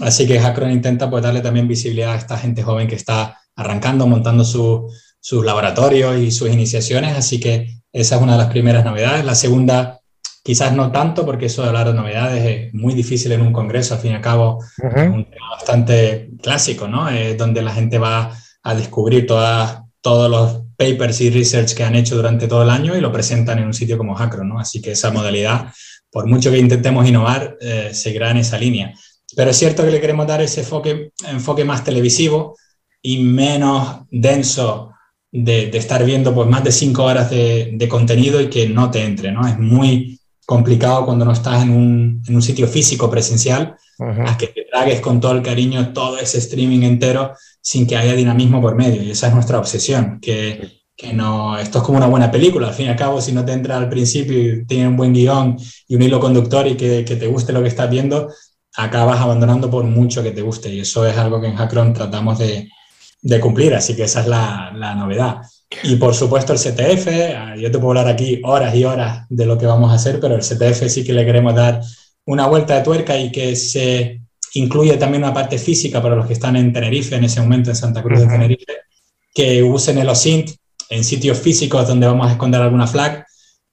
Así 0.00 0.26
que 0.26 0.38
Hackron 0.38 0.70
intenta 0.72 1.08
pues, 1.08 1.22
darle 1.22 1.40
también 1.40 1.66
visibilidad 1.66 2.12
a 2.12 2.18
esta 2.18 2.36
gente 2.36 2.62
joven 2.62 2.86
que 2.86 2.96
está 2.96 3.38
arrancando, 3.56 4.06
montando 4.06 4.44
sus 4.44 5.44
laboratorios 5.44 6.18
y 6.18 6.30
sus 6.30 6.50
iniciaciones. 6.50 7.16
Así 7.16 7.40
que 7.40 7.78
esa 7.94 8.16
es 8.16 8.22
una 8.22 8.32
de 8.32 8.38
las 8.38 8.50
primeras 8.50 8.84
novedades. 8.84 9.24
La 9.24 9.34
segunda 9.34 10.01
Quizás 10.44 10.72
no 10.72 10.90
tanto, 10.90 11.24
porque 11.24 11.46
eso 11.46 11.62
de 11.62 11.68
hablar 11.68 11.86
de 11.86 11.94
novedades 11.94 12.44
es 12.44 12.74
muy 12.74 12.94
difícil 12.94 13.30
en 13.30 13.42
un 13.42 13.52
congreso, 13.52 13.94
al 13.94 14.00
fin 14.00 14.10
y 14.10 14.14
al 14.14 14.20
cabo, 14.20 14.58
es 14.76 15.08
un 15.08 15.24
tema 15.24 15.50
bastante 15.50 16.30
clásico, 16.42 16.88
¿no? 16.88 17.08
Es 17.08 17.38
donde 17.38 17.62
la 17.62 17.72
gente 17.72 17.98
va 17.98 18.36
a 18.64 18.74
descubrir 18.74 19.24
todas, 19.26 19.82
todos 20.00 20.28
los 20.28 20.62
papers 20.76 21.20
y 21.20 21.30
research 21.30 21.74
que 21.74 21.84
han 21.84 21.94
hecho 21.94 22.16
durante 22.16 22.48
todo 22.48 22.64
el 22.64 22.70
año 22.70 22.96
y 22.96 23.00
lo 23.00 23.12
presentan 23.12 23.60
en 23.60 23.66
un 23.66 23.74
sitio 23.74 23.96
como 23.96 24.16
Hackron, 24.16 24.48
¿no? 24.48 24.58
Así 24.58 24.82
que 24.82 24.92
esa 24.92 25.12
modalidad, 25.12 25.72
por 26.10 26.26
mucho 26.26 26.50
que 26.50 26.58
intentemos 26.58 27.08
innovar, 27.08 27.56
eh, 27.60 27.90
seguirá 27.92 28.32
en 28.32 28.38
esa 28.38 28.58
línea. 28.58 28.92
Pero 29.36 29.50
es 29.50 29.56
cierto 29.56 29.84
que 29.84 29.92
le 29.92 30.00
queremos 30.00 30.26
dar 30.26 30.42
ese 30.42 30.60
enfoque, 30.60 31.12
enfoque 31.28 31.64
más 31.64 31.84
televisivo 31.84 32.56
y 33.00 33.18
menos 33.18 34.00
denso 34.10 34.90
de, 35.30 35.68
de, 35.68 35.78
estar 35.78 36.04
viendo 36.04 36.34
pues, 36.34 36.48
más 36.48 36.64
de 36.64 36.72
cinco 36.72 37.04
horas 37.04 37.30
de, 37.30 37.70
de, 37.74 37.88
contenido 37.88 38.40
y 38.40 38.50
que 38.50 38.68
no 38.68 38.90
te 38.90 39.04
entre, 39.04 39.32
¿no? 39.32 39.46
Es 39.46 39.58
muy 39.58 40.20
complicado 40.46 41.04
cuando 41.04 41.24
no 41.24 41.32
estás 41.32 41.62
en 41.62 41.70
un, 41.70 42.22
en 42.26 42.34
un 42.34 42.42
sitio 42.42 42.66
físico 42.66 43.10
presencial, 43.10 43.76
a 43.98 44.36
que 44.36 44.48
te 44.48 44.64
tragues 44.64 45.00
con 45.00 45.20
todo 45.20 45.32
el 45.32 45.42
cariño 45.42 45.92
todo 45.92 46.18
ese 46.18 46.38
streaming 46.38 46.82
entero 46.82 47.34
sin 47.60 47.86
que 47.86 47.96
haya 47.96 48.14
dinamismo 48.14 48.60
por 48.60 48.74
medio. 48.74 49.00
Y 49.02 49.12
esa 49.12 49.28
es 49.28 49.34
nuestra 49.34 49.58
obsesión, 49.58 50.18
que, 50.20 50.82
que 50.96 51.12
no, 51.12 51.56
esto 51.56 51.78
es 51.78 51.84
como 51.84 51.98
una 51.98 52.08
buena 52.08 52.30
película, 52.30 52.68
al 52.68 52.74
fin 52.74 52.86
y 52.86 52.88
al 52.88 52.96
cabo, 52.96 53.20
si 53.20 53.32
no 53.32 53.44
te 53.44 53.52
entra 53.52 53.76
al 53.76 53.88
principio 53.88 54.38
y 54.38 54.66
tiene 54.66 54.88
un 54.88 54.96
buen 54.96 55.12
guion 55.12 55.56
y 55.86 55.94
un 55.94 56.02
hilo 56.02 56.18
conductor 56.18 56.66
y 56.66 56.76
que, 56.76 57.04
que 57.04 57.16
te 57.16 57.28
guste 57.28 57.52
lo 57.52 57.62
que 57.62 57.68
estás 57.68 57.88
viendo, 57.88 58.28
acabas 58.74 59.20
abandonando 59.20 59.70
por 59.70 59.84
mucho 59.84 60.22
que 60.22 60.32
te 60.32 60.42
guste. 60.42 60.74
Y 60.74 60.80
eso 60.80 61.06
es 61.06 61.16
algo 61.16 61.40
que 61.40 61.46
en 61.46 61.56
Hackron 61.56 61.92
tratamos 61.92 62.38
de, 62.40 62.68
de 63.20 63.40
cumplir, 63.40 63.74
así 63.74 63.94
que 63.94 64.04
esa 64.04 64.22
es 64.22 64.26
la, 64.26 64.72
la 64.74 64.94
novedad. 64.94 65.42
Y 65.82 65.96
por 65.96 66.14
supuesto 66.14 66.52
el 66.52 66.58
CTF, 66.58 67.08
ah, 67.36 67.56
yo 67.56 67.70
te 67.70 67.78
puedo 67.78 67.90
hablar 67.90 68.08
aquí 68.08 68.40
horas 68.44 68.74
y 68.74 68.84
horas 68.84 69.26
de 69.28 69.46
lo 69.46 69.58
que 69.58 69.66
vamos 69.66 69.90
a 69.90 69.94
hacer, 69.94 70.20
pero 70.20 70.34
el 70.34 70.42
CTF 70.42 70.88
sí 70.88 71.04
que 71.04 71.12
le 71.12 71.24
queremos 71.24 71.54
dar 71.54 71.80
una 72.26 72.46
vuelta 72.46 72.76
de 72.76 72.82
tuerca 72.82 73.18
y 73.18 73.32
que 73.32 73.56
se 73.56 74.20
incluye 74.54 74.96
también 74.96 75.24
una 75.24 75.34
parte 75.34 75.58
física 75.58 76.02
para 76.02 76.14
los 76.14 76.26
que 76.26 76.34
están 76.34 76.56
en 76.56 76.72
Tenerife, 76.72 77.16
en 77.16 77.24
ese 77.24 77.40
momento 77.40 77.70
en 77.70 77.76
Santa 77.76 78.02
Cruz 78.02 78.20
de 78.20 78.26
Tenerife, 78.26 78.72
que 79.34 79.62
usen 79.62 79.98
el 79.98 80.08
OSINT 80.08 80.50
en 80.90 81.04
sitios 81.04 81.38
físicos 81.38 81.88
donde 81.88 82.06
vamos 82.06 82.28
a 82.28 82.32
esconder 82.32 82.60
alguna 82.60 82.86
flag 82.86 83.24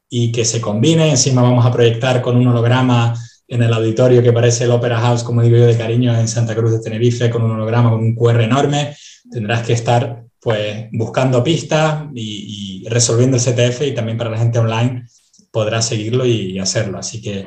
y 0.09 0.31
que 0.31 0.45
se 0.45 0.61
combine. 0.61 1.09
Encima 1.09 1.41
vamos 1.41 1.65
a 1.65 1.71
proyectar 1.71 2.21
con 2.21 2.37
un 2.37 2.47
holograma 2.47 3.13
en 3.47 3.63
el 3.63 3.73
auditorio 3.73 4.23
que 4.23 4.31
parece 4.31 4.63
el 4.63 4.71
Opera 4.71 4.99
House, 4.99 5.23
como 5.23 5.41
digo 5.41 5.57
yo, 5.57 5.65
de 5.65 5.77
cariño 5.77 6.17
en 6.17 6.27
Santa 6.27 6.55
Cruz 6.55 6.71
de 6.71 6.79
Tenerife, 6.79 7.29
con 7.29 7.43
un 7.43 7.51
holograma, 7.51 7.89
con 7.89 7.99
un 7.99 8.15
QR 8.15 8.41
enorme. 8.41 8.95
Tendrás 9.29 9.65
que 9.65 9.73
estar 9.73 10.23
pues 10.41 10.87
buscando 10.91 11.43
pistas 11.43 12.05
y, 12.13 12.85
resolviendo 12.89 13.37
el 13.37 13.43
CTF 13.43 13.81
y 13.83 13.93
también 13.93 14.17
para 14.17 14.31
la 14.31 14.37
gente 14.37 14.59
online 14.59 15.05
podrá 15.51 15.81
seguirlo 15.81 16.25
y, 16.25 16.57
hacerlo. 16.59 16.97
Así 16.97 17.21
que 17.21 17.45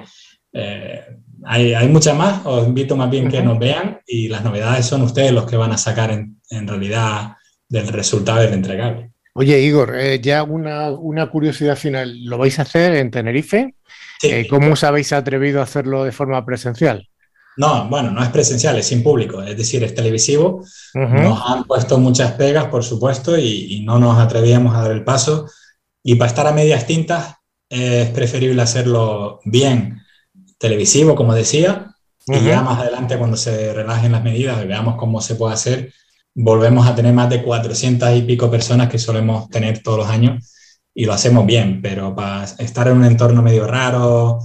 eh, 0.53 1.01
hay, 1.45 1.75
hay 1.75 1.89
muchas 1.89 2.17
más, 2.17 2.45
os 2.45 2.67
invito 2.67 2.97
más 2.97 3.11
bien 3.11 3.29
que 3.29 3.43
nos 3.43 3.59
vean 3.59 4.01
y 4.07 4.29
las 4.29 4.45
novedades 4.45 4.87
son 4.87 5.03
ustedes 5.03 5.33
los 5.33 5.47
que 5.47 5.57
van 5.57 5.73
a 5.73 5.79
sacar 5.79 6.11
en, 6.11 6.41
en 6.51 6.69
realidad 6.69 7.33
del 7.69 7.89
resultado 7.89 8.41
del 8.41 8.53
entregable. 8.53 9.13
Oye, 9.35 9.61
Igor, 9.61 9.97
eh, 9.99 10.21
ya 10.21 10.43
una, 10.43 10.91
una, 10.91 11.31
curiosidad 11.31 11.77
final. 11.77 12.23
¿Lo 12.25 12.37
vais 12.37 12.59
a 12.59 12.63
hacer 12.63 12.95
en 12.97 13.11
Tenerife? 13.11 13.75
Eh, 14.23 14.47
¿Cómo 14.49 14.75
os 14.75 14.85
habéis 14.85 15.13
atrevido 15.13 15.61
a 15.61 15.65
hacerlo 15.65 16.05
de 16.05 16.13
forma 16.13 16.45
presencial? 16.45 17.09
No, 17.57 17.89
bueno, 17.89 18.11
no 18.11 18.23
es 18.23 18.31
presencial, 18.31 18.79
es 18.79 18.87
sin 18.87 19.03
público, 19.03 19.43
es 19.43 19.57
decir, 19.57 19.83
es 19.85 19.95
televisivo. 19.95 20.65
Nos 20.95 21.43
han 21.47 21.65
puesto 21.65 21.99
muchas 21.99 22.33
pegas, 22.33 22.67
por 22.67 22.83
supuesto, 22.83 23.37
y, 23.37 23.83
no 23.85 23.99
nos 23.99 24.19
atrevíamos 24.19 24.75
a 24.75 24.83
dar 24.83 24.93
el 24.93 25.05
paso. 25.05 25.49
Y 26.03 26.15
para 26.15 26.31
estar 26.31 26.47
a 26.47 26.53
medias 26.53 26.87
tintas 26.87 27.35
es 27.69 28.09
preferible 28.11 28.63
hacerlo 28.63 29.41
bien 29.45 30.01
televisivo, 30.59 31.15
como 31.15 31.35
decía, 31.35 31.95
y 32.27 32.41
ya 32.45 32.63
más 32.63 32.79
adelante 32.79 33.19
cuando 33.19 33.37
se 33.37 33.73
relajen 33.73 34.13
las 34.13 34.23
medidas 34.23 34.63
y 34.63 34.67
veamos 34.67 34.97
cómo 34.97 35.21
se 35.21 35.35
puede 35.35 35.55
hacer, 35.55 35.93
volvemos 36.35 36.87
a 36.87 36.95
tener 36.95 37.13
más 37.13 37.29
de 37.29 37.43
400 37.43 38.17
y 38.17 38.23
pico 38.23 38.51
personas 38.51 38.89
que 38.89 38.99
solemos 38.99 39.49
tener 39.49 39.83
todos 39.83 39.99
los 39.99 40.09
años 40.09 40.53
y 40.95 41.05
lo 41.05 41.13
hacemos 41.13 41.47
bien, 41.47 41.81
pero 41.83 42.15
para 42.15 42.45
estar 42.45 42.89
en 42.89 42.99
un 42.99 43.05
entorno 43.05 43.43
medio 43.43 43.67
raro, 43.67 44.41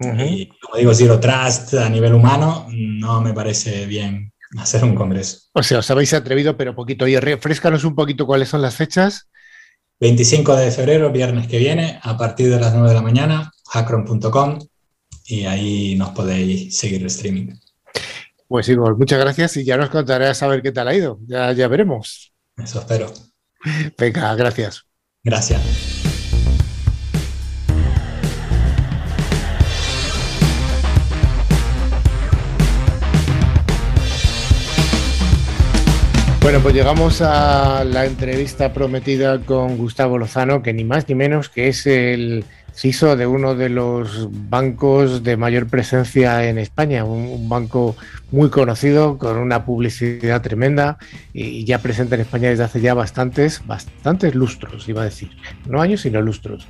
y 0.00 0.48
como 0.60 0.76
digo, 0.78 0.94
zero 0.94 1.20
trust 1.20 1.74
a 1.74 1.88
nivel 1.88 2.14
humano, 2.14 2.66
no 2.70 3.20
me 3.20 3.34
parece 3.34 3.86
bien 3.86 4.32
hacer 4.58 4.82
un 4.84 4.94
congreso. 4.94 5.38
O 5.52 5.62
sea, 5.62 5.78
os 5.78 5.90
habéis 5.90 6.14
atrevido, 6.14 6.56
pero 6.56 6.74
poquito. 6.74 7.06
Y 7.06 7.18
refrescanos 7.18 7.84
un 7.84 7.94
poquito 7.94 8.26
cuáles 8.26 8.48
son 8.48 8.62
las 8.62 8.74
fechas. 8.74 9.28
25 10.00 10.56
de 10.56 10.70
febrero, 10.70 11.12
viernes 11.12 11.46
que 11.46 11.58
viene, 11.58 12.00
a 12.02 12.16
partir 12.16 12.48
de 12.48 12.58
las 12.58 12.72
9 12.72 12.88
de 12.88 12.94
la 12.94 13.02
mañana, 13.02 13.52
hackron.com, 13.68 14.58
y 15.26 15.44
ahí 15.44 15.94
nos 15.96 16.10
podéis 16.10 16.76
seguir 16.76 17.02
el 17.02 17.08
streaming. 17.08 17.54
Pues 18.48 18.68
Igor, 18.68 18.96
muchas 18.98 19.20
gracias 19.20 19.58
y 19.58 19.64
ya 19.64 19.76
nos 19.76 19.90
contarás 19.90 20.42
a 20.42 20.48
ver 20.48 20.62
qué 20.62 20.72
tal 20.72 20.88
ha 20.88 20.94
ido. 20.94 21.20
Ya, 21.26 21.52
ya 21.52 21.68
veremos. 21.68 22.32
Eso 22.56 22.80
espero. 22.80 23.12
Venga, 23.98 24.34
gracias. 24.34 24.84
Gracias. 25.22 25.99
Bueno, 36.50 36.64
pues 36.64 36.74
llegamos 36.74 37.22
a 37.22 37.84
la 37.84 38.06
entrevista 38.06 38.72
prometida 38.72 39.38
con 39.38 39.78
Gustavo 39.78 40.18
Lozano, 40.18 40.64
que 40.64 40.72
ni 40.72 40.82
más 40.82 41.08
ni 41.08 41.14
menos 41.14 41.48
que 41.48 41.68
es 41.68 41.86
el 41.86 42.44
CISO 42.74 43.14
de 43.14 43.24
uno 43.24 43.54
de 43.54 43.68
los 43.68 44.28
bancos 44.50 45.22
de 45.22 45.36
mayor 45.36 45.68
presencia 45.68 46.48
en 46.48 46.58
España, 46.58 47.04
un, 47.04 47.48
banco 47.48 47.94
muy 48.32 48.50
conocido, 48.50 49.16
con 49.16 49.36
una 49.36 49.64
publicidad 49.64 50.42
tremenda 50.42 50.98
y 51.32 51.64
ya 51.64 51.78
presente 51.78 52.16
en 52.16 52.22
España 52.22 52.48
desde 52.48 52.64
hace 52.64 52.80
ya 52.80 52.94
bastantes, 52.94 53.64
bastantes 53.64 54.34
lustros, 54.34 54.88
iba 54.88 55.02
a 55.02 55.04
decir. 55.04 55.30
No 55.68 55.80
años, 55.80 56.00
sino 56.00 56.20
lustros. 56.20 56.66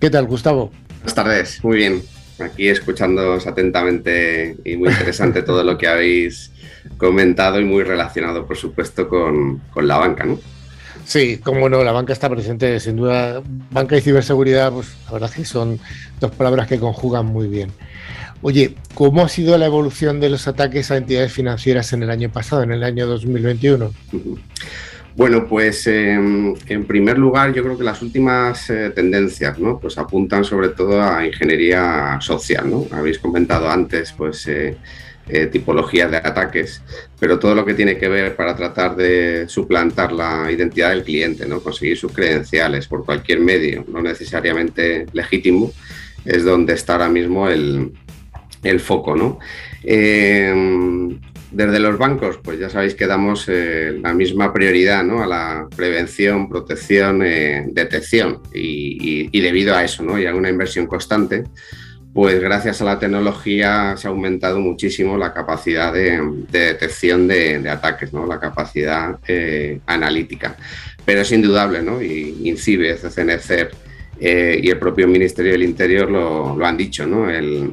¿Qué 0.00 0.08
tal, 0.08 0.24
Gustavo? 0.24 0.72
Buenas 1.00 1.14
tardes, 1.14 1.62
muy 1.62 1.76
bien. 1.76 2.02
Aquí 2.38 2.70
escuchándoos 2.70 3.46
atentamente 3.46 4.56
y 4.64 4.78
muy 4.78 4.88
interesante 4.88 5.42
todo 5.42 5.62
lo 5.64 5.76
que 5.76 5.86
habéis 5.86 6.51
comentado 6.96 7.60
y 7.60 7.64
muy 7.64 7.82
relacionado, 7.82 8.46
por 8.46 8.56
supuesto, 8.56 9.08
con, 9.08 9.60
la 9.76 9.96
banca, 9.96 10.24
¿no? 10.24 10.38
Sí, 11.04 11.38
como 11.38 11.68
no, 11.68 11.82
la 11.82 11.92
banca 11.92 12.12
está 12.12 12.30
presente, 12.30 12.78
sin 12.78 12.96
duda. 12.96 13.42
Banca 13.70 13.96
y 13.96 14.00
ciberseguridad, 14.00 14.72
pues 14.72 14.94
la 15.06 15.12
verdad 15.12 15.30
que 15.30 15.44
son 15.44 15.80
dos 16.20 16.30
palabras 16.32 16.68
que 16.68 16.78
conjugan 16.78 17.26
muy 17.26 17.48
bien. 17.48 17.70
Oye, 18.42 18.74
¿cómo 18.94 19.22
ha 19.24 19.28
sido 19.28 19.56
la 19.58 19.66
evolución 19.66 20.20
de 20.20 20.30
los 20.30 20.48
ataques 20.48 20.90
a 20.90 20.96
entidades 20.96 21.32
financieras 21.32 21.92
en 21.92 22.02
el 22.02 22.10
año 22.10 22.30
pasado, 22.30 22.62
en 22.62 22.72
el 22.72 22.82
año 22.82 23.06
2021? 23.06 23.92
Bueno, 25.14 25.46
pues 25.46 25.86
em, 25.86 26.54
en 26.66 26.84
primer 26.86 27.18
lugar, 27.18 27.52
yo 27.52 27.62
creo 27.62 27.76
que 27.76 27.84
las 27.84 28.00
últimas 28.00 28.70
eh, 28.70 28.90
tendencias, 28.90 29.58
¿no? 29.58 29.78
Pues 29.78 29.98
apuntan 29.98 30.44
sobre 30.44 30.70
todo 30.70 31.02
a 31.02 31.26
ingeniería 31.26 32.18
social, 32.20 32.70
¿no? 32.70 32.86
Habéis 32.90 33.18
comentado 33.18 33.68
antes, 33.68 34.12
pues 34.16 34.46
eh, 34.48 34.76
eh, 35.28 35.46
tipologías 35.46 36.10
de 36.10 36.16
ataques, 36.16 36.82
pero 37.20 37.38
todo 37.38 37.54
lo 37.54 37.64
que 37.64 37.74
tiene 37.74 37.96
que 37.96 38.08
ver 38.08 38.34
para 38.34 38.56
tratar 38.56 38.96
de 38.96 39.44
suplantar 39.48 40.10
la 40.10 40.50
identidad 40.50 40.90
del 40.90 41.04
cliente, 41.04 41.46
¿no? 41.46 41.60
conseguir 41.60 41.96
sus 41.96 42.12
credenciales 42.12 42.88
por 42.88 43.04
cualquier 43.04 43.38
medio, 43.38 43.84
no 43.86 44.02
necesariamente 44.02 45.06
legítimo, 45.12 45.72
es 46.24 46.44
donde 46.44 46.74
está 46.74 46.94
ahora 46.94 47.08
mismo 47.08 47.48
el, 47.48 47.92
foco. 48.80 49.14
¿no? 49.14 49.38
Eh, 49.84 51.16
desde 51.52 51.78
los 51.78 51.98
bancos, 51.98 52.40
pues 52.42 52.58
ya 52.58 52.68
sabéis 52.68 52.96
que 52.96 53.06
damos 53.06 53.46
eh, 53.48 53.96
la 54.02 54.14
misma 54.14 54.52
prioridad 54.52 55.04
¿no? 55.04 55.22
a 55.22 55.26
la 55.28 55.68
prevención, 55.76 56.48
protección, 56.48 57.20
detección 57.20 58.40
y, 58.52 59.28
y, 59.30 59.40
debido 59.40 59.76
a 59.76 59.84
eso 59.84 60.02
¿no? 60.02 60.18
y 60.18 60.26
a 60.26 60.34
una 60.34 60.50
inversión 60.50 60.88
constante, 60.88 61.44
pues 62.12 62.40
gracias 62.40 62.82
a 62.82 62.84
la 62.84 62.98
tecnología 62.98 63.96
se 63.96 64.06
ha 64.06 64.10
aumentado 64.10 64.60
muchísimo 64.60 65.16
la 65.16 65.32
capacidad 65.32 65.92
de, 65.92 66.20
detección 66.50 67.26
de, 67.26 67.68
ataques, 67.70 68.12
¿no? 68.12 68.26
la 68.26 68.38
capacidad 68.38 69.18
eh, 69.26 69.80
analítica. 69.86 70.56
Pero 71.04 71.22
es 71.22 71.32
indudable, 71.32 71.82
¿no? 71.82 72.02
y 72.02 72.42
INCIBE, 72.44 72.96
CCNCER 72.96 73.70
eh, 74.20 74.60
y 74.62 74.68
el 74.68 74.78
propio 74.78 75.08
Ministerio 75.08 75.52
del 75.52 75.62
Interior 75.62 76.10
lo, 76.10 76.64
han 76.64 76.76
dicho, 76.76 77.06
¿no? 77.06 77.30
el, 77.30 77.72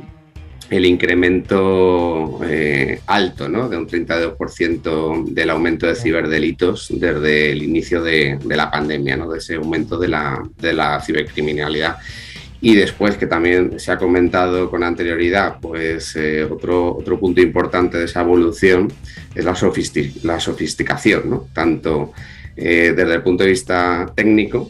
incremento 0.71 2.39
eh, 2.45 3.01
alto 3.07 3.49
¿no? 3.49 3.67
de 3.67 3.75
un 3.75 3.87
32% 3.87 5.25
del 5.25 5.49
aumento 5.49 5.85
de 5.85 5.95
ciberdelitos 5.95 6.87
desde 6.91 7.51
el 7.51 7.61
inicio 7.61 8.01
de, 8.01 8.39
la 8.45 8.71
pandemia, 8.71 9.17
¿no? 9.17 9.29
de 9.29 9.39
ese 9.39 9.55
aumento 9.55 9.99
de 9.99 10.07
la, 10.07 10.41
de 10.57 10.73
la 10.73 11.01
cibercriminalidad. 11.01 11.97
Y 12.61 12.75
después, 12.75 13.15
que 13.15 13.25
también 13.25 13.79
se 13.79 13.91
ha 13.91 13.97
comentado 13.97 14.69
con 14.69 14.83
anterioridad, 14.83 15.59
pues 15.61 16.15
eh, 16.17 16.43
otro, 16.43 16.97
otro 16.97 17.17
punto 17.17 17.39
importante 17.41 17.97
de 17.97 18.05
esa 18.05 18.21
evolución 18.21 18.91
es 19.33 19.45
la, 19.45 19.55
la 20.23 20.39
sofisticación, 20.39 21.29
¿no? 21.29 21.47
tanto 21.53 22.11
eh, 22.57 22.93
desde 22.95 23.15
el 23.15 23.21
punto 23.21 23.43
de 23.43 23.51
vista 23.51 24.11
técnico, 24.13 24.69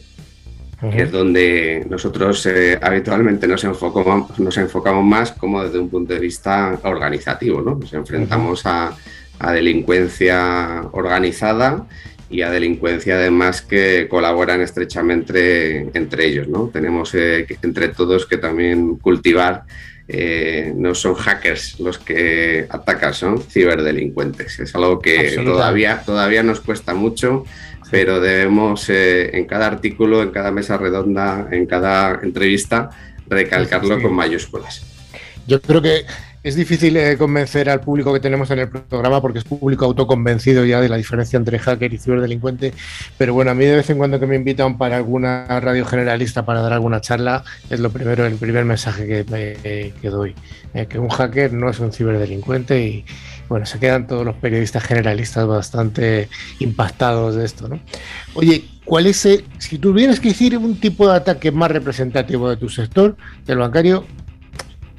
que 0.80 1.02
es 1.02 1.12
donde 1.12 1.84
nosotros 1.90 2.46
eh, 2.46 2.78
habitualmente 2.80 3.46
nos 3.46 3.64
enfocamos, 3.64 4.38
nos 4.38 4.56
enfocamos 4.56 5.04
más, 5.04 5.32
como 5.32 5.62
desde 5.62 5.78
un 5.78 5.90
punto 5.90 6.14
de 6.14 6.20
vista 6.20 6.78
organizativo. 6.84 7.60
¿no? 7.60 7.74
Nos 7.74 7.92
enfrentamos 7.92 8.64
a, 8.64 8.96
a 9.40 9.52
delincuencia 9.52 10.82
organizada 10.92 11.86
y 12.30 12.42
a 12.42 12.50
delincuencia 12.50 13.16
además 13.16 13.60
que 13.60 14.06
colaboran 14.08 14.60
estrechamente 14.60 15.90
entre 15.94 16.26
ellos. 16.26 16.48
¿no? 16.48 16.70
Tenemos 16.72 17.14
eh, 17.14 17.46
entre 17.62 17.88
todos 17.88 18.24
que 18.24 18.36
también 18.36 18.96
cultivar, 18.96 19.64
eh, 20.06 20.72
no 20.74 20.94
son 20.94 21.14
hackers 21.14 21.78
los 21.80 21.98
que 21.98 22.66
atacan, 22.68 23.14
son 23.14 23.42
ciberdelincuentes. 23.42 24.60
Es 24.60 24.74
algo 24.74 25.00
que 25.00 25.40
todavía, 25.44 26.02
todavía 26.06 26.42
nos 26.42 26.60
cuesta 26.60 26.94
mucho, 26.94 27.44
pero 27.90 28.20
debemos 28.20 28.88
eh, 28.90 29.36
en 29.36 29.46
cada 29.46 29.66
artículo, 29.66 30.22
en 30.22 30.30
cada 30.30 30.52
mesa 30.52 30.76
redonda, 30.76 31.48
en 31.50 31.66
cada 31.66 32.20
entrevista, 32.22 32.90
recalcarlo 33.28 34.00
con 34.00 34.12
mayúsculas. 34.14 34.84
Yo 35.46 35.60
creo 35.60 35.82
que 35.82 36.04
es 36.42 36.56
difícil 36.56 36.96
eh, 36.96 37.16
convencer 37.18 37.68
al 37.68 37.80
público 37.80 38.12
que 38.12 38.20
tenemos 38.20 38.50
en 38.50 38.60
el 38.60 38.68
programa 38.68 39.20
porque 39.20 39.38
es 39.38 39.44
público 39.44 39.84
autoconvencido 39.84 40.64
ya 40.64 40.80
de 40.80 40.88
la 40.88 40.96
diferencia 40.96 41.36
entre 41.36 41.58
hacker 41.58 41.92
y 41.92 41.98
ciberdelincuente. 41.98 42.72
Pero 43.18 43.34
bueno, 43.34 43.50
a 43.50 43.54
mí 43.54 43.64
de 43.64 43.76
vez 43.76 43.90
en 43.90 43.98
cuando 43.98 44.18
que 44.18 44.26
me 44.26 44.36
invitan 44.36 44.78
para 44.78 44.96
alguna 44.96 45.60
radio 45.60 45.84
generalista 45.84 46.44
para 46.44 46.62
dar 46.62 46.72
alguna 46.72 47.00
charla, 47.00 47.44
es 47.68 47.80
lo 47.80 47.90
primero, 47.90 48.24
el 48.26 48.36
primer 48.36 48.64
mensaje 48.64 49.06
que, 49.06 49.92
que 50.00 50.08
doy. 50.08 50.34
Eh, 50.72 50.86
que 50.86 51.00
un 51.00 51.08
hacker 51.08 51.52
no 51.52 51.68
es 51.68 51.80
un 51.80 51.92
ciberdelincuente 51.92 52.80
y 52.80 53.04
bueno, 53.48 53.66
se 53.66 53.80
quedan 53.80 54.06
todos 54.06 54.24
los 54.24 54.36
periodistas 54.36 54.84
generalistas 54.84 55.44
bastante 55.44 56.28
impactados 56.60 57.34
de 57.34 57.44
esto, 57.44 57.66
¿no? 57.66 57.80
Oye, 58.34 58.64
¿cuál 58.84 59.08
es, 59.08 59.26
el, 59.26 59.44
si 59.58 59.78
tuvieras 59.78 60.20
que 60.20 60.28
decir 60.28 60.56
un 60.56 60.78
tipo 60.78 61.10
de 61.10 61.16
ataque 61.16 61.50
más 61.50 61.72
representativo 61.72 62.48
de 62.48 62.56
tu 62.56 62.68
sector, 62.68 63.16
del 63.46 63.58
bancario, 63.58 64.06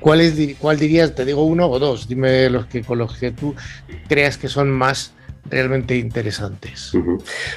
¿Cuál, 0.02 0.34
¿Cuál 0.60 0.78
dirías? 0.78 1.16
Te 1.16 1.24
digo 1.24 1.46
uno 1.46 1.68
o 1.68 1.80
dos. 1.80 2.08
Dime 2.08 2.50
los 2.50 2.66
que 2.66 2.84
con 2.84 2.98
los 2.98 3.18
que 3.18 3.32
tú 3.32 3.56
creas 4.10 4.38
que 4.38 4.50
son 4.50 4.70
más 4.70 5.14
realmente 5.50 5.96
interesantes? 5.98 6.92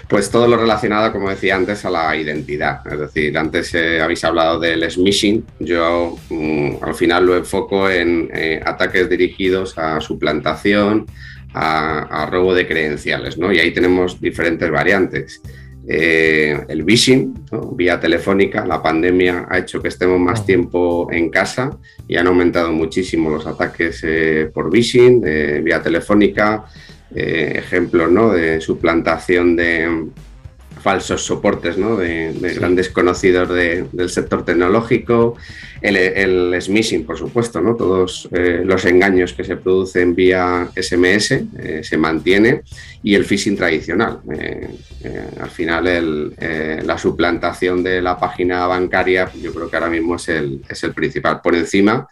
Pues 0.08 0.30
todo 0.30 0.48
lo 0.48 0.56
relacionado, 0.56 1.12
como 1.12 1.30
decía 1.30 1.56
antes, 1.56 1.84
a 1.84 1.90
la 1.90 2.16
identidad. 2.16 2.80
Es 2.90 2.98
decir, 2.98 3.36
antes 3.36 3.74
eh, 3.74 4.00
habéis 4.00 4.24
hablado 4.24 4.58
del 4.58 4.88
smishing. 4.90 5.44
Yo 5.60 6.16
mm, 6.30 6.76
al 6.82 6.94
final 6.94 7.26
lo 7.26 7.36
enfoco 7.36 7.90
en 7.90 8.30
eh, 8.32 8.60
ataques 8.64 9.08
dirigidos 9.08 9.76
a 9.78 10.00
suplantación, 10.00 11.06
a, 11.54 12.26
robo 12.30 12.52
de 12.52 12.66
credenciales, 12.66 13.38
¿no? 13.38 13.52
Y 13.52 13.60
ahí 13.60 13.72
tenemos 13.72 14.20
diferentes 14.20 14.68
variantes. 14.70 15.40
Eh, 15.86 16.64
el 16.68 16.84
phishing, 16.84 17.46
vía 17.72 18.00
telefónica, 18.00 18.64
la 18.64 18.82
pandemia 18.82 19.46
ha 19.50 19.58
hecho 19.58 19.82
que 19.82 19.88
estemos 19.88 20.18
más 20.18 20.46
tiempo 20.46 21.08
en 21.12 21.28
casa 21.28 21.76
y 22.08 22.16
han 22.16 22.26
aumentado 22.26 22.72
muchísimo 22.72 23.30
los 23.30 23.46
ataques 23.46 24.04
por 24.52 24.70
phishing, 24.70 25.20
vía 25.62 25.82
telefónica, 25.82 26.64
eh, 27.16 27.52
ejemplos 27.58 28.10
¿no? 28.10 28.30
de 28.30 28.60
suplantación 28.60 29.54
de 29.54 30.08
falsos 30.84 31.24
soportes 31.24 31.78
¿no? 31.78 31.96
de, 31.96 32.34
grandes 32.54 32.90
conocidos 32.90 33.48
del 33.48 34.10
sector 34.10 34.44
tecnológico, 34.44 35.34
el, 35.80 35.96
el, 35.96 36.60
smishing, 36.60 37.06
por 37.06 37.16
supuesto, 37.16 37.62
¿no? 37.62 37.74
todos 37.74 38.28
eh, 38.32 38.60
los 38.66 38.84
engaños 38.84 39.32
que 39.32 39.44
se 39.44 39.56
producen 39.56 40.14
vía 40.14 40.68
SMS 40.76 41.30
eh, 41.32 41.80
se 41.82 41.96
mantiene 41.96 42.60
y 43.02 43.14
el 43.14 43.24
phishing 43.24 43.56
tradicional. 43.56 44.20
al 45.40 45.50
final 45.50 46.34
la 46.84 46.98
suplantación 46.98 47.82
de 47.82 48.02
la 48.02 48.18
página 48.18 48.66
bancaria 48.66 49.30
yo 49.42 49.52
creo 49.54 49.70
que 49.70 49.76
ahora 49.76 49.90
mismo 49.90 50.16
es 50.16 50.28
el, 50.28 50.60
es 50.68 50.84
el 50.84 50.92
principal. 50.92 51.40
Por 51.42 51.54
encima 51.54 52.06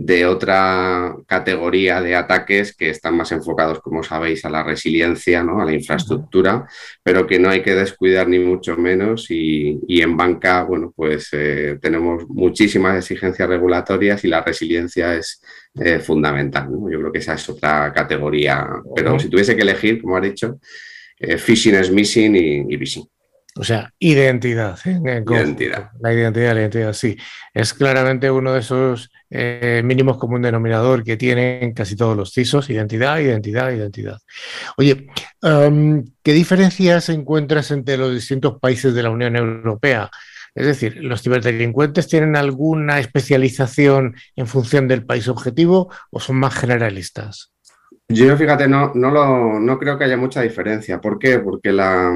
de 0.00 0.26
otra 0.26 1.16
categoría 1.26 2.00
de 2.00 2.14
ataques 2.14 2.72
que 2.72 2.90
están 2.90 3.16
más 3.16 3.32
enfocados, 3.32 3.80
como 3.80 4.04
sabéis, 4.04 4.44
a 4.44 4.48
la 4.48 4.62
resiliencia, 4.62 5.42
¿no? 5.42 5.60
a 5.60 5.64
la 5.64 5.72
infraestructura, 5.72 6.68
pero 7.02 7.26
que 7.26 7.40
no 7.40 7.50
hay 7.50 7.62
que 7.62 7.74
descuidar 7.74 8.28
ni 8.28 8.38
mucho 8.38 8.76
menos. 8.76 9.26
Y, 9.28 10.00
en 10.00 10.16
banca, 10.16 10.62
bueno, 10.62 10.92
pues 10.94 11.30
eh, 11.32 11.78
tenemos 11.82 12.28
muchísimas 12.28 12.96
exigencias 12.96 13.48
regulatorias 13.48 14.24
y 14.24 14.28
la 14.28 14.40
resiliencia 14.40 15.16
es 15.16 15.42
eh, 15.74 15.98
fundamental. 15.98 16.68
Yo 16.70 17.00
creo 17.00 17.10
que 17.10 17.18
esa 17.18 17.34
es 17.34 17.48
otra 17.48 17.92
categoría. 17.92 18.68
Pero 18.94 19.18
si 19.18 19.28
tuviese 19.28 19.56
que 19.56 19.62
elegir, 19.62 20.00
como 20.00 20.16
ha 20.16 20.20
dicho, 20.20 20.60
eh, 21.18 21.38
phishing 21.38 21.74
es 21.74 21.90
missing 21.90 22.36
y, 22.36 22.72
y 22.72 22.78
phishing. 22.78 23.08
O 23.56 23.64
sea, 23.64 23.92
identidad. 23.98 24.78
Identidad. 24.84 25.90
La 26.00 26.12
identidad, 26.12 26.54
la 26.54 26.60
identidad, 26.60 26.92
sí. 26.92 27.16
Es 27.52 27.74
claramente 27.74 28.30
uno 28.30 28.52
de 28.52 28.60
esos 28.60 29.10
eh, 29.30 29.82
mínimos 29.84 30.16
común 30.16 30.42
denominador 30.42 31.02
que 31.02 31.16
tienen 31.16 31.72
casi 31.72 31.96
todos 31.96 32.16
los 32.16 32.32
CISOs, 32.32 32.70
identidad, 32.70 33.18
identidad, 33.18 33.72
identidad. 33.72 34.18
Oye, 34.76 35.08
¿qué 35.40 36.32
diferencias 36.32 37.08
encuentras 37.08 37.70
entre 37.70 37.96
los 37.96 38.14
distintos 38.14 38.58
países 38.60 38.94
de 38.94 39.02
la 39.02 39.10
Unión 39.10 39.34
Europea? 39.34 40.10
Es 40.54 40.66
decir, 40.66 40.96
¿los 40.96 41.22
ciberdelincuentes 41.22 42.08
tienen 42.08 42.36
alguna 42.36 42.98
especialización 42.98 44.16
en 44.34 44.46
función 44.46 44.88
del 44.88 45.04
país 45.04 45.28
objetivo 45.28 45.92
o 46.10 46.20
son 46.20 46.36
más 46.36 46.54
generalistas? 46.54 47.52
Yo, 48.10 48.34
fíjate, 48.38 48.66
no, 48.66 48.92
no, 48.94 49.10
lo, 49.10 49.60
no 49.60 49.78
creo 49.78 49.98
que 49.98 50.04
haya 50.04 50.16
mucha 50.16 50.40
diferencia. 50.40 50.98
¿Por 50.98 51.18
qué? 51.18 51.40
Porque 51.40 51.72
la, 51.72 52.10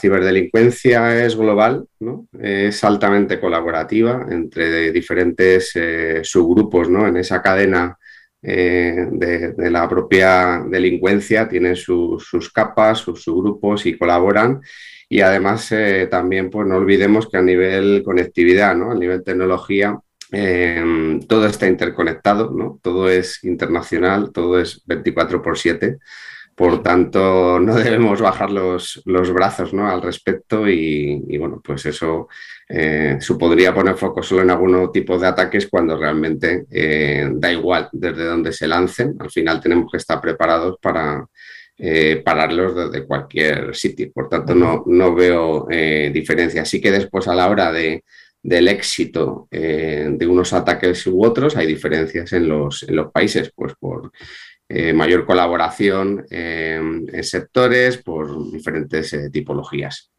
ciberdelincuencia 0.00 1.24
es 1.24 1.36
global, 1.36 1.84
¿no? 1.98 2.28
es 2.40 2.84
altamente 2.84 3.40
colaborativa 3.40 4.24
entre 4.30 4.92
diferentes 4.92 5.72
eh, 5.74 6.20
subgrupos 6.22 6.88
¿no? 6.88 7.08
en 7.08 7.16
esa 7.16 7.42
cadena 7.42 7.98
eh, 8.40 9.06
de, 9.10 9.70
la 9.70 9.88
propia 9.88 10.64
delincuencia, 10.68 11.48
tienen 11.48 11.74
sus 11.74 12.52
capas, 12.54 12.98
sus 12.98 13.24
subgrupos 13.24 13.84
y 13.86 13.98
colaboran. 13.98 14.60
Y 15.08 15.22
además 15.22 15.72
eh, 15.72 16.06
también 16.08 16.50
pues, 16.50 16.68
no 16.68 16.76
olvidemos 16.76 17.28
que 17.28 17.38
a 17.38 17.42
nivel 17.42 18.02
conectividad, 18.04 18.76
¿no? 18.76 18.92
a 18.92 18.94
nivel 18.94 19.24
tecnología, 19.24 19.98
Em, 20.34 21.20
todo 21.20 21.46
está 21.46 21.66
interconectado, 21.68 22.50
¿no? 22.50 22.80
todo 22.82 23.10
es 23.10 23.44
internacional, 23.44 24.32
todo 24.32 24.58
es 24.58 24.82
24 24.86 25.42
por 25.42 25.58
7. 25.58 25.98
Por 26.54 26.82
tanto, 26.82 27.60
no 27.60 27.74
debemos 27.74 28.20
bajar 28.20 28.50
los, 28.50 29.02
los 29.04 29.32
brazos 29.32 29.74
¿no? 29.74 29.88
al 29.88 30.00
respecto 30.00 30.68
y, 30.68 31.36
bueno, 31.38 31.60
pues 31.62 31.84
eso 31.86 32.28
eh, 32.68 33.18
supondría 33.20 33.74
poner 33.74 33.96
foco 33.96 34.22
solo 34.22 34.42
en 34.42 34.50
algún 34.50 34.90
tipo 34.90 35.18
de 35.18 35.26
ataques 35.26 35.68
cuando 35.68 35.98
realmente 35.98 36.64
eh, 36.70 37.28
da 37.34 37.52
igual 37.52 37.90
desde 37.92 38.24
donde 38.24 38.52
se 38.52 38.66
lancen. 38.66 39.14
Al 39.20 39.30
final 39.30 39.60
tenemos 39.60 39.90
que 39.90 39.98
estar 39.98 40.18
preparados 40.18 40.78
para 40.80 41.26
eh, 41.76 42.22
pararlos 42.24 42.74
desde 42.74 43.06
cualquier 43.06 43.74
sitio. 43.74 44.10
Por 44.12 44.30
tanto, 44.30 44.54
no, 44.54 44.82
no 44.86 45.14
veo 45.14 45.66
diferencia. 46.10 46.62
Así 46.62 46.80
que 46.80 46.90
después 46.90 47.28
a 47.28 47.34
la 47.34 47.50
hora 47.50 47.70
de, 47.70 48.02
del 48.42 48.68
éxito 48.68 49.46
eh, 49.50 50.08
de 50.10 50.26
unos 50.26 50.52
ataques 50.52 51.06
u 51.06 51.24
otros, 51.24 51.56
hay 51.56 51.66
diferencias 51.66 52.32
en 52.32 52.48
los, 52.48 52.82
en 52.82 52.96
los 52.96 53.12
países, 53.12 53.52
pues 53.54 53.74
por 53.78 54.10
eh, 54.68 54.92
mayor 54.92 55.26
colaboración 55.26 56.24
en 56.30 57.22
sectores, 57.22 57.98
por 57.98 58.50
diferentes 58.50 59.12
eh, 59.12 59.30
tipologías. 59.30 60.10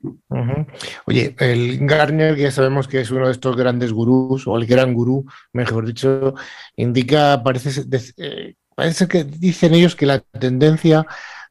Oye, 1.06 1.36
el 1.40 1.80
Gartner, 1.86 2.36
que 2.36 2.44
ya 2.44 2.52
sabemos 2.52 2.88
que 2.88 3.02
es 3.02 3.12
uno 3.12 3.26
de 3.26 3.32
estos 3.32 3.58
grandes 3.58 3.92
gurús, 3.92 4.48
o 4.48 4.56
el 4.58 4.68
gran 4.68 4.94
gurú, 4.94 5.26
mejor 5.54 5.88
dicho, 5.88 6.36
indica, 6.76 7.42
parece, 7.44 7.72
parece 8.76 9.08
que 9.08 9.24
dicen 9.24 9.74
ellos 9.74 9.96
que 9.96 10.06
la 10.06 10.20
tendencia 10.20 11.06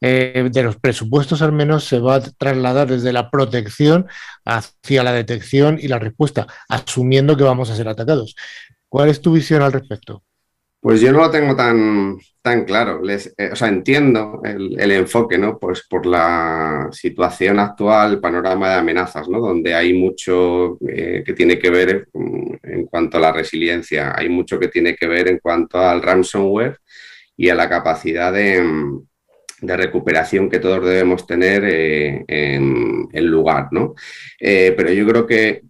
eh, 0.05 0.49
de 0.51 0.63
los 0.65 0.77
presupuestos 0.79 1.43
al 1.43 1.53
menos 1.53 1.85
se 1.85 2.01
va 2.01 2.17
a 2.17 2.21
trasladar 2.21 2.89
desde 2.89 3.13
la 3.13 3.31
protección 3.31 4.07
hacia 4.45 5.05
la 5.05 5.13
detección 5.13 5.79
y 5.81 5.87
la 5.87 6.01
respuesta, 6.01 6.49
asumiendo 6.69 7.37
que 7.37 7.45
vamos 7.45 7.71
a 7.71 7.77
ser 7.77 7.87
atacados. 7.87 8.35
¿Cuál 8.89 9.11
es 9.11 9.21
tu 9.21 9.33
visión 9.33 9.63
al 9.63 9.73
respecto? 9.73 10.25
Pues 10.81 11.01
yo 11.01 11.13
no 11.13 11.21
lo 11.21 11.31
tengo 11.31 11.55
tan, 11.55 12.19
tan 12.43 12.65
claro. 12.65 13.01
Eh, 13.09 13.51
o 13.53 13.55
sea, 13.55 13.69
entiendo 13.69 14.43
el, 14.45 14.91
enfoque, 14.91 15.39
¿no? 15.39 15.57
Pues 15.57 15.87
por 15.89 16.05
la 16.05 16.89
situación 16.91 17.61
actual, 17.61 18.15
el 18.15 18.21
panorama 18.21 18.71
de 18.71 18.75
amenazas, 18.81 19.29
¿no? 19.29 19.39
Donde 19.39 19.73
hay 19.73 19.95
mucho 19.95 20.79
eh, 20.89 21.23
que 21.25 21.33
tiene 21.35 21.61
que 21.61 21.71
ver 21.71 22.09
en 22.65 22.87
cuanto 22.87 23.19
a 23.19 23.21
la 23.21 23.33
resiliencia, 23.33 24.13
hay 24.17 24.29
mucho 24.29 24.59
que 24.59 24.67
tiene 24.67 24.97
que 24.97 25.07
ver 25.07 25.29
en 25.29 25.39
cuanto 25.39 25.79
al 25.79 26.03
ransomware 26.03 26.79
y 27.37 27.49
a 27.51 27.55
la 27.55 27.69
capacidad 27.69 28.33
de, 28.33 28.61
de 29.63 29.77
recuperación 29.77 30.51
que 30.51 30.59
todos 30.59 30.85
debemos 30.85 31.25
tener 31.25 31.63
eh, 31.65 32.25
en 32.27 33.27
lugar, 33.27 33.69
¿no? 33.71 33.95
Eh, 34.39 34.75
pero 34.77 34.93
yo 34.93 35.07
creo 35.07 35.27
que, 35.27 35.63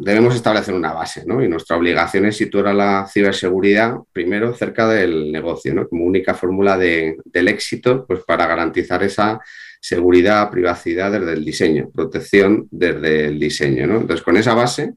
debemos 0.00 0.34
establecer 0.34 0.74
una 0.74 0.92
base, 0.92 1.24
¿no? 1.26 1.42
Y 1.42 1.48
nuestra 1.48 1.76
obligación 1.76 2.26
es 2.26 2.36
situar 2.36 2.74
la 2.74 3.06
ciberseguridad 3.10 3.94
primero 4.12 4.54
cerca 4.54 4.86
del 4.86 5.32
negocio, 5.32 5.74
¿no? 5.74 5.88
Como 5.88 6.04
única 6.04 6.34
fórmula 6.34 6.76
de, 6.76 7.16
del 7.24 7.48
éxito, 7.48 8.04
pues 8.06 8.20
para 8.26 8.46
garantizar 8.46 9.02
esa 9.02 9.40
seguridad, 9.80 10.50
privacidad 10.50 11.10
desde 11.10 11.32
el 11.32 11.44
diseño, 11.44 11.90
protección 11.90 12.68
desde 12.70 13.26
el 13.28 13.40
diseño, 13.40 13.86
¿no? 13.86 14.00
Entonces, 14.00 14.22
con 14.22 14.36
esa 14.36 14.54
base, 14.54 14.92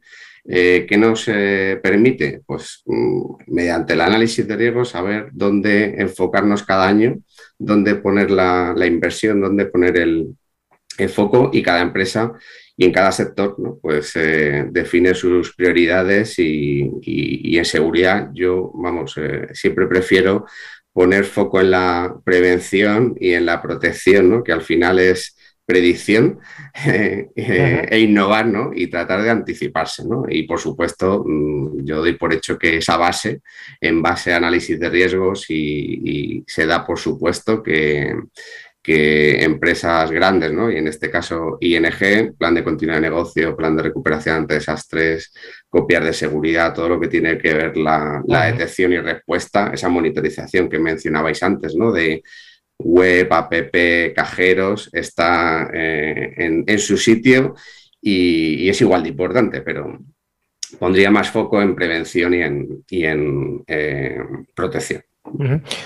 eh, 0.50 0.86
¿Qué 0.88 0.98
nos 0.98 1.26
permite? 1.26 2.40
Pues 2.46 2.82
mm, 2.86 3.22
mediante 3.48 3.92
el 3.92 4.00
análisis 4.00 4.48
de 4.48 4.56
riesgos 4.56 4.92
saber 4.92 5.28
dónde 5.34 5.96
enfocarnos 5.98 6.64
cada 6.64 6.88
año 6.88 7.18
dónde 7.58 7.96
poner 7.96 8.32
la, 8.32 8.76
inversión, 8.86 9.42
dónde 9.42 9.66
poner 9.66 9.98
el, 9.98 10.36
foco 11.10 11.52
y 11.54 11.62
cada 11.62 11.82
empresa 11.82 12.34
y 12.76 12.86
en 12.86 12.92
cada 12.92 13.12
sector 13.12 13.56
pues 13.80 14.16
eh, 14.16 14.66
define 14.72 15.14
sus 15.14 15.56
prioridades 15.56 16.40
y, 16.40 16.90
en 17.56 17.66
seguridad 17.66 18.30
yo, 18.34 18.72
vamos, 18.74 19.16
eh, 19.18 19.48
siempre 19.54 19.86
prefiero 19.86 20.46
poner 20.92 21.26
foco 21.26 21.62
en 21.62 21.70
la 21.70 22.16
prevención 22.26 23.16
y 23.20 23.34
en 23.34 23.46
la 23.46 23.62
protección, 23.62 24.32
¿no? 24.32 24.44
que 24.44 24.52
al 24.52 24.64
final 24.64 24.98
es 24.98 25.37
predicción 25.68 26.40
eh, 26.86 27.28
e 27.36 28.00
innovar 28.00 28.48
¿no? 28.48 28.72
y 28.74 28.88
tratar 28.88 29.22
de 29.22 29.30
anticiparse. 29.30 30.06
¿no? 30.06 30.24
Y 30.28 30.44
por 30.44 30.60
supuesto, 30.60 31.24
mm, 31.28 31.84
yo 31.84 31.98
doy 31.98 32.14
por 32.14 32.34
hecho 32.34 32.58
que 32.58 32.78
esa 32.78 32.96
base, 32.98 33.42
en 33.82 34.02
base 34.02 34.34
a 34.34 34.38
análisis 34.38 34.80
de 34.80 34.90
riesgos, 34.90 35.46
y, 35.50 36.44
se 36.48 36.66
da 36.66 36.86
por 36.86 36.98
supuesto 36.98 37.62
que, 37.62 38.14
que 38.82 39.44
empresas 39.44 40.10
grandes, 40.12 40.54
¿no? 40.54 40.72
y 40.72 40.78
en 40.78 40.88
este 40.88 41.12
caso 41.12 41.58
ING, 41.60 42.38
plan 42.38 42.56
de 42.56 42.64
continuidad 42.64 43.02
de 43.02 43.10
negocio, 43.10 43.58
plan 43.58 43.76
de 43.76 43.84
recuperación 43.84 44.38
ante 44.38 44.54
desastres, 44.54 45.34
copiar 45.68 46.06
de 46.06 46.14
seguridad, 46.14 46.74
todo 46.74 46.88
lo 46.88 47.00
que 47.00 47.10
tiene 47.10 47.38
que 47.38 47.54
ver 47.54 47.76
la, 47.76 48.24
la 48.26 48.46
detección 48.46 48.94
y 48.94 49.00
respuesta, 49.00 49.72
esa 49.74 49.90
monitorización 49.90 50.70
que 50.70 50.80
mencionabais 50.80 51.44
antes, 51.44 51.76
¿no? 51.76 51.92
de 51.92 52.24
web, 52.80 53.32
app, 53.32 53.54
cajeros, 54.16 54.90
está 54.94 55.70
eh, 55.74 56.64
en, 56.66 56.80
su 56.80 56.98
sitio 56.98 57.56
y, 58.02 58.70
es 58.70 58.80
igual 58.82 59.04
de 59.04 59.10
importante, 59.10 59.62
pero 59.62 60.00
pondría 60.80 61.10
más 61.12 61.30
foco 61.32 61.62
en 61.62 61.76
prevención 61.76 62.34
y 62.34 62.42
en, 62.42 62.86
y 62.90 63.06
en 63.06 63.64
eh, 63.68 64.20
protección. 64.54 65.04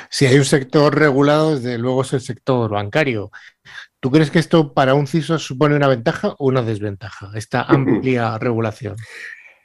Si 0.09 0.25
hay 0.25 0.37
un 0.37 0.45
sector 0.45 0.97
regulado, 0.97 1.55
desde 1.55 1.77
luego 1.77 2.03
es 2.03 2.13
el 2.13 2.21
sector 2.21 2.69
bancario. 2.69 3.31
¿Tú 3.99 4.11
crees 4.11 4.31
que 4.31 4.39
esto 4.39 4.73
para 4.73 4.93
un 4.93 5.07
CISO 5.07 5.39
supone 5.39 5.75
una 5.75 5.87
ventaja 5.87 6.35
o 6.39 6.47
una 6.47 6.61
desventaja, 6.61 7.31
esta 7.35 7.61
amplia 7.67 8.37
regulación? 8.37 8.95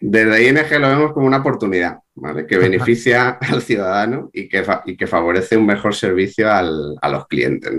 Desde 0.01 0.49
ING 0.49 0.81
lo 0.81 0.89
vemos 0.89 1.13
como 1.13 1.27
una 1.27 1.39
oportunidad, 1.39 1.99
que 2.49 2.59
beneficia 2.59 3.29
al 3.41 3.63
ciudadano 3.63 4.31
y 4.33 4.49
que, 4.49 4.65
que, 4.99 5.07
favorece 5.07 5.57
un 5.57 5.67
mejor 5.67 5.95
servicio 5.95 6.51
a 6.51 7.09
los 7.09 7.27
clientes. 7.29 7.73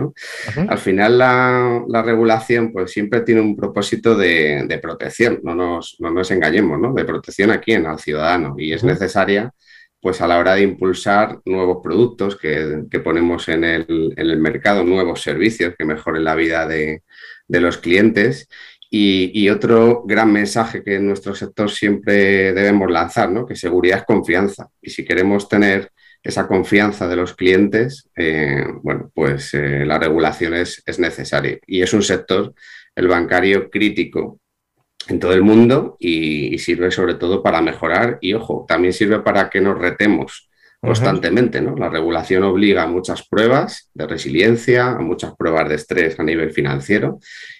Al 0.68 0.78
final 0.78 1.18
la, 1.18 2.02
regulación 2.04 2.72
pues, 2.72 2.92
siempre 2.92 3.22
tiene 3.22 3.42
un 3.42 3.56
propósito 3.56 4.16
de, 4.16 4.80
protección, 4.82 5.40
no 5.44 5.56
nos, 5.56 5.98
no 6.00 6.12
nos 6.12 6.30
engañemos, 6.32 6.80
¿no? 6.80 6.94
de 6.94 7.06
protección 7.06 7.52
a 7.52 7.60
quién, 7.60 7.86
al 7.86 8.00
ciudadano, 8.00 8.56
y 8.58 8.74
es 8.74 8.84
necesaria 8.84 9.52
pues 10.00 10.22
a 10.22 10.28
la 10.28 10.38
hora 10.38 10.54
de 10.54 10.62
impulsar 10.62 11.40
nuevos 11.44 11.80
productos 11.84 12.38
que, 12.38 12.86
ponemos 13.04 13.50
en 13.50 13.64
el, 13.64 14.38
mercado, 14.40 14.84
nuevos 14.84 15.22
servicios 15.22 15.74
que 15.78 15.86
mejoren 15.86 16.24
la 16.24 16.36
vida 16.36 16.68
de, 16.68 17.02
de 17.48 17.60
los 17.60 17.78
clientes 17.78 18.48
y, 18.90 19.50
otro 19.50 20.04
gran 20.06 20.32
mensaje 20.32 20.84
que 20.84 20.96
en 20.96 21.08
nuestro 21.08 21.36
sector 21.36 21.70
siempre 21.70 22.54
debemos 22.54 22.90
lanzar, 22.90 23.30
¿no? 23.30 23.46
que 23.46 23.56
seguridad 23.56 24.00
es 24.00 24.06
confianza. 24.06 24.70
Y 24.82 24.90
si 24.90 25.04
queremos 25.04 25.50
tener 25.50 25.92
esa 26.24 26.48
confianza 26.48 27.08
de 27.08 27.16
los 27.16 27.34
clientes, 27.34 28.10
eh, 28.16 28.64
bueno, 28.82 29.12
pues 29.14 29.54
eh, 29.54 29.86
la 29.86 30.00
regulación 30.00 30.54
es, 30.54 30.84
necesaria. 31.00 31.60
Y 31.68 31.82
es 31.82 31.94
un 31.94 32.02
sector, 32.02 32.54
el 32.96 33.08
bancario, 33.08 33.70
crítico 33.70 34.40
en 35.08 35.20
todo 35.20 35.34
el 35.34 35.44
mundo 35.44 35.98
y, 36.00 36.58
sirve 36.60 36.92
sobre 36.92 37.16
todo 37.16 37.44
para 37.44 37.62
mejorar 37.62 38.18
y, 38.22 38.34
ojo, 38.34 38.66
también 38.68 38.94
sirve 38.94 39.20
para 39.20 39.50
que 39.50 39.62
nos 39.62 39.78
retemos 39.78 40.47
constantemente. 40.82 41.62
¿no? 41.62 41.76
La 41.76 41.90
regulación 41.90 42.44
obliga 42.44 42.84
a 42.84 42.88
muchas 42.88 43.28
pruebas 43.28 43.90
de 43.94 44.08
resiliencia, 44.08 44.92
a 44.92 45.00
muchas 45.00 45.36
pruebas 45.36 45.70
de 45.70 45.76
estrés 45.76 46.20
a 46.20 46.24
nivel 46.24 46.52
financiero 46.52 47.20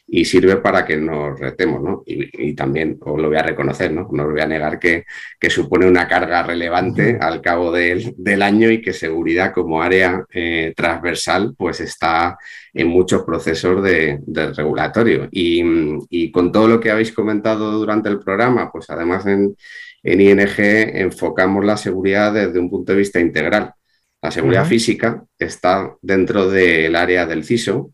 y 0.10 0.24
sirve 0.24 0.56
para 0.58 0.86
que 0.86 0.96
nos 0.96 1.38
retemos, 1.38 1.82
¿no? 1.82 2.04
Y, 2.06 2.54
también, 2.56 2.98
os 3.02 3.20
lo 3.20 3.28
voy 3.28 3.38
a 3.38 3.44
reconocer, 3.44 3.92
¿no? 3.92 4.08
No 4.10 4.24
os 4.24 4.32
voy 4.32 4.40
a 4.40 4.48
negar 4.48 4.80
que, 4.80 5.04
supone 5.50 5.86
una 5.86 6.08
carga 6.08 6.44
relevante 6.44 7.18
al 7.20 7.42
cabo 7.42 7.72
del, 7.74 8.42
año 8.42 8.72
y 8.72 8.82
que 8.82 8.94
seguridad 8.94 9.54
como 9.54 9.82
área 9.82 10.24
eh, 10.32 10.74
transversal 10.76 11.56
pues 11.58 11.82
está 11.82 12.38
en 12.74 12.88
muchos 12.88 13.24
procesos 13.24 13.84
de, 13.84 14.22
regulatorio. 14.56 15.28
Y, 15.30 16.32
con 16.32 16.52
todo 16.52 16.68
lo 16.68 16.80
que 16.80 16.92
habéis 16.92 17.12
comentado 17.12 17.72
durante 17.74 18.08
el 18.08 18.20
programa, 18.20 18.72
pues 18.72 18.90
además 18.90 19.26
en, 19.26 19.56
en 20.04 20.22
ING 20.22 20.60
enfocamos 20.60 21.66
la 21.66 21.78
seguridad 21.78 22.34
desde 22.34 22.60
un 22.60 22.70
punto 22.70 22.92
de 22.92 23.00
vista 23.00 23.20
integral. 23.20 23.74
La 24.22 24.32
seguridad 24.32 24.66
física 24.66 25.24
está 25.38 25.96
dentro 26.02 26.50
del 26.50 26.96
área 26.96 27.26
del 27.26 27.44
CISO 27.44 27.92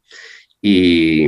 y, 0.61 1.27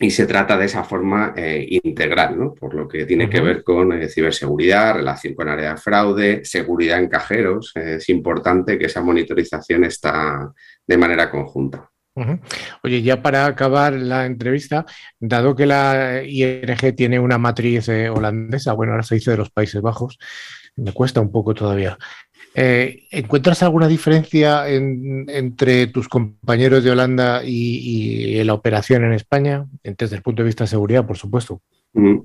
y 0.00 0.10
se 0.10 0.26
trata 0.26 0.56
de 0.56 0.66
esa 0.66 0.84
forma 0.84 1.34
eh, 1.36 1.66
integral, 1.82 2.38
¿no? 2.38 2.54
por 2.54 2.74
lo 2.74 2.86
que 2.86 3.04
tiene 3.04 3.28
que 3.28 3.40
ver 3.40 3.64
con 3.64 3.92
eh, 3.92 4.08
ciberseguridad, 4.08 4.94
relación 4.94 5.34
con 5.34 5.48
área 5.48 5.72
de 5.72 5.76
fraude, 5.76 6.44
seguridad 6.44 7.00
en 7.00 7.08
cajeros. 7.08 7.72
Eh, 7.74 7.96
es 7.96 8.08
importante 8.08 8.78
que 8.78 8.86
esa 8.86 9.02
monitorización 9.02 9.84
está 9.84 10.52
de 10.86 10.96
manera 10.96 11.30
conjunta. 11.30 11.90
Oye, 12.82 13.02
ya 13.02 13.22
para 13.22 13.46
acabar 13.46 13.92
la 13.92 14.26
entrevista, 14.26 14.84
dado 15.18 15.54
que 15.54 15.66
la 15.66 16.22
ING 16.24 16.94
tiene 16.96 17.18
una 17.18 17.38
matriz 17.38 17.88
holandesa, 17.88 18.72
bueno, 18.72 18.92
ahora 18.92 19.04
se 19.04 19.16
dice 19.16 19.30
de 19.30 19.36
los 19.36 19.50
Países 19.50 19.80
Bajos, 19.80 20.18
me 20.76 20.92
cuesta 20.92 21.20
un 21.20 21.30
poco 21.30 21.54
todavía. 21.54 21.98
Eh, 22.54 23.06
¿Encuentras 23.10 23.62
alguna 23.62 23.86
diferencia 23.86 24.68
entre 24.68 25.86
tus 25.88 26.08
compañeros 26.08 26.82
de 26.82 26.90
Holanda 26.90 27.42
y, 27.44 28.42
la 28.42 28.54
operación 28.54 29.04
en 29.04 29.12
España, 29.12 29.66
desde 29.82 30.16
el 30.16 30.22
punto 30.22 30.42
de 30.42 30.46
vista 30.46 30.64
de 30.64 30.68
seguridad, 30.68 31.06
por 31.06 31.16
supuesto? 31.16 31.60
Mm, 31.94 32.18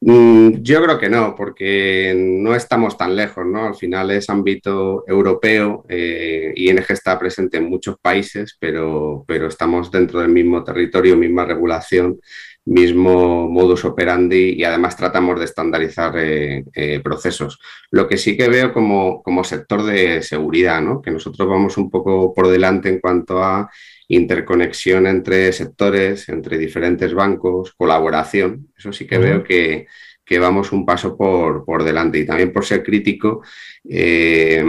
mm, 0.00 0.62
yo 0.62 0.82
creo 0.82 0.98
que 0.98 1.08
no, 1.08 1.34
porque 1.34 2.14
no 2.16 2.54
estamos 2.54 2.96
tan 2.96 3.14
lejos, 3.16 3.44
¿no? 3.44 3.66
Al 3.66 3.74
final 3.74 4.10
es 4.12 4.30
ámbito 4.30 5.04
europeo, 5.06 5.84
eh, 5.88 6.52
ING 6.56 6.78
está 6.88 7.18
presente 7.18 7.58
en 7.58 7.68
muchos 7.68 7.96
países, 8.00 8.56
pero, 8.58 9.24
pero 9.26 9.48
estamos 9.48 9.90
dentro 9.90 10.20
del 10.20 10.30
mismo 10.30 10.62
territorio, 10.64 11.16
misma 11.16 11.44
regulación 11.44 12.20
mismo 12.66 13.48
modus 13.48 13.84
operandi 13.84 14.54
y 14.56 14.64
además 14.64 14.96
tratamos 14.96 15.38
de 15.38 15.44
estandarizar 15.46 16.16
eh, 16.18 16.64
eh, 16.74 17.00
procesos. 17.00 17.58
Lo 17.90 18.06
que 18.06 18.16
sí 18.16 18.36
que 18.36 18.48
veo 18.48 18.72
como, 18.72 19.22
como 19.22 19.44
sector 19.44 19.82
de 19.82 20.22
seguridad, 20.22 20.80
¿no? 20.80 21.00
que 21.00 21.10
nosotros 21.10 21.48
vamos 21.48 21.76
un 21.78 21.90
poco 21.90 22.34
por 22.34 22.48
delante 22.48 22.88
en 22.88 23.00
cuanto 23.00 23.42
a 23.42 23.70
interconexión 24.08 25.06
entre 25.06 25.52
sectores, 25.52 26.28
entre 26.28 26.58
diferentes 26.58 27.14
bancos, 27.14 27.72
colaboración. 27.72 28.68
Eso 28.76 28.92
sí 28.92 29.06
que 29.06 29.18
veo 29.18 29.42
que, 29.42 29.86
que, 30.24 30.38
vamos 30.38 30.72
un 30.72 30.84
paso 30.84 31.16
por, 31.16 31.64
por, 31.64 31.84
delante. 31.84 32.18
Y 32.18 32.26
también 32.26 32.52
por 32.52 32.64
ser 32.64 32.82
crítico, 32.82 33.42
eh, 33.88 34.64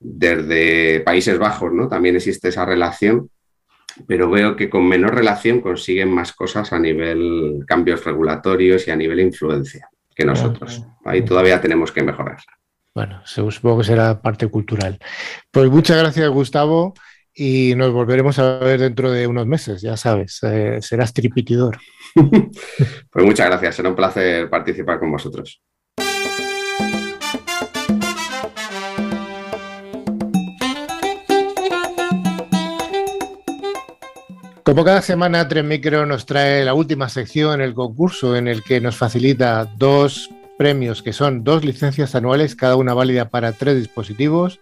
desde 0.00 1.00
Países 1.00 1.38
Bajos 1.38 1.72
¿no? 1.72 1.88
también 1.88 2.16
existe 2.16 2.48
esa 2.48 2.64
relación 2.64 3.30
pero 4.06 4.30
veo 4.30 4.56
que 4.56 4.70
con 4.70 4.86
menor 4.86 5.14
relación 5.14 5.60
consiguen 5.60 6.10
más 6.10 6.32
cosas 6.32 6.72
a 6.72 6.78
nivel 6.78 7.64
cambios 7.66 8.04
regulatorios 8.04 8.86
y 8.86 8.90
a 8.90 8.96
nivel 8.96 9.20
influencia 9.20 9.88
que 10.14 10.24
nosotros. 10.24 10.84
Ahí 11.04 11.22
todavía 11.22 11.60
tenemos 11.60 11.92
que 11.92 12.02
mejorar. 12.02 12.38
Bueno, 12.94 13.22
supongo 13.24 13.78
que 13.78 13.84
será 13.84 14.20
parte 14.20 14.48
cultural. 14.48 14.98
Pues 15.50 15.70
muchas 15.70 15.98
gracias, 15.98 16.28
Gustavo, 16.30 16.94
y 17.32 17.74
nos 17.76 17.92
volveremos 17.92 18.36
a 18.40 18.58
ver 18.58 18.80
dentro 18.80 19.12
de 19.12 19.28
unos 19.28 19.46
meses, 19.46 19.80
ya 19.80 19.96
sabes, 19.96 20.40
eh, 20.42 20.78
serás 20.82 21.12
tripitidor. 21.12 21.78
pues 22.14 23.24
muchas 23.24 23.46
gracias, 23.46 23.76
será 23.76 23.90
un 23.90 23.94
placer 23.94 24.50
participar 24.50 24.98
con 24.98 25.12
vosotros. 25.12 25.62
Como 34.68 34.84
cada 34.84 35.00
semana, 35.00 35.48
Tren 35.48 35.66
Micro 35.66 36.04
nos 36.04 36.26
trae 36.26 36.62
la 36.62 36.74
última 36.74 37.08
sección 37.08 37.54
en 37.54 37.62
el 37.62 37.72
concurso 37.72 38.36
en 38.36 38.46
el 38.46 38.62
que 38.62 38.82
nos 38.82 38.96
facilita 38.96 39.64
dos 39.64 40.28
premios 40.58 41.02
que 41.02 41.14
son 41.14 41.42
dos 41.42 41.64
licencias 41.64 42.14
anuales, 42.14 42.54
cada 42.54 42.76
una 42.76 42.92
válida 42.92 43.30
para 43.30 43.54
tres 43.54 43.78
dispositivos 43.78 44.60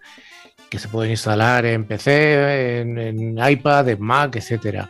que 0.70 0.78
se 0.78 0.86
pueden 0.86 1.11
instalar 1.11 1.66
en 1.66 1.86
PC, 1.86 2.82
en, 2.82 3.36
iPad, 3.36 3.88
en 3.88 4.00
Mac, 4.00 4.36
etc. 4.36 4.84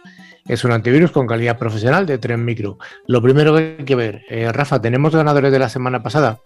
Es 0.47 0.65
un 0.65 0.73
antivirus 0.73 1.13
con 1.13 1.27
calidad 1.27 1.59
profesional 1.59 2.05
de 2.05 2.19
Tren 2.19 2.45
Micro. 2.45 2.77
Lo 3.07 3.23
primero 3.23 3.57
que 3.57 3.77
hay 3.79 3.85
que 3.87 3.95
ver, 3.95 4.23
eh, 4.29 4.53
Rafa, 4.53 4.83
¿tenemos 4.83 5.17
ganadores 5.17 5.51
de 5.51 5.59
la 5.59 5.71
semana 5.71 6.03
pasada? 6.03 6.41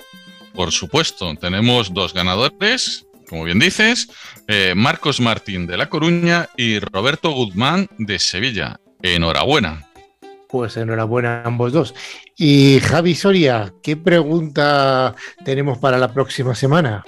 Por 0.54 0.70
supuesto, 0.70 1.34
tenemos 1.34 1.92
dos 1.92 2.14
ganadores 2.14 3.04
como 3.30 3.44
bien 3.44 3.60
dices, 3.60 4.10
eh, 4.48 4.74
Marcos 4.76 5.20
Martín 5.20 5.68
de 5.68 5.76
La 5.76 5.88
Coruña 5.88 6.48
y 6.56 6.80
Roberto 6.80 7.30
Guzmán 7.30 7.86
de 7.96 8.18
Sevilla. 8.18 8.80
Enhorabuena. 9.02 9.86
Pues 10.48 10.76
enhorabuena 10.76 11.42
a 11.42 11.44
ambos 11.46 11.72
dos. 11.72 11.94
Y 12.36 12.80
Javi 12.80 13.14
Soria, 13.14 13.72
¿qué 13.84 13.96
pregunta 13.96 15.14
tenemos 15.44 15.78
para 15.78 15.96
la 15.96 16.12
próxima 16.12 16.56
semana? 16.56 17.04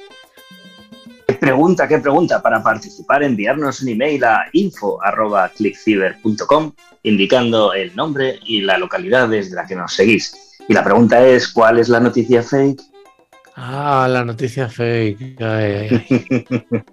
¿Qué 1.27 1.35
pregunta, 1.35 1.89
qué 1.89 1.99
pregunta? 1.99 2.41
Para 2.41 2.63
participar, 2.63 3.25
enviarnos 3.25 3.83
un 3.83 3.89
email 3.89 4.23
a 4.23 4.45
info.clickciber.com 4.53 6.73
indicando 7.03 7.75
el 7.75 7.97
nombre 7.97 8.39
y 8.47 8.61
la 8.61 8.79
localidad 8.79 9.29
desde 9.29 9.57
la 9.57 9.67
que 9.67 9.75
nos 9.75 9.93
seguís. 9.93 10.57
Y 10.69 10.73
la 10.73 10.85
pregunta 10.85 11.27
es, 11.27 11.49
¿cuál 11.49 11.81
es 11.81 11.89
la 11.89 11.99
noticia 11.99 12.45
fake 12.45 12.92
Ah, 13.57 14.09
la 14.11 14.25
noticia 14.25 14.69
fake. 14.69 15.37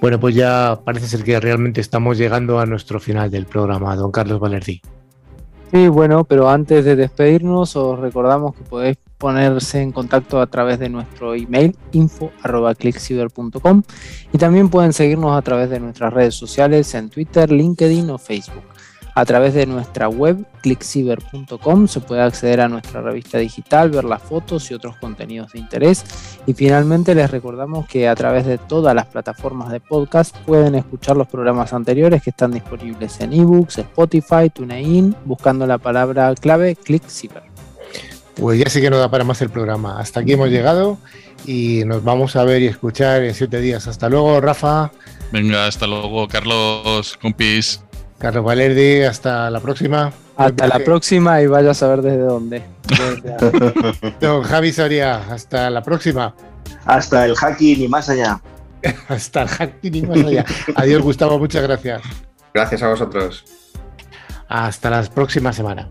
bueno, 0.00 0.20
pues 0.20 0.34
ya 0.34 0.80
parece 0.84 1.06
ser 1.06 1.24
que 1.24 1.40
realmente 1.40 1.80
estamos 1.80 2.18
llegando 2.18 2.60
a 2.60 2.66
nuestro 2.66 3.00
final 3.00 3.30
del 3.30 3.46
programa, 3.46 3.96
don 3.96 4.12
Carlos 4.12 4.40
Valerdi. 4.40 4.82
Sí, 5.72 5.88
bueno, 5.88 6.24
pero 6.24 6.48
antes 6.48 6.84
de 6.84 6.96
despedirnos, 6.96 7.76
os 7.76 7.98
recordamos 7.98 8.54
que 8.54 8.64
podéis 8.64 8.96
ponerse 9.18 9.82
en 9.82 9.92
contacto 9.92 10.40
a 10.40 10.46
través 10.46 10.78
de 10.78 10.88
nuestro 10.88 11.34
email 11.34 11.76
info.clickciber.com 11.92 13.82
y 14.32 14.38
también 14.38 14.70
pueden 14.70 14.94
seguirnos 14.94 15.36
a 15.36 15.42
través 15.42 15.68
de 15.68 15.80
nuestras 15.80 16.12
redes 16.12 16.36
sociales 16.36 16.94
en 16.94 17.10
Twitter, 17.10 17.50
LinkedIn 17.52 18.08
o 18.08 18.16
Facebook. 18.16 18.64
A 19.18 19.24
través 19.24 19.52
de 19.52 19.66
nuestra 19.66 20.08
web 20.08 20.46
clickciber.com 20.62 21.88
se 21.88 21.98
puede 21.98 22.22
acceder 22.22 22.60
a 22.60 22.68
nuestra 22.68 23.02
revista 23.02 23.36
digital, 23.38 23.90
ver 23.90 24.04
las 24.04 24.22
fotos 24.22 24.70
y 24.70 24.74
otros 24.74 24.94
contenidos 24.98 25.50
de 25.50 25.58
interés. 25.58 26.04
Y 26.46 26.54
finalmente 26.54 27.16
les 27.16 27.28
recordamos 27.28 27.88
que 27.88 28.06
a 28.06 28.14
través 28.14 28.46
de 28.46 28.58
todas 28.58 28.94
las 28.94 29.06
plataformas 29.06 29.72
de 29.72 29.80
podcast 29.80 30.36
pueden 30.46 30.76
escuchar 30.76 31.16
los 31.16 31.26
programas 31.26 31.72
anteriores 31.72 32.22
que 32.22 32.30
están 32.30 32.52
disponibles 32.52 33.18
en 33.18 33.32
ebooks, 33.32 33.78
Spotify, 33.78 34.50
TuneIn, 34.54 35.16
buscando 35.24 35.66
la 35.66 35.78
palabra 35.78 36.32
clave 36.36 36.76
ClickCiber. 36.76 37.42
Pues 38.36 38.60
ya 38.60 38.70
sí 38.70 38.80
que 38.80 38.88
no 38.88 38.98
da 38.98 39.10
para 39.10 39.24
más 39.24 39.42
el 39.42 39.50
programa. 39.50 39.98
Hasta 39.98 40.20
aquí 40.20 40.34
hemos 40.34 40.48
llegado 40.48 40.96
y 41.44 41.82
nos 41.86 42.04
vamos 42.04 42.36
a 42.36 42.44
ver 42.44 42.62
y 42.62 42.66
escuchar 42.66 43.24
en 43.24 43.34
siete 43.34 43.60
días. 43.60 43.88
Hasta 43.88 44.08
luego, 44.08 44.40
Rafa. 44.40 44.92
Venga, 45.32 45.66
hasta 45.66 45.88
luego, 45.88 46.28
Carlos, 46.28 47.18
compis. 47.20 47.82
Carlos 48.18 48.44
Valerdi, 48.44 49.02
hasta 49.02 49.50
la 49.50 49.60
próxima. 49.60 50.12
Hasta 50.36 50.66
la 50.66 50.78
próxima 50.80 51.40
y 51.40 51.46
vaya 51.46 51.70
a 51.70 51.74
saber 51.74 52.02
desde 52.02 52.18
dónde. 52.18 52.62
Don 54.20 54.42
Javi 54.42 54.72
Soria, 54.72 55.16
hasta 55.30 55.70
la 55.70 55.82
próxima. 55.82 56.34
Hasta 56.84 57.24
el 57.24 57.36
hacking 57.36 57.82
y 57.82 57.88
más 57.88 58.08
allá. 58.08 58.40
hasta 59.08 59.42
el 59.42 59.48
hacking 59.48 59.94
y 59.94 60.02
más 60.02 60.18
allá. 60.18 60.44
Adiós, 60.74 61.02
Gustavo, 61.02 61.38
muchas 61.38 61.62
gracias. 61.62 62.02
Gracias 62.54 62.82
a 62.82 62.88
vosotros. 62.88 63.44
Hasta 64.48 64.90
la 64.90 65.02
próxima 65.02 65.52
semana. 65.52 65.88